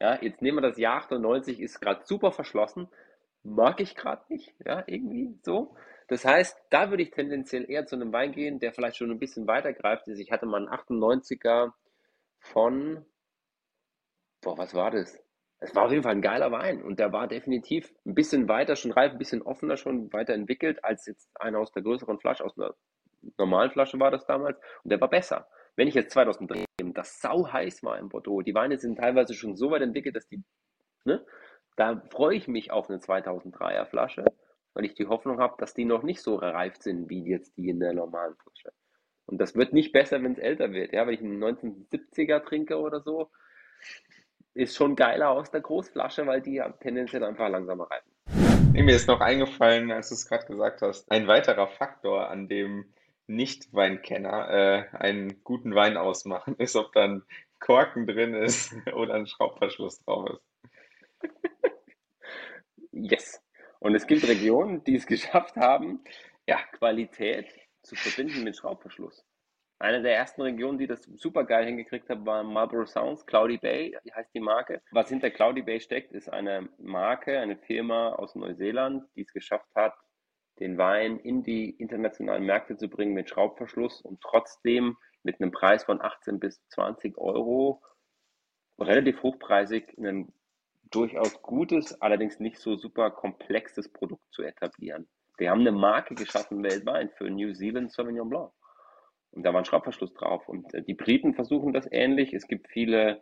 Ja, 0.00 0.20
jetzt 0.20 0.42
nehmen 0.42 0.58
wir 0.58 0.68
das 0.68 0.76
Jahr 0.76 0.96
98, 0.98 1.60
ist 1.60 1.80
gerade 1.80 2.04
super 2.04 2.32
verschlossen. 2.32 2.88
Mag 3.42 3.80
ich 3.80 3.94
gerade 3.94 4.24
nicht, 4.28 4.52
ja, 4.64 4.82
irgendwie 4.86 5.38
so. 5.42 5.76
Das 6.08 6.24
heißt, 6.24 6.60
da 6.70 6.90
würde 6.90 7.04
ich 7.04 7.10
tendenziell 7.10 7.70
eher 7.70 7.86
zu 7.86 7.96
einem 7.96 8.12
Wein 8.12 8.32
gehen, 8.32 8.58
der 8.58 8.72
vielleicht 8.72 8.96
schon 8.96 9.10
ein 9.10 9.18
bisschen 9.18 9.46
weiter 9.46 9.72
greift. 9.72 10.08
Ich 10.08 10.30
hatte 10.30 10.46
mal 10.46 10.66
einen 10.66 10.68
98er 10.68 11.72
von, 12.40 13.06
boah, 14.40 14.58
was 14.58 14.74
war 14.74 14.90
das? 14.90 15.25
Es 15.58 15.74
war 15.74 15.84
auf 15.84 15.90
jeden 15.90 16.02
Fall 16.02 16.12
ein 16.12 16.22
geiler 16.22 16.52
Wein 16.52 16.82
und 16.82 16.98
der 16.98 17.12
war 17.12 17.28
definitiv 17.28 17.90
ein 18.04 18.14
bisschen 18.14 18.48
weiter 18.48 18.76
schon 18.76 18.92
reif, 18.92 19.12
ein 19.12 19.18
bisschen 19.18 19.42
offener 19.42 19.76
schon 19.76 20.12
weiterentwickelt 20.12 20.84
als 20.84 21.06
jetzt 21.06 21.30
einer 21.40 21.58
aus 21.58 21.72
der 21.72 21.82
größeren 21.82 22.18
Flasche, 22.18 22.44
aus 22.44 22.58
einer 22.58 22.74
normalen 23.38 23.70
Flasche 23.70 23.98
war 23.98 24.10
das 24.10 24.26
damals 24.26 24.58
und 24.84 24.90
der 24.90 25.00
war 25.00 25.08
besser. 25.08 25.48
Wenn 25.74 25.88
ich 25.88 25.94
jetzt 25.94 26.12
2003 26.12 26.64
das 26.94 27.20
sau 27.20 27.50
heiß 27.50 27.82
war 27.82 27.98
in 27.98 28.08
Bordeaux, 28.08 28.42
die 28.42 28.54
Weine 28.54 28.78
sind 28.78 28.98
teilweise 28.98 29.34
schon 29.34 29.56
so 29.56 29.70
weit 29.70 29.82
entwickelt, 29.82 30.16
dass 30.16 30.28
die, 30.28 30.42
ne, 31.04 31.24
da 31.76 32.02
freue 32.10 32.36
ich 32.36 32.48
mich 32.48 32.70
auf 32.70 32.88
eine 32.88 32.98
2003er 32.98 33.86
Flasche, 33.86 34.24
weil 34.74 34.84
ich 34.84 34.94
die 34.94 35.06
Hoffnung 35.06 35.38
habe, 35.38 35.56
dass 35.58 35.74
die 35.74 35.84
noch 35.84 36.02
nicht 36.02 36.20
so 36.20 36.36
reif 36.36 36.76
sind 36.76 37.08
wie 37.08 37.24
jetzt 37.24 37.56
die 37.56 37.68
in 37.68 37.80
der 37.80 37.92
normalen 37.92 38.34
Flasche. 38.36 38.72
Und 39.26 39.38
das 39.38 39.56
wird 39.56 39.72
nicht 39.72 39.92
besser, 39.92 40.22
wenn 40.22 40.32
es 40.32 40.38
älter 40.38 40.72
wird. 40.72 40.92
Ja, 40.92 41.06
wenn 41.06 41.14
ich 41.14 41.20
einen 41.20 41.42
1970er 41.42 42.44
trinke 42.44 42.78
oder 42.78 43.00
so, 43.00 43.30
ist 44.56 44.74
schon 44.74 44.96
geiler 44.96 45.30
aus 45.30 45.50
der 45.50 45.60
Großflasche, 45.60 46.26
weil 46.26 46.40
die 46.40 46.62
tendenziell 46.80 47.22
einfach 47.24 47.48
langsamer 47.48 47.88
reifen. 47.90 48.10
Nee, 48.72 48.82
mir 48.82 48.96
ist 48.96 49.06
noch 49.06 49.20
eingefallen, 49.20 49.92
als 49.92 50.08
du 50.08 50.14
es 50.14 50.26
gerade 50.26 50.46
gesagt 50.46 50.80
hast, 50.82 51.10
ein 51.10 51.26
weiterer 51.26 51.68
Faktor, 51.68 52.30
an 52.30 52.48
dem 52.48 52.92
Nicht-Weinkenner 53.26 54.50
äh, 54.50 54.96
einen 54.96 55.44
guten 55.44 55.74
Wein 55.74 55.98
ausmachen, 55.98 56.56
ist, 56.56 56.74
ob 56.74 56.92
dann 56.92 57.22
Korken 57.60 58.06
drin 58.06 58.34
ist 58.34 58.74
oder 58.94 59.14
ein 59.14 59.26
Schraubverschluss 59.26 60.02
drauf 60.04 60.30
ist. 60.30 61.30
yes. 62.92 63.42
Und 63.78 63.94
es 63.94 64.06
gibt 64.06 64.26
Regionen, 64.26 64.82
die 64.84 64.96
es 64.96 65.06
geschafft 65.06 65.56
haben, 65.56 66.02
ja, 66.46 66.58
Qualität 66.72 67.46
zu 67.82 67.94
verbinden 67.94 68.42
mit 68.42 68.56
Schraubverschluss. 68.56 69.25
Eine 69.78 70.00
der 70.00 70.16
ersten 70.16 70.40
Regionen, 70.40 70.78
die 70.78 70.86
das 70.86 71.02
super 71.02 71.44
geil 71.44 71.66
hingekriegt 71.66 72.08
hat, 72.08 72.24
war 72.24 72.42
Marlborough 72.42 72.88
Sounds, 72.88 73.26
Cloudy 73.26 73.58
Bay 73.58 73.94
heißt 74.14 74.32
die 74.34 74.40
Marke. 74.40 74.80
Was 74.90 75.10
hinter 75.10 75.30
Cloudy 75.30 75.62
Bay 75.62 75.80
steckt, 75.80 76.12
ist 76.12 76.32
eine 76.32 76.68
Marke, 76.78 77.38
eine 77.38 77.56
Firma 77.56 78.14
aus 78.14 78.34
Neuseeland, 78.34 79.04
die 79.16 79.22
es 79.22 79.32
geschafft 79.34 79.68
hat, 79.74 79.94
den 80.60 80.78
Wein 80.78 81.18
in 81.18 81.42
die 81.42 81.70
internationalen 81.70 82.44
Märkte 82.44 82.78
zu 82.78 82.88
bringen 82.88 83.12
mit 83.12 83.28
Schraubverschluss 83.28 84.00
und 84.00 84.22
trotzdem 84.22 84.96
mit 85.22 85.40
einem 85.40 85.50
Preis 85.50 85.84
von 85.84 86.00
18 86.00 86.40
bis 86.40 86.66
20 86.68 87.18
Euro 87.18 87.82
relativ 88.78 89.22
hochpreisig 89.22 89.96
ein 89.98 90.32
durchaus 90.90 91.42
gutes, 91.42 92.00
allerdings 92.00 92.40
nicht 92.40 92.58
so 92.58 92.76
super 92.76 93.10
komplexes 93.10 93.92
Produkt 93.92 94.24
zu 94.32 94.42
etablieren. 94.42 95.06
Wir 95.36 95.50
haben 95.50 95.60
eine 95.60 95.72
Marke 95.72 96.14
geschaffen 96.14 96.62
weltweit 96.62 97.12
für 97.18 97.28
New 97.28 97.52
Zealand 97.52 97.92
Sauvignon 97.92 98.30
Blanc. 98.30 98.52
Und 99.36 99.42
da 99.42 99.52
war 99.52 99.60
ein 99.60 99.66
Schraubverschluss 99.66 100.14
drauf. 100.14 100.48
Und 100.48 100.72
äh, 100.72 100.82
die 100.82 100.94
Briten 100.94 101.34
versuchen 101.34 101.74
das 101.74 101.86
ähnlich. 101.92 102.32
Es 102.32 102.48
gibt 102.48 102.68
viele 102.68 103.20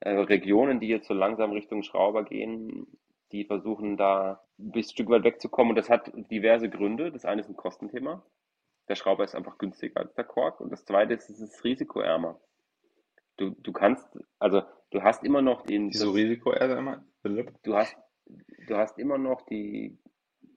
äh, 0.00 0.10
Regionen, 0.10 0.78
die 0.78 0.86
jetzt 0.86 1.08
so 1.08 1.14
langsam 1.14 1.50
Richtung 1.50 1.82
Schrauber 1.82 2.24
gehen, 2.24 2.86
die 3.32 3.44
versuchen 3.44 3.96
da 3.96 4.44
ein 4.58 4.82
Stück 4.84 5.08
weit 5.08 5.24
wegzukommen. 5.24 5.70
Und 5.70 5.76
das 5.76 5.90
hat 5.90 6.12
diverse 6.30 6.70
Gründe. 6.70 7.10
Das 7.10 7.24
eine 7.24 7.40
ist 7.40 7.48
ein 7.48 7.56
Kostenthema. 7.56 8.24
Der 8.88 8.94
Schrauber 8.94 9.24
ist 9.24 9.34
einfach 9.34 9.58
günstiger 9.58 10.00
als 10.00 10.14
der 10.14 10.24
Kork. 10.24 10.60
Und 10.60 10.70
das 10.70 10.84
zweite 10.84 11.14
ist, 11.14 11.28
es 11.28 11.40
ist 11.40 11.64
risikoärmer. 11.64 12.40
Du, 13.36 13.50
du 13.50 13.72
kannst, 13.72 14.06
also 14.38 14.62
du 14.90 15.02
hast 15.02 15.24
immer 15.24 15.42
noch 15.42 15.62
den. 15.62 15.88
Wieso 15.88 16.12
risikoärmer? 16.12 17.04
Du 17.64 17.74
hast, 17.74 17.96
du 18.68 18.76
hast 18.76 18.96
immer 18.96 19.18
noch 19.18 19.42
die, 19.42 19.98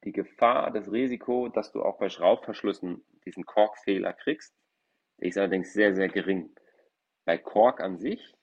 die 0.04 0.12
Gefahr, 0.12 0.70
das 0.70 0.92
Risiko, 0.92 1.50
dass 1.50 1.72
du 1.72 1.82
auch 1.82 1.98
bei 1.98 2.10
Schraubverschlüssen 2.10 3.04
diesen 3.26 3.46
Korkfehler 3.46 4.14
kriegst. 4.14 4.54
Ist 5.20 5.38
allerdings 5.38 5.74
sehr, 5.74 5.96
sehr 5.96 6.08
gering. 6.08 6.50
Bei 7.26 7.38
Kork 7.38 7.82
an 7.82 7.98
sich 7.98 8.34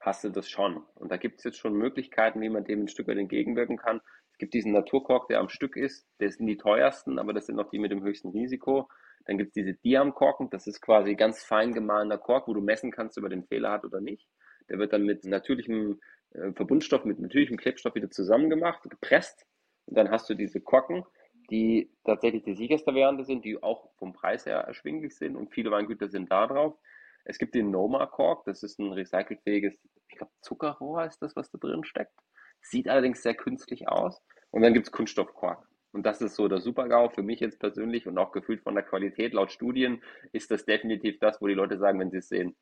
hast 0.00 0.24
du 0.24 0.30
das 0.30 0.48
schon. 0.48 0.84
Und 0.94 1.10
da 1.10 1.16
gibt 1.16 1.38
es 1.38 1.44
jetzt 1.44 1.58
schon 1.58 1.74
Möglichkeiten, 1.74 2.40
wie 2.40 2.48
man 2.48 2.64
dem 2.64 2.84
ein 2.84 2.88
Stück 2.88 3.08
weit 3.08 3.18
entgegenwirken 3.18 3.76
kann. 3.76 4.00
Es 4.32 4.38
gibt 4.38 4.54
diesen 4.54 4.72
Naturkork, 4.72 5.28
der 5.28 5.40
am 5.40 5.48
Stück 5.48 5.76
ist. 5.76 6.06
Das 6.18 6.34
sind 6.34 6.46
die 6.46 6.56
teuersten, 6.56 7.18
aber 7.18 7.32
das 7.32 7.46
sind 7.46 7.56
noch 7.56 7.70
die 7.70 7.78
mit 7.78 7.92
dem 7.92 8.02
höchsten 8.02 8.30
Risiko. 8.30 8.88
Dann 9.26 9.38
gibt 9.38 9.48
es 9.48 9.54
diese 9.54 9.74
Diam-Korken. 9.74 10.50
Das 10.50 10.66
ist 10.66 10.80
quasi 10.80 11.14
ganz 11.14 11.44
fein 11.44 11.72
gemahlener 11.72 12.18
Kork, 12.18 12.48
wo 12.48 12.54
du 12.54 12.60
messen 12.60 12.90
kannst, 12.90 13.18
ob 13.18 13.24
er 13.24 13.30
den 13.30 13.44
Fehler 13.44 13.70
hat 13.70 13.84
oder 13.84 14.00
nicht. 14.00 14.26
Der 14.68 14.78
wird 14.78 14.92
dann 14.92 15.04
mit 15.04 15.24
natürlichem 15.24 16.00
äh, 16.30 16.52
Verbundstoff, 16.52 17.04
mit 17.04 17.20
natürlichem 17.20 17.56
Klebstoff 17.56 17.94
wieder 17.94 18.10
zusammengemacht, 18.10 18.82
gepresst. 18.88 19.46
Und 19.86 19.96
dann 19.96 20.10
hast 20.10 20.28
du 20.28 20.34
diese 20.34 20.60
Korken 20.60 21.04
die 21.52 21.92
tatsächlich 22.04 22.44
die 22.44 22.54
sicherste 22.54 22.92
Variante 22.92 23.24
sind, 23.24 23.44
die 23.44 23.62
auch 23.62 23.90
vom 23.98 24.14
Preis 24.14 24.46
her 24.46 24.60
erschwinglich 24.60 25.14
sind 25.14 25.36
und 25.36 25.52
viele 25.52 25.70
Weingüter 25.70 26.08
sind 26.08 26.32
da 26.32 26.46
drauf. 26.46 26.78
Es 27.24 27.38
gibt 27.38 27.54
den 27.54 27.70
Noma 27.70 28.06
Cork, 28.06 28.46
das 28.46 28.62
ist 28.62 28.78
ein 28.80 28.90
recycelfähiges, 28.90 29.78
ich 30.08 30.16
glaube 30.16 30.32
Zuckerrohr 30.40 31.04
ist 31.04 31.20
das, 31.20 31.36
was 31.36 31.50
da 31.50 31.58
drin 31.58 31.84
steckt. 31.84 32.18
Sieht 32.62 32.88
allerdings 32.88 33.22
sehr 33.22 33.34
künstlich 33.34 33.86
aus 33.86 34.22
Und 34.50 34.62
dann 34.62 34.72
gibt 34.72 34.86
es 34.86 34.92
Kunststoffkork. 34.92 35.68
Und 35.92 36.06
das 36.06 36.22
ist 36.22 36.36
so 36.36 36.48
der 36.48 36.62
Super-GAU 36.62 37.10
für 37.10 37.22
mich 37.22 37.40
jetzt 37.40 37.60
persönlich 37.60 38.06
und 38.06 38.16
auch 38.16 38.32
gefühlt 38.32 38.62
von 38.62 38.74
der 38.74 38.84
Qualität. 38.84 39.34
Laut 39.34 39.52
Studien 39.52 40.02
ist 40.32 40.50
das 40.50 40.64
definitiv 40.64 41.18
das, 41.18 41.42
wo 41.42 41.48
die 41.48 41.54
Leute 41.54 41.76
sagen, 41.76 42.00
wenn 42.00 42.10
sie 42.10 42.16
es 42.16 42.28
sehen, 42.28 42.56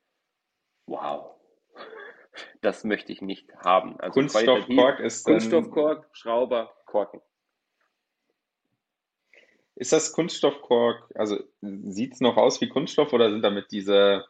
wow, 0.86 1.36
das 2.60 2.82
möchte 2.82 3.12
ich 3.12 3.22
nicht 3.22 3.54
haben. 3.54 4.00
Also 4.00 4.14
Kunststoffkork 4.14 4.98
ist 4.98 5.22
Kunststoffkork, 5.22 6.08
Schrauber, 6.12 6.74
Korken. 6.86 7.20
Ist 9.80 9.94
das 9.94 10.12
Kunststoffkork, 10.12 11.10
also 11.14 11.42
sieht 11.62 12.12
es 12.12 12.20
noch 12.20 12.36
aus 12.36 12.60
wie 12.60 12.68
Kunststoff 12.68 13.14
oder 13.14 13.30
sind 13.30 13.40
damit 13.40 13.72
diese 13.72 14.26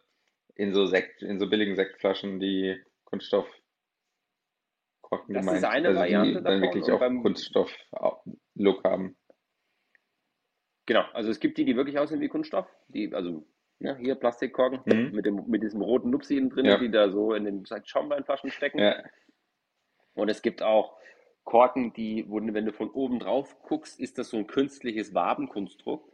in 0.55 0.73
so 0.73 0.87
Sekt, 0.87 1.23
in 1.23 1.41
so 1.41 1.51
billigen 1.51 1.75
Sektflaschen 1.75 2.39
die 2.39 2.81
Kunststoffkorken 3.05 3.59
das 5.11 5.27
gemeint? 5.27 5.49
Das 5.49 5.57
ist 5.57 5.65
eine 5.65 5.89
also 5.89 5.99
Variante 5.99 6.39
die 6.39 6.45
dann 6.45 6.63
wirklich 6.63 6.89
auch 6.93 7.01
Kunststoff-Look 7.01 8.85
haben. 8.85 9.17
Genau, 10.87 11.03
also 11.15 11.33
es 11.33 11.41
gibt 11.41 11.59
die, 11.59 11.65
die 11.65 11.75
wirklich 11.75 11.99
aussehen 11.99 12.21
wie 12.21 12.29
Kunststoff, 12.29 12.69
die, 12.87 13.13
also 13.13 13.45
ja, 13.81 13.97
hier 13.97 14.15
Plastikkorken 14.15 14.83
mhm. 14.85 15.11
mit, 15.17 15.27
dem, 15.27 15.43
mit 15.49 15.65
diesem 15.65 15.83
roten 15.83 16.11
Nupsi 16.11 16.49
drin, 16.49 16.67
ja. 16.67 16.79
die 16.79 16.93
da 16.93 17.11
so 17.11 17.35
in 17.35 17.45
den 17.45 17.67
Schaumweinflaschen 17.67 18.53
stecken. 18.53 18.79
Ja. 18.79 19.03
Und 20.15 20.29
es 20.29 20.43
gibt 20.43 20.63
auch 20.63 20.97
Korken, 21.51 21.93
die, 21.93 22.27
wenn 22.29 22.65
du 22.65 22.73
von 22.73 22.91
oben 22.91 23.19
drauf 23.19 23.61
guckst, 23.63 23.99
ist 23.99 24.19
das 24.19 24.31
so 24.31 24.37
ein 24.37 24.47
künstliches 24.47 25.15
Wabenkonstrukt. 25.15 26.09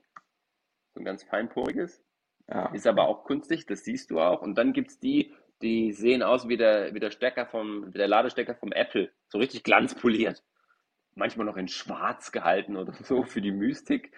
So 0.95 1.01
ein 1.01 1.05
ganz 1.05 1.25
feinporiges. 1.25 2.03
Ja. 2.49 2.73
Ist 2.73 2.87
aber 2.87 3.07
auch 3.07 3.25
künstlich, 3.25 3.67
das 3.67 3.85
siehst 3.85 4.11
du 4.11 4.19
auch. 4.19 4.41
Und 4.41 4.57
dann 4.57 4.73
gibt 4.73 4.93
es 4.93 4.99
die, 4.99 5.35
die 5.61 5.93
sehen 5.93 6.23
aus 6.23 6.49
wie 6.49 6.57
der, 6.57 6.95
wie 6.95 7.01
der 7.01 7.11
Stecker 7.11 7.45
vom, 7.45 7.93
wie 7.93 7.99
der 7.99 8.09
Ladestecker 8.09 8.55
vom 8.55 8.73
Apple. 8.73 9.11
So 9.29 9.37
richtig 9.37 9.63
glanzpoliert. 9.63 10.43
Manchmal 11.15 11.45
noch 11.45 11.59
in 11.59 11.69
schwarz 11.69 12.33
gehalten 12.33 12.79
oder 12.79 12.95
so 12.95 13.23
für 13.23 13.43
die 13.43 13.53
Mystik 13.53 14.13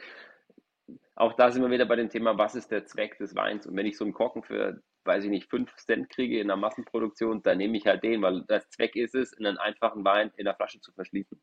auch 1.18 1.32
da 1.32 1.50
sind 1.50 1.62
wir 1.62 1.70
wieder 1.70 1.86
bei 1.86 1.96
dem 1.96 2.08
Thema, 2.10 2.38
was 2.38 2.54
ist 2.54 2.70
der 2.70 2.86
Zweck 2.86 3.18
des 3.18 3.34
Weins? 3.34 3.66
Und 3.66 3.76
wenn 3.76 3.86
ich 3.86 3.96
so 3.96 4.04
einen 4.04 4.14
Korken 4.14 4.44
für, 4.44 4.80
weiß 5.08 5.24
ich 5.24 5.30
nicht, 5.30 5.50
5 5.50 5.74
Cent 5.76 6.10
kriege 6.10 6.38
in 6.38 6.46
der 6.46 6.56
Massenproduktion, 6.56 7.42
dann 7.42 7.58
nehme 7.58 7.76
ich 7.76 7.86
halt 7.86 8.04
den, 8.04 8.22
weil 8.22 8.44
das 8.46 8.68
Zweck 8.70 8.94
ist 8.94 9.16
es, 9.16 9.36
einen 9.36 9.58
einfachen 9.58 10.04
Wein 10.04 10.30
in 10.36 10.44
der 10.44 10.54
Flasche 10.54 10.80
zu 10.80 10.92
verschließen. 10.92 11.40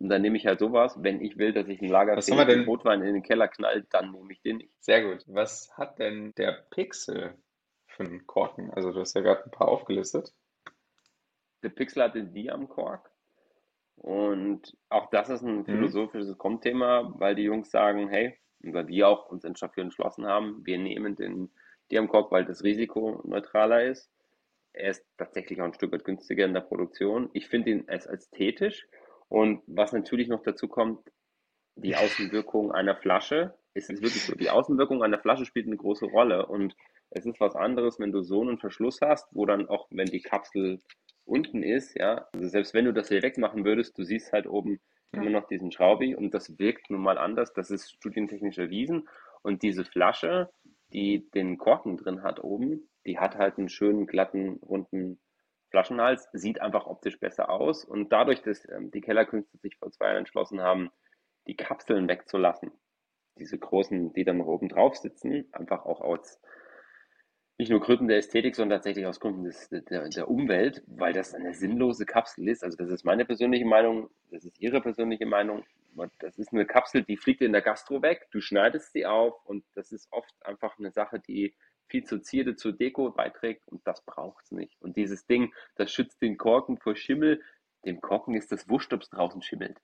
Und 0.00 0.08
dann 0.08 0.22
nehme 0.22 0.36
ich 0.36 0.46
halt 0.46 0.58
sowas. 0.58 0.96
Wenn 1.00 1.20
ich 1.20 1.38
will, 1.38 1.52
dass 1.52 1.68
ich 1.68 1.80
einen 1.80 1.90
Lagerfeuer 1.90 2.64
Rotwein 2.64 3.02
in 3.02 3.14
den 3.14 3.22
Keller 3.22 3.48
knallt, 3.48 3.86
dann 3.90 4.12
nehme 4.12 4.32
ich 4.32 4.40
den 4.42 4.58
nicht. 4.58 4.72
Sehr 4.80 5.02
gut. 5.02 5.24
Was 5.26 5.76
hat 5.76 5.98
denn 5.98 6.34
der 6.36 6.52
Pixel 6.70 7.34
für 7.86 8.04
einen 8.04 8.26
Korken? 8.26 8.70
Also 8.70 8.92
du 8.92 9.00
hast 9.00 9.14
ja 9.14 9.20
gerade 9.20 9.44
ein 9.44 9.50
paar 9.50 9.68
aufgelistet. 9.68 10.32
Der 11.62 11.70
Pixel 11.70 12.02
hat 12.02 12.14
den 12.14 12.32
Diam-Kork. 12.32 13.10
Und 13.96 14.76
auch 14.88 15.10
das 15.10 15.28
ist 15.28 15.42
ein 15.42 15.58
mhm. 15.58 15.64
philosophisches 15.64 16.30
mhm. 16.30 16.38
Kommenthema, 16.38 17.12
weil 17.16 17.34
die 17.34 17.42
Jungs 17.42 17.70
sagen, 17.70 18.08
hey, 18.08 18.38
weil 18.60 18.86
wir 18.86 19.08
auch 19.08 19.26
uns 19.26 19.44
entschlossen 19.44 20.26
haben, 20.26 20.64
wir 20.64 20.78
nehmen 20.78 21.16
den 21.16 21.50
Diamkork, 21.90 22.30
weil 22.30 22.44
das 22.44 22.62
Risiko 22.62 23.22
neutraler 23.24 23.84
ist. 23.84 24.10
Er 24.72 24.90
ist 24.90 25.04
tatsächlich 25.16 25.60
auch 25.60 25.66
ein 25.66 25.74
Stück 25.74 25.92
weit 25.92 26.04
günstiger 26.04 26.44
in 26.44 26.54
der 26.54 26.60
Produktion. 26.60 27.30
Ich 27.32 27.48
finde 27.48 27.70
ihn 27.70 27.84
als 27.88 28.06
ästhetisch. 28.06 28.86
Und 29.28 29.62
was 29.66 29.92
natürlich 29.92 30.28
noch 30.28 30.42
dazu 30.42 30.68
kommt, 30.68 31.00
die 31.76 31.96
Außenwirkung 31.96 32.72
einer 32.72 32.96
Flasche. 32.96 33.54
Es 33.74 33.88
ist 33.88 34.02
wirklich 34.02 34.24
so, 34.24 34.34
die 34.34 34.50
Außenwirkung 34.50 35.02
einer 35.02 35.18
Flasche 35.18 35.44
spielt 35.44 35.66
eine 35.66 35.76
große 35.76 36.06
Rolle. 36.06 36.46
Und 36.46 36.74
es 37.10 37.24
ist 37.24 37.40
was 37.40 37.54
anderes, 37.54 37.98
wenn 37.98 38.12
du 38.12 38.22
so 38.22 38.42
einen 38.42 38.58
Verschluss 38.58 39.00
hast, 39.00 39.28
wo 39.32 39.46
dann 39.46 39.68
auch, 39.68 39.86
wenn 39.90 40.06
die 40.06 40.20
Kapsel 40.20 40.80
unten 41.24 41.62
ist, 41.62 41.94
ja, 41.98 42.26
also 42.32 42.48
selbst 42.48 42.74
wenn 42.74 42.86
du 42.86 42.92
das 42.92 43.08
hier 43.08 43.22
wegmachen 43.22 43.64
würdest, 43.64 43.98
du 43.98 44.02
siehst 44.02 44.32
halt 44.32 44.46
oben 44.46 44.80
ja. 45.12 45.20
immer 45.20 45.30
noch 45.30 45.46
diesen 45.46 45.70
Schraubi 45.70 46.14
und 46.14 46.32
das 46.34 46.58
wirkt 46.58 46.90
nun 46.90 47.02
mal 47.02 47.18
anders. 47.18 47.52
Das 47.52 47.70
ist 47.70 47.92
studientechnisch 47.92 48.58
erwiesen. 48.58 49.08
Und 49.42 49.62
diese 49.62 49.84
Flasche, 49.84 50.50
die 50.92 51.28
den 51.30 51.58
Korken 51.58 51.96
drin 51.96 52.22
hat 52.22 52.42
oben, 52.42 52.88
die 53.06 53.18
hat 53.18 53.36
halt 53.36 53.58
einen 53.58 53.68
schönen, 53.68 54.06
glatten, 54.06 54.56
runden 54.62 55.20
Flaschenhals, 55.70 56.28
sieht 56.32 56.60
einfach 56.60 56.86
optisch 56.86 57.20
besser 57.20 57.50
aus. 57.50 57.84
Und 57.84 58.10
dadurch, 58.12 58.42
dass 58.42 58.66
ähm, 58.70 58.90
die 58.90 59.00
Kellerkünste 59.00 59.58
sich 59.58 59.76
vor 59.76 59.90
zwei 59.90 60.06
Jahren 60.06 60.18
entschlossen 60.18 60.60
haben, 60.60 60.90
die 61.46 61.56
Kapseln 61.56 62.08
wegzulassen, 62.08 62.70
diese 63.38 63.58
großen, 63.58 64.12
die 64.12 64.24
dann 64.24 64.40
oben 64.40 64.68
drauf 64.68 64.96
sitzen, 64.96 65.48
einfach 65.52 65.84
auch 65.84 66.00
aus 66.00 66.40
nicht 67.58 67.70
nur 67.70 67.80
Gründen 67.80 68.06
der 68.06 68.18
Ästhetik, 68.18 68.54
sondern 68.54 68.78
tatsächlich 68.78 69.06
aus 69.06 69.18
Gründen 69.18 69.42
des, 69.42 69.68
der, 69.68 70.08
der 70.08 70.30
Umwelt, 70.30 70.84
weil 70.86 71.12
das 71.12 71.34
eine 71.34 71.54
sinnlose 71.54 72.06
Kapsel 72.06 72.48
ist. 72.48 72.62
Also 72.62 72.76
das 72.76 72.88
ist 72.88 73.04
meine 73.04 73.24
persönliche 73.24 73.64
Meinung, 73.64 74.10
das 74.30 74.44
ist 74.44 74.60
Ihre 74.60 74.80
persönliche 74.80 75.26
Meinung. 75.26 75.64
Das 76.18 76.38
ist 76.38 76.52
eine 76.52 76.66
Kapsel, 76.66 77.02
die 77.02 77.16
fliegt 77.16 77.40
in 77.40 77.52
der 77.52 77.62
Gastro 77.62 78.02
weg, 78.02 78.28
du 78.30 78.40
schneidest 78.40 78.92
sie 78.92 79.06
auf 79.06 79.34
und 79.44 79.64
das 79.74 79.92
ist 79.92 80.08
oft 80.10 80.34
einfach 80.44 80.78
eine 80.78 80.90
Sache, 80.90 81.20
die 81.20 81.54
viel 81.88 82.04
zur 82.04 82.22
Zierde, 82.22 82.56
zur 82.56 82.72
Deko 82.72 83.10
beiträgt 83.10 83.66
und 83.66 83.86
das 83.86 84.04
braucht 84.04 84.44
es 84.44 84.52
nicht. 84.52 84.80
Und 84.80 84.96
dieses 84.96 85.26
Ding, 85.26 85.52
das 85.76 85.92
schützt 85.92 86.20
den 86.20 86.36
Korken 86.36 86.78
vor 86.78 86.94
Schimmel. 86.96 87.42
Dem 87.84 88.00
Korken 88.00 88.34
ist 88.34 88.52
das 88.52 88.68
wurscht, 88.68 88.92
ob 88.92 89.02
es 89.02 89.10
draußen 89.10 89.42
schimmelt. 89.42 89.78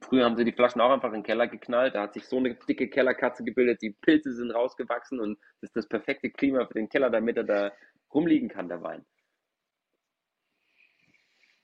Früher 0.00 0.24
haben 0.24 0.36
sie 0.36 0.44
die 0.44 0.52
Flaschen 0.52 0.80
auch 0.80 0.90
einfach 0.90 1.08
in 1.08 1.20
den 1.20 1.22
Keller 1.24 1.48
geknallt. 1.48 1.94
Da 1.94 2.02
hat 2.02 2.14
sich 2.14 2.24
so 2.24 2.38
eine 2.38 2.54
dicke 2.54 2.88
Kellerkatze 2.88 3.44
gebildet. 3.44 3.82
Die 3.82 3.90
Pilze 3.90 4.32
sind 4.32 4.50
rausgewachsen 4.50 5.20
und 5.20 5.38
das 5.60 5.70
ist 5.70 5.76
das 5.76 5.88
perfekte 5.88 6.30
Klima 6.30 6.66
für 6.66 6.74
den 6.74 6.88
Keller, 6.88 7.10
damit 7.10 7.36
er 7.36 7.44
da 7.44 7.72
rumliegen 8.12 8.48
kann, 8.48 8.68
der 8.68 8.82
Wein. 8.82 9.04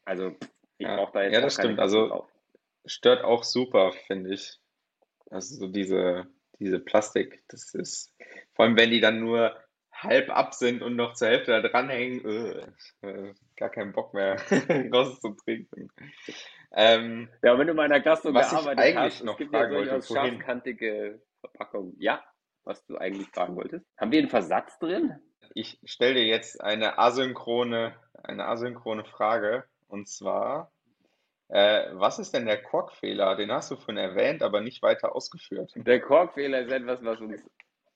Also, 0.04 0.36
ich 0.78 0.86
ja, 0.86 0.96
brauche 0.96 1.12
da 1.12 1.22
jetzt 1.22 1.32
Ja, 1.34 1.40
das 1.40 1.54
stimmt. 1.54 1.78
Also, 1.78 2.08
drauf. 2.08 2.33
Stört 2.86 3.24
auch 3.24 3.44
super, 3.44 3.92
finde 4.06 4.34
ich. 4.34 4.58
Also, 5.30 5.56
so 5.56 5.68
diese, 5.68 6.26
diese 6.58 6.80
Plastik, 6.80 7.42
das 7.48 7.74
ist, 7.74 8.14
vor 8.54 8.64
allem 8.64 8.76
wenn 8.76 8.90
die 8.90 9.00
dann 9.00 9.20
nur 9.20 9.56
halb 9.92 10.30
ab 10.30 10.54
sind 10.54 10.82
und 10.82 10.96
noch 10.96 11.14
zur 11.14 11.28
Hälfte 11.28 11.52
da 11.52 11.68
dranhängen, 11.68 12.24
äh, 13.02 13.34
gar 13.56 13.70
keinen 13.70 13.92
Bock 13.92 14.12
mehr 14.12 14.36
rauszutrinken. 14.92 15.90
Ähm, 16.72 17.28
ja, 17.42 17.56
wenn 17.58 17.66
du 17.66 17.74
mal 17.74 17.84
in 17.84 17.92
der 17.92 18.00
Gastro 18.00 18.32
gearbeitet 18.32 18.78
eigentlich 18.78 19.14
hast, 19.14 19.24
noch 19.24 19.34
es 19.34 19.38
gibt 19.38 19.54
ja 19.54 19.66
durchaus 19.66 20.08
scharfkantige 20.08 21.22
Verpackungen. 21.40 21.94
Ja, 21.98 22.22
was 22.64 22.84
du 22.86 22.96
eigentlich 22.96 23.28
fragen 23.28 23.56
wolltest. 23.56 23.86
Haben 23.96 24.10
wir 24.10 24.18
einen 24.18 24.30
Versatz 24.30 24.78
drin? 24.78 25.14
Ich 25.54 25.78
stelle 25.84 26.14
dir 26.14 26.26
jetzt 26.26 26.60
eine 26.60 26.98
asynchrone, 26.98 27.94
eine 28.22 28.46
asynchrone 28.46 29.04
Frage. 29.04 29.64
Und 29.86 30.08
zwar, 30.08 30.72
äh, 31.48 31.90
was 31.92 32.18
ist 32.18 32.34
denn 32.34 32.46
der 32.46 32.62
Korkfehler? 32.62 33.36
Den 33.36 33.52
hast 33.52 33.70
du 33.70 33.76
vorhin 33.76 33.96
erwähnt, 33.96 34.42
aber 34.42 34.60
nicht 34.60 34.82
weiter 34.82 35.14
ausgeführt. 35.14 35.72
Der 35.76 36.00
Korkfehler 36.00 36.60
ist 36.60 36.72
etwas, 36.72 37.04
was 37.04 37.20
uns 37.20 37.42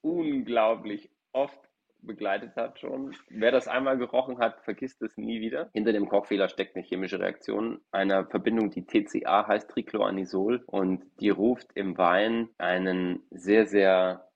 unglaublich 0.02 1.10
oft 1.32 1.58
begleitet 2.02 2.54
hat 2.56 2.78
schon. 2.78 3.14
Wer 3.28 3.50
das 3.50 3.68
einmal 3.68 3.98
gerochen 3.98 4.38
hat, 4.38 4.60
vergisst 4.62 5.02
es 5.02 5.16
nie 5.16 5.40
wieder. 5.40 5.68
Hinter 5.72 5.92
dem 5.92 6.08
Kochfehler 6.08 6.48
steckt 6.48 6.76
eine 6.76 6.84
chemische 6.84 7.18
Reaktion 7.18 7.80
einer 7.90 8.26
Verbindung, 8.26 8.70
die 8.70 8.86
TCA 8.86 9.46
heißt, 9.48 9.68
Trichloranisol, 9.70 10.62
und 10.66 11.04
die 11.20 11.30
ruft 11.30 11.70
im 11.74 11.98
Wein 11.98 12.50
einen 12.58 13.22
sehr, 13.30 13.66
sehr 13.66 14.27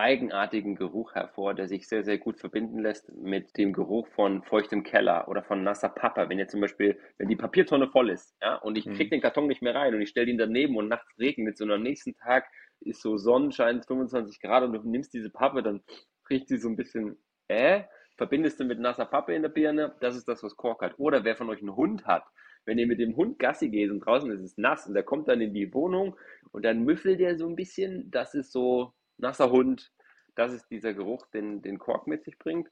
eigenartigen 0.00 0.74
Geruch 0.74 1.14
hervor, 1.14 1.54
der 1.54 1.68
sich 1.68 1.86
sehr, 1.86 2.02
sehr 2.02 2.18
gut 2.18 2.38
verbinden 2.38 2.78
lässt 2.80 3.12
mit 3.12 3.56
dem 3.56 3.72
Geruch 3.72 4.08
von 4.08 4.42
feuchtem 4.42 4.82
Keller 4.82 5.28
oder 5.28 5.42
von 5.42 5.62
nasser 5.62 5.90
Papa. 5.90 6.28
Wenn 6.28 6.38
jetzt 6.38 6.52
zum 6.52 6.60
Beispiel, 6.60 6.98
wenn 7.18 7.28
die 7.28 7.36
Papiertonne 7.36 7.88
voll 7.88 8.10
ist, 8.10 8.34
ja, 8.42 8.56
und 8.56 8.76
ich 8.76 8.84
krieg 8.86 9.08
mhm. 9.08 9.10
den 9.10 9.20
Karton 9.20 9.46
nicht 9.46 9.62
mehr 9.62 9.74
rein 9.74 9.94
und 9.94 10.00
ich 10.00 10.08
stelle 10.08 10.30
ihn 10.30 10.38
daneben 10.38 10.76
und 10.76 10.88
nachts 10.88 11.18
regnet 11.18 11.54
es 11.54 11.60
und 11.60 11.70
am 11.70 11.82
nächsten 11.82 12.16
Tag 12.16 12.46
ist 12.80 13.02
so 13.02 13.18
Sonnenschein 13.18 13.82
25 13.82 14.40
Grad 14.40 14.64
und 14.64 14.72
du 14.72 14.80
nimmst 14.88 15.12
diese 15.12 15.30
Pappe, 15.30 15.62
dann 15.62 15.82
riecht 16.28 16.48
sie 16.48 16.56
so 16.56 16.68
ein 16.68 16.76
bisschen, 16.76 17.18
äh, 17.48 17.82
verbindest 18.16 18.58
du 18.58 18.64
mit 18.64 18.80
nasser 18.80 19.04
Pappe 19.04 19.34
in 19.34 19.42
der 19.42 19.50
Birne, 19.50 19.94
das 20.00 20.16
ist 20.16 20.28
das, 20.28 20.42
was 20.42 20.56
Kork 20.56 20.82
hat. 20.82 20.98
Oder 20.98 21.24
wer 21.24 21.36
von 21.36 21.50
euch 21.50 21.60
einen 21.60 21.76
Hund 21.76 22.06
hat, 22.06 22.24
wenn 22.64 22.78
ihr 22.78 22.86
mit 22.86 23.00
dem 23.00 23.16
Hund 23.16 23.38
Gassi 23.38 23.68
geht 23.68 23.90
und 23.90 24.00
draußen 24.00 24.30
ist 24.30 24.42
es 24.42 24.58
nass 24.58 24.86
und 24.86 24.94
der 24.94 25.02
kommt 25.02 25.28
dann 25.28 25.40
in 25.40 25.54
die 25.54 25.72
Wohnung 25.74 26.16
und 26.52 26.64
dann 26.64 26.84
müffelt 26.84 27.20
der 27.20 27.36
so 27.36 27.46
ein 27.46 27.56
bisschen, 27.56 28.10
das 28.10 28.34
ist 28.34 28.52
so 28.52 28.92
nasser 29.20 29.50
Hund, 29.50 29.92
das 30.34 30.52
ist 30.52 30.70
dieser 30.70 30.94
Geruch, 30.94 31.26
den, 31.28 31.62
den 31.62 31.78
Kork 31.78 32.06
mit 32.06 32.24
sich 32.24 32.38
bringt. 32.38 32.68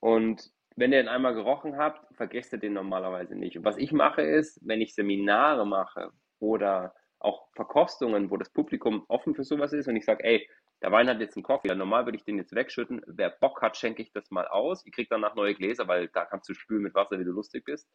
Und 0.00 0.50
wenn 0.76 0.92
ihr 0.92 1.00
ihn 1.00 1.08
einmal 1.08 1.34
gerochen 1.34 1.76
habt, 1.76 2.06
vergesst 2.16 2.52
ihr 2.52 2.58
den 2.58 2.72
normalerweise 2.72 3.34
nicht. 3.34 3.56
Und 3.56 3.64
was 3.64 3.76
ich 3.76 3.92
mache 3.92 4.22
ist, 4.22 4.60
wenn 4.62 4.80
ich 4.80 4.94
Seminare 4.94 5.66
mache 5.66 6.12
oder 6.38 6.94
auch 7.18 7.48
Verkostungen, 7.54 8.30
wo 8.30 8.36
das 8.36 8.50
Publikum 8.50 9.04
offen 9.08 9.34
für 9.34 9.42
sowas 9.42 9.72
ist 9.72 9.88
und 9.88 9.96
ich 9.96 10.04
sage, 10.04 10.22
ey, 10.22 10.48
der 10.82 10.92
Wein 10.92 11.08
hat 11.08 11.18
jetzt 11.18 11.36
einen 11.36 11.42
Kochfehler. 11.42 11.74
Normal 11.74 12.06
würde 12.06 12.16
ich 12.16 12.24
den 12.24 12.38
jetzt 12.38 12.54
wegschütten. 12.54 13.02
Wer 13.06 13.30
Bock 13.30 13.60
hat, 13.62 13.76
schenke 13.76 14.02
ich 14.02 14.12
das 14.12 14.30
mal 14.30 14.46
aus. 14.46 14.86
Ich 14.86 14.92
kriege 14.92 15.08
danach 15.10 15.34
neue 15.34 15.54
Gläser, 15.54 15.88
weil 15.88 16.06
da 16.08 16.24
kannst 16.24 16.48
du 16.48 16.54
spülen 16.54 16.82
mit 16.82 16.94
Wasser, 16.94 17.18
wie 17.18 17.24
du 17.24 17.32
lustig 17.32 17.64
bist. 17.64 17.88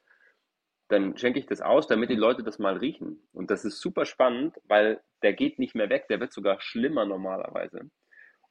Dann 0.94 1.18
schenke 1.18 1.40
ich 1.40 1.48
das 1.48 1.60
aus, 1.62 1.88
damit 1.88 2.12
die 2.12 2.16
Leute 2.16 2.44
das 2.44 2.60
mal 2.60 2.78
riechen. 2.78 3.20
Und 3.34 3.50
das 3.50 3.66
ist 3.66 3.80
super 3.82 4.06
spannend, 4.06 4.60
weil 4.66 5.02
der 5.24 5.34
geht 5.34 5.58
nicht 5.58 5.74
mehr 5.74 5.90
weg, 5.90 6.08
der 6.08 6.20
wird 6.20 6.32
sogar 6.32 6.62
schlimmer 6.62 7.06
normalerweise. 7.06 7.90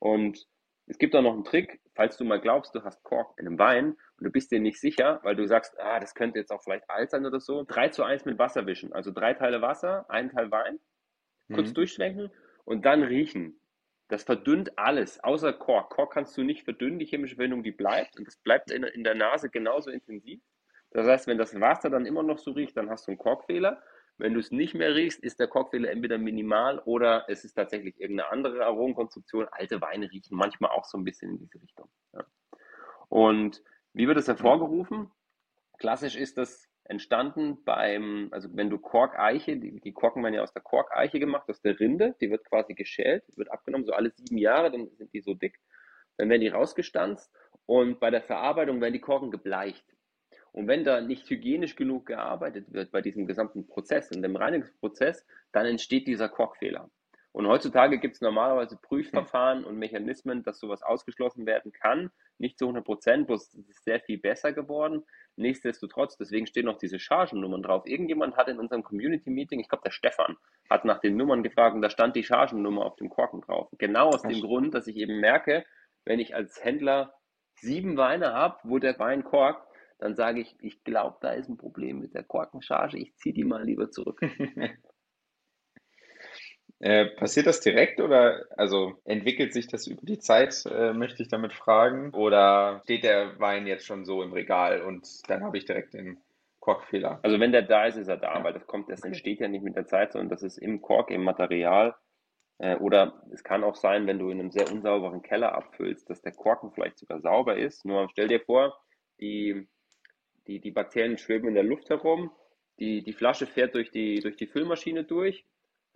Und 0.01 0.47
Es 0.87 0.99
gibt 0.99 1.15
auch 1.15 1.23
noch 1.23 1.35
einen 1.35 1.45
Trick, 1.45 1.81
falls 1.95 2.17
du 2.17 2.25
mal 2.25 2.41
glaubst, 2.41 2.75
du 2.75 2.83
hast 2.83 3.03
Kork 3.05 3.39
in 3.39 3.47
einem 3.47 3.59
Wein 3.59 3.97
und 4.19 4.25
du 4.25 4.31
bist 4.31 4.51
dir 4.51 4.61
nicht 4.61 4.81
sicher, 4.81 5.21
weil 5.23 5.37
du 5.37 5.47
sagst, 5.47 5.79
ah, 5.79 6.01
das 6.01 6.15
könnte 6.15 6.39
jetzt 6.39 6.51
auch 6.51 6.63
vielleicht 6.63 6.91
alt 6.91 7.11
sein 7.11 7.25
oder 7.25 7.41
so. 7.41 7.65
3 7.65 7.89
zu 7.91 8.03
1 8.03 8.25
mit 8.25 8.39
Wasser 8.39 8.67
wischen. 8.67 8.93
Also 8.93 9.13
drei 9.13 9.35
Teile 9.35 9.63
Wasser, 9.63 10.05
ein 10.11 10.31
Teil 10.31 10.51
Wein, 10.51 10.81
kurz 11.55 11.71
mhm. 11.71 11.75
durchschwenken 11.75 12.31
und 12.65 12.85
dann 12.85 13.03
riechen. 13.05 13.61
Das 14.09 14.25
verdünnt 14.25 14.77
alles, 14.77 15.23
außer 15.23 15.53
Kork. 15.53 15.91
Kork 15.91 16.13
kannst 16.13 16.37
du 16.37 16.43
nicht 16.43 16.65
verdünnen, 16.65 16.99
die 16.99 17.07
chemische 17.07 17.37
Verbindung, 17.37 17.63
die 17.63 17.73
bleibt 17.73 18.19
und 18.19 18.27
das 18.27 18.37
bleibt 18.37 18.71
in, 18.71 18.83
in 18.83 19.05
der 19.05 19.15
Nase 19.15 19.49
genauso 19.51 19.91
intensiv. 19.91 20.41
Das 20.93 21.07
heißt, 21.07 21.27
wenn 21.27 21.39
das 21.39 21.59
Wasser 21.59 21.91
dann 21.91 22.07
immer 22.07 22.23
noch 22.23 22.39
so 22.39 22.53
riecht, 22.53 22.77
dann 22.77 22.91
hast 22.91 23.07
du 23.07 23.13
einen 23.13 23.19
Korkfehler. 23.19 23.83
Wenn 24.19 24.35
du 24.35 24.41
es 24.41 24.51
nicht 24.51 24.75
mehr 24.75 24.95
riechst, 24.95 25.23
ist 25.23 25.41
der 25.41 25.49
Korkfehler 25.49 25.91
entweder 25.91 26.19
minimal 26.19 26.81
oder 26.81 27.25
es 27.29 27.45
ist 27.45 27.55
tatsächlich 27.55 27.99
irgendeine 27.99 28.31
andere 28.31 28.67
Aromenkonstruktion. 28.67 29.49
Alte 29.51 29.81
Weine 29.81 30.11
riechen 30.11 30.37
manchmal 30.37 30.71
auch 30.71 30.85
so 30.85 30.99
ein 30.99 31.05
bisschen 31.05 31.31
in 31.31 31.39
diese 31.39 31.61
Richtung. 31.61 31.89
Ja. 32.13 32.25
Und 33.09 33.63
wie 33.95 34.07
wird 34.07 34.19
das 34.19 34.29
hervorgerufen? 34.29 35.11
Klassisch 35.79 36.17
ist 36.17 36.39
das 36.39 36.69
entstanden 36.85 37.65
beim, 37.65 38.29
also 38.33 38.49
wenn 38.53 38.71
du 38.71 38.79
Korkeiche, 38.79 39.57
die, 39.57 39.81
die 39.81 39.93
Korken 39.93 40.23
werden 40.23 40.35
ja 40.35 40.43
aus 40.43 40.53
der 40.53 40.63
Korkeiche 40.63 41.19
gemacht, 41.19 41.49
aus 41.49 41.63
der 41.63 41.79
Rinde, 41.79 42.15
die 42.21 42.31
wird 42.31 42.45
quasi 42.45 42.75
geschält, 42.75 43.25
wird 43.37 43.51
abgenommen, 43.51 43.87
so 43.87 43.93
alle 43.93 44.11
sieben 44.11 44.39
Jahre, 44.39 44.71
dann 44.71 44.89
sind 44.97 45.13
die 45.13 45.21
so 45.21 45.35
dick. 45.35 45.59
Dann 46.17 46.29
werden 46.29 46.43
die 46.43 46.49
rausgestanzt 46.49 47.33
und 47.67 48.01
bei 48.01 48.11
der 48.11 48.23
Verarbeitung 48.23 48.81
werden 48.81 48.93
die 48.93 49.01
Korken 49.01 49.31
gebleicht. 49.31 49.85
Und 50.53 50.69
wenn 50.69 50.85
da 50.85 51.01
nicht 51.01 51.29
hygienisch 51.29 51.77
genug 51.77 52.07
gearbeitet 52.07 52.73
wird 52.73 52.93
bei 52.93 53.01
diesem 53.01 53.27
gesamten 53.27 53.67
Prozess, 53.67 54.11
in 54.11 54.23
dem 54.23 54.37
Reinigungsprozess, 54.37 55.27
dann 55.51 55.67
entsteht 55.67 56.07
dieser 56.07 56.29
Korkfehler. 56.29 56.91
Und 57.33 57.47
heutzutage 57.47 57.99
gibt 57.99 58.17
es 58.17 58.21
normalerweise 58.21 58.77
Prüfverfahren 58.77 59.65
und 59.65 59.79
Mechanismen, 59.79 60.43
dass 60.43 60.61
sowas 60.61 60.83
ausgeschlossen 60.83 61.47
werden 61.47 61.73
kann. 61.73 62.11
Nicht 62.37 62.59
zu 62.59 62.67
100 62.67 62.85
Prozent, 62.85 63.27
bloß 63.27 63.55
es 63.55 63.69
ist 63.71 63.85
sehr 63.85 64.01
viel 64.01 64.19
besser 64.19 64.53
geworden. 64.53 65.03
Nichtsdestotrotz, 65.37 66.19
deswegen 66.19 66.47
stehen 66.47 66.67
noch 66.67 66.77
diese 66.77 66.99
Chargennummern 66.99 67.63
drauf. 67.63 67.87
Irgendjemand 67.87 68.37
hat 68.37 68.49
in 68.49 68.59
unserem 68.59 68.83
Community-Meeting, 68.83 69.61
ich 69.61 69.69
glaube 69.71 69.85
der 69.85 69.93
Stefan, 69.93 70.37
hat 70.69 70.85
nach 70.85 70.99
den 70.99 71.17
Nummern 71.17 71.43
gefragt 71.43 71.75
und 71.75 71.81
da 71.81 71.89
stand 71.89 72.17
die 72.17 72.23
Chargennummer 72.23 72.85
auf 72.85 72.97
dem 72.97 73.09
Korken 73.09 73.41
drauf. 73.41 73.69
Genau 73.79 74.09
aus 74.09 74.23
dem 74.23 74.43
Grund, 74.43 74.75
dass 74.75 74.87
ich 74.87 74.97
eben 74.97 75.19
merke, 75.19 75.65
wenn 76.05 76.21
ich 76.21 76.35
als 76.35 76.63
Händler 76.63 77.15
sieben 77.55 77.97
Weine 77.97 78.35
habe, 78.35 78.59
wo 78.65 78.79
der 78.79 78.99
Wein 78.99 79.25
korkt, 79.25 79.67
dann 80.03 80.17
sage 80.17 80.41
ich, 80.41 80.57
ich 80.61 80.83
glaube, 80.83 81.19
da 81.21 81.31
ist 81.31 81.49
ein 81.49 81.57
Problem 81.57 82.01
mit 82.01 82.13
der 82.13 82.25
Korkencharge, 82.25 82.99
ich 82.99 83.15
ziehe 83.17 83.33
die 83.33 83.45
mal 83.45 83.65
lieber 83.65 83.91
zurück. 83.91 84.21
äh, 86.81 87.07
passiert 87.07 87.47
das 87.47 87.61
direkt 87.61 88.01
oder 88.01 88.45
also 88.57 89.01
entwickelt 89.05 89.53
sich 89.53 89.69
das 89.69 89.87
über 89.87 90.03
die 90.03 90.19
Zeit, 90.19 90.65
äh, 90.67 90.93
möchte 90.93 91.23
ich 91.23 91.29
damit 91.29 91.53
fragen? 91.53 92.13
Oder 92.15 92.81
steht 92.83 93.05
der 93.05 93.39
Wein 93.39 93.69
jetzt 93.69 93.87
schon 93.87 94.05
so 94.05 94.25
im 94.25 94.33
Regal 94.33 94.83
und 94.83 95.07
dann 95.31 95.45
habe 95.45 95.57
ich 95.57 95.67
direkt 95.67 95.95
den 95.95 96.19
Korkfehler? 96.59 97.21
Also 97.23 97.39
wenn 97.39 97.53
der 97.53 97.63
da 97.63 97.87
ist, 97.87 97.97
ist 97.97 98.09
er 98.09 98.17
da, 98.17 98.39
ja. 98.39 98.45
weil 98.45 98.55
das 98.55 98.67
kommt, 98.67 98.91
das 98.91 99.03
okay. 99.03 99.09
entsteht 99.09 99.39
ja 99.39 99.47
nicht 99.47 99.63
mit 99.63 99.77
der 99.77 99.87
Zeit, 99.87 100.13
sondern 100.13 100.31
das 100.31 100.43
ist 100.43 100.59
im 100.59 100.83
Kork, 100.83 101.13
im 101.13 101.23
Material. 101.23 101.95
Äh, 102.59 102.75
oder 102.79 103.23
es 103.31 103.45
kann 103.45 103.63
auch 103.63 103.77
sein, 103.77 104.09
wenn 104.09 104.19
du 104.19 104.31
in 104.31 104.41
einem 104.41 104.51
sehr 104.51 104.69
unsauberen 104.69 105.23
Keller 105.23 105.55
abfüllst, 105.55 106.11
dass 106.11 106.23
der 106.23 106.33
Korken 106.33 106.73
vielleicht 106.73 106.99
sogar 106.99 107.21
sauber 107.21 107.57
ist. 107.57 107.85
Nur 107.85 108.09
stell 108.11 108.27
dir 108.27 108.41
vor, 108.41 108.77
die 109.21 109.69
die, 110.47 110.61
die 110.61 110.71
Bakterien 110.71 111.19
schweben 111.19 111.49
in 111.49 111.55
der 111.55 111.63
Luft 111.63 111.91
herum, 111.91 112.31
die, 112.79 113.03
die 113.03 113.13
Flasche 113.13 113.47
fährt 113.47 113.75
durch 113.75 113.91
die, 113.91 114.21
durch 114.21 114.37
die 114.37 114.47
Füllmaschine 114.47 115.05
durch, 115.05 115.45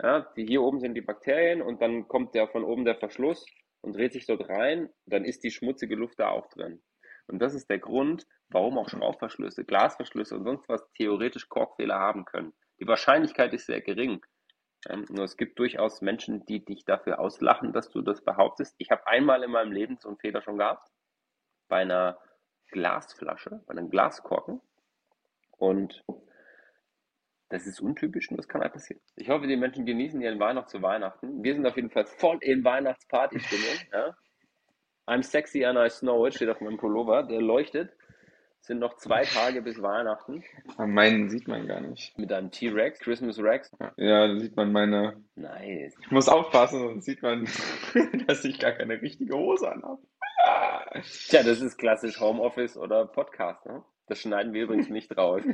ja, 0.00 0.20
die, 0.36 0.46
hier 0.46 0.62
oben 0.62 0.80
sind 0.80 0.94
die 0.94 1.00
Bakterien 1.00 1.62
und 1.62 1.80
dann 1.80 2.06
kommt 2.08 2.34
der 2.34 2.48
von 2.48 2.64
oben 2.64 2.84
der 2.84 2.96
Verschluss 2.96 3.46
und 3.80 3.96
dreht 3.96 4.12
sich 4.12 4.26
dort 4.26 4.48
rein, 4.48 4.90
dann 5.06 5.24
ist 5.24 5.44
die 5.44 5.50
schmutzige 5.50 5.96
Luft 5.96 6.18
da 6.18 6.28
auch 6.28 6.48
drin. 6.48 6.82
Und 7.28 7.40
das 7.40 7.54
ist 7.54 7.68
der 7.70 7.78
Grund, 7.78 8.26
warum 8.48 8.78
auch 8.78 8.88
Schraubverschlüsse, 8.88 9.64
Glasverschlüsse 9.64 10.36
und 10.36 10.44
sonst 10.44 10.68
was 10.68 10.86
theoretisch 10.92 11.48
Korkfehler 11.48 11.98
haben 11.98 12.24
können. 12.24 12.52
Die 12.78 12.86
Wahrscheinlichkeit 12.86 13.52
ist 13.52 13.66
sehr 13.66 13.80
gering. 13.80 14.24
Ähm, 14.88 15.04
nur 15.08 15.24
es 15.24 15.36
gibt 15.36 15.58
durchaus 15.58 16.02
Menschen, 16.02 16.44
die 16.44 16.64
dich 16.64 16.84
dafür 16.84 17.18
auslachen, 17.18 17.72
dass 17.72 17.90
du 17.90 18.02
das 18.02 18.22
behauptest. 18.22 18.74
Ich 18.78 18.90
habe 18.90 19.06
einmal 19.06 19.42
in 19.42 19.50
meinem 19.50 19.72
Leben 19.72 19.96
so 19.98 20.08
einen 20.08 20.18
Fehler 20.18 20.42
schon 20.42 20.58
gehabt. 20.58 20.88
Bei 21.68 21.78
einer 21.78 22.18
Glasflasche, 22.70 23.62
bei 23.66 23.72
einem 23.72 23.90
Glaskorken. 23.90 24.60
Und 25.58 26.04
das 27.48 27.66
ist 27.66 27.80
untypisch 27.80 28.30
und 28.30 28.36
das 28.36 28.48
kann 28.48 28.60
halt 28.60 28.72
passieren. 28.72 29.00
Ich 29.14 29.28
hoffe, 29.28 29.46
die 29.46 29.56
Menschen 29.56 29.86
genießen 29.86 30.20
ihren 30.20 30.40
Weihnacht 30.40 30.68
zu 30.68 30.82
Weihnachten. 30.82 31.42
Wir 31.42 31.54
sind 31.54 31.66
auf 31.66 31.76
jeden 31.76 31.90
Fall 31.90 32.06
voll 32.06 32.38
in 32.40 32.64
Weihnachtsparty-Stimmung. 32.64 33.66
Ja? 33.92 34.16
I'm 35.08 35.22
sexy 35.22 35.64
and 35.64 35.78
I 35.78 35.88
snow 35.88 36.26
it, 36.26 36.34
steht 36.34 36.48
auf 36.48 36.60
meinem 36.60 36.78
Pullover, 36.78 37.22
der 37.22 37.40
leuchtet. 37.40 37.92
Es 38.60 38.66
sind 38.66 38.80
noch 38.80 38.96
zwei 38.96 39.22
Tage 39.22 39.62
bis 39.62 39.80
Weihnachten. 39.80 40.42
Meinen 40.76 41.30
sieht 41.30 41.46
man 41.46 41.68
gar 41.68 41.80
nicht. 41.80 42.18
Mit 42.18 42.32
einem 42.32 42.50
T-Rex, 42.50 42.98
Christmas 42.98 43.38
Rex. 43.38 43.70
Ja, 43.96 44.26
da 44.26 44.36
sieht 44.40 44.56
man 44.56 44.72
meine. 44.72 45.22
Nice. 45.36 45.94
Ich 46.00 46.10
muss 46.10 46.28
aufpassen, 46.28 46.80
sonst 46.80 47.04
sieht 47.04 47.22
man, 47.22 47.44
dass 48.26 48.44
ich 48.44 48.58
gar 48.58 48.72
keine 48.72 49.00
richtige 49.00 49.36
Hose 49.36 49.70
anhabe. 49.70 50.02
Tja, 51.02 51.42
das 51.42 51.60
ist 51.60 51.78
klassisch 51.78 52.20
Homeoffice 52.20 52.76
oder 52.76 53.06
Podcast. 53.06 53.66
Ne? 53.66 53.82
Das 54.06 54.20
schneiden 54.20 54.52
wir 54.52 54.64
übrigens 54.64 54.88
nicht 54.88 55.16
raus. 55.16 55.42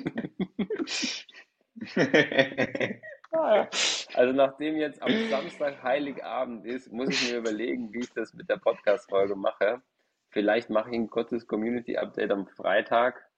also 4.15 4.33
nachdem 4.33 4.77
jetzt 4.77 5.03
am 5.03 5.11
Samstag 5.31 5.83
Heiligabend 5.83 6.67
ist, 6.67 6.93
muss 6.93 7.09
ich 7.09 7.31
mir 7.31 7.39
überlegen, 7.39 7.93
wie 7.93 8.01
ich 8.01 8.13
das 8.13 8.35
mit 8.35 8.49
der 8.49 8.59
Podcast-Folge 8.59 9.37
mache. 9.37 9.83
Vielleicht 10.31 10.71
mache 10.71 10.91
ich 10.91 10.97
ein 10.97 11.11
kurzes 11.11 11.47
Community-Update 11.47 12.31
am 12.31 12.47
Freitag 12.47 13.29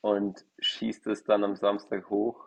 und 0.00 0.44
schieße 0.58 1.10
es 1.10 1.24
dann 1.24 1.44
am 1.44 1.56
Samstag 1.56 2.08
hoch. 2.10 2.46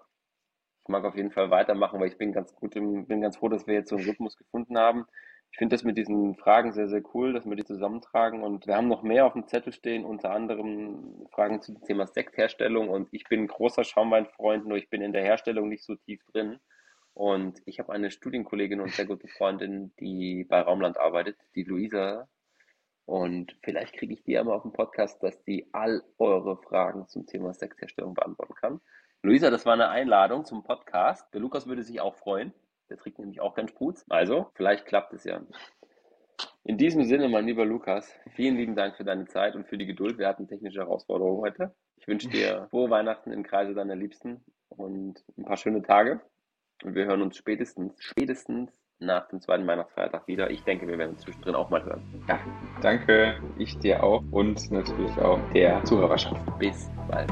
Ich 0.84 0.90
mag 0.90 1.04
auf 1.06 1.16
jeden 1.16 1.32
Fall 1.32 1.52
weitermachen, 1.52 2.00
weil 2.00 2.08
ich 2.08 2.18
bin 2.18 2.34
ganz 2.34 2.56
gut, 2.56 2.76
im, 2.76 3.08
bin 3.08 3.22
ganz 3.22 3.38
froh, 3.38 3.50
dass 3.50 3.68
wir 3.68 3.76
jetzt 3.76 3.90
so 3.90 3.96
einen 3.96 4.06
Rhythmus 4.06 4.38
gefunden 4.38 4.78
haben 4.78 5.06
ich 5.52 5.58
finde 5.58 5.76
das 5.76 5.84
mit 5.84 5.98
diesen 5.98 6.36
Fragen 6.36 6.72
sehr, 6.72 6.88
sehr 6.88 7.04
cool, 7.14 7.34
dass 7.34 7.46
wir 7.46 7.56
die 7.58 7.66
zusammentragen. 7.66 8.42
Und 8.42 8.68
wir 8.68 8.76
haben 8.76 8.88
noch 8.88 9.04
mehr 9.04 9.26
auf 9.26 9.34
dem 9.34 9.48
Zettel 9.48 9.74
stehen, 9.74 10.06
unter 10.06 10.32
anderem 10.32 11.28
Fragen 11.32 11.62
zum 11.62 11.84
Thema 11.84 12.08
Sektherstellung. 12.08 12.90
Und 12.90 13.10
ich 13.12 13.26
bin 13.26 13.48
großer 13.48 13.84
Schaumweinfreund, 13.84 14.66
nur 14.66 14.78
ich 14.78 14.90
bin 14.90 15.02
in 15.02 15.12
der 15.12 15.24
Herstellung 15.24 15.68
nicht 15.68 15.84
so 15.84 15.96
tief 15.96 16.24
drin. 16.32 16.60
Und 17.14 17.62
ich 17.66 17.80
habe 17.80 17.92
eine 17.92 18.12
Studienkollegin 18.12 18.80
und 18.80 18.94
sehr 18.94 19.06
gute 19.06 19.28
Freundin, 19.28 19.94
die 20.00 20.46
bei 20.46 20.62
Raumland 20.62 20.98
arbeitet, 20.98 21.38
die 21.56 21.64
Luisa. 21.64 22.30
Und 23.06 23.58
vielleicht 23.62 23.94
kriege 23.94 24.14
ich 24.14 24.24
die 24.24 24.32
ja 24.32 24.44
mal 24.46 24.54
auf 24.54 24.62
dem 24.62 24.72
Podcast, 24.72 25.22
dass 25.22 25.44
die 25.44 25.68
all 25.74 26.02
eure 26.18 26.56
Fragen 26.56 27.10
zum 27.10 27.28
Thema 27.28 27.54
Sektherstellung 27.54 28.14
beantworten 28.14 28.56
kann. 28.56 28.80
Luisa, 29.22 29.50
das 29.50 29.66
war 29.66 29.74
eine 29.74 29.90
Einladung 29.90 30.46
zum 30.46 30.64
Podcast. 30.64 31.32
Der 31.34 31.42
Lukas 31.42 31.68
würde 31.68 31.84
sich 31.84 32.00
auch 32.00 32.16
freuen. 32.16 32.54
Der 32.92 32.98
trinkt 32.98 33.20
nämlich 33.20 33.40
auch 33.40 33.56
keinen 33.56 33.70
Spruz. 33.70 34.06
Also, 34.10 34.48
vielleicht 34.54 34.86
klappt 34.86 35.14
es 35.14 35.24
ja. 35.24 35.40
In 36.66 36.78
diesem 36.78 37.06
Sinne, 37.06 37.30
mein 37.30 37.46
lieber 37.46 37.66
Lukas, 37.66 38.14
vielen 38.36 38.58
lieben 38.58 38.76
Dank 38.76 38.98
für 38.98 39.06
deine 39.06 39.26
Zeit 39.28 39.56
und 39.56 39.66
für 39.66 39.78
die 39.78 39.86
Geduld. 39.86 40.18
Wir 40.18 40.28
hatten 40.28 40.50
technische 40.50 40.80
Herausforderungen 40.80 41.40
heute. 41.40 41.74
Ich 41.96 42.08
wünsche 42.10 42.28
dir 42.28 42.68
frohe 42.70 42.90
Weihnachten 42.90 43.32
im 43.32 43.44
Kreise 43.44 43.74
deiner 43.74 43.96
Liebsten 43.96 44.44
und 44.68 45.24
ein 45.38 45.46
paar 45.46 45.56
schöne 45.56 45.84
Tage. 45.84 46.20
Und 46.84 46.94
wir 46.94 47.06
hören 47.06 47.22
uns 47.22 47.38
spätestens, 47.38 47.96
spätestens 48.04 48.74
nach 49.00 49.30
dem 49.30 49.40
zweiten 49.40 49.66
Weihnachtsfeiertag 49.66 50.28
wieder. 50.28 50.52
Ich 50.52 50.64
denke, 50.64 50.86
wir 50.86 50.98
werden 50.98 51.12
uns 51.12 51.22
zwischendrin 51.22 51.56
auch 51.56 51.70
mal 51.70 51.82
hören. 51.86 52.04
Ja, 52.28 52.40
danke, 52.82 53.42
ich 53.58 53.80
dir 53.80 54.04
auch 54.04 54.22
und 54.32 54.70
natürlich 54.70 55.18
auch 55.18 55.40
der 55.54 55.82
Zuhörerschaft. 55.86 56.42
Bis 56.60 56.90
bald. 57.08 57.32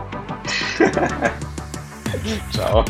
Ciao. 2.52 2.86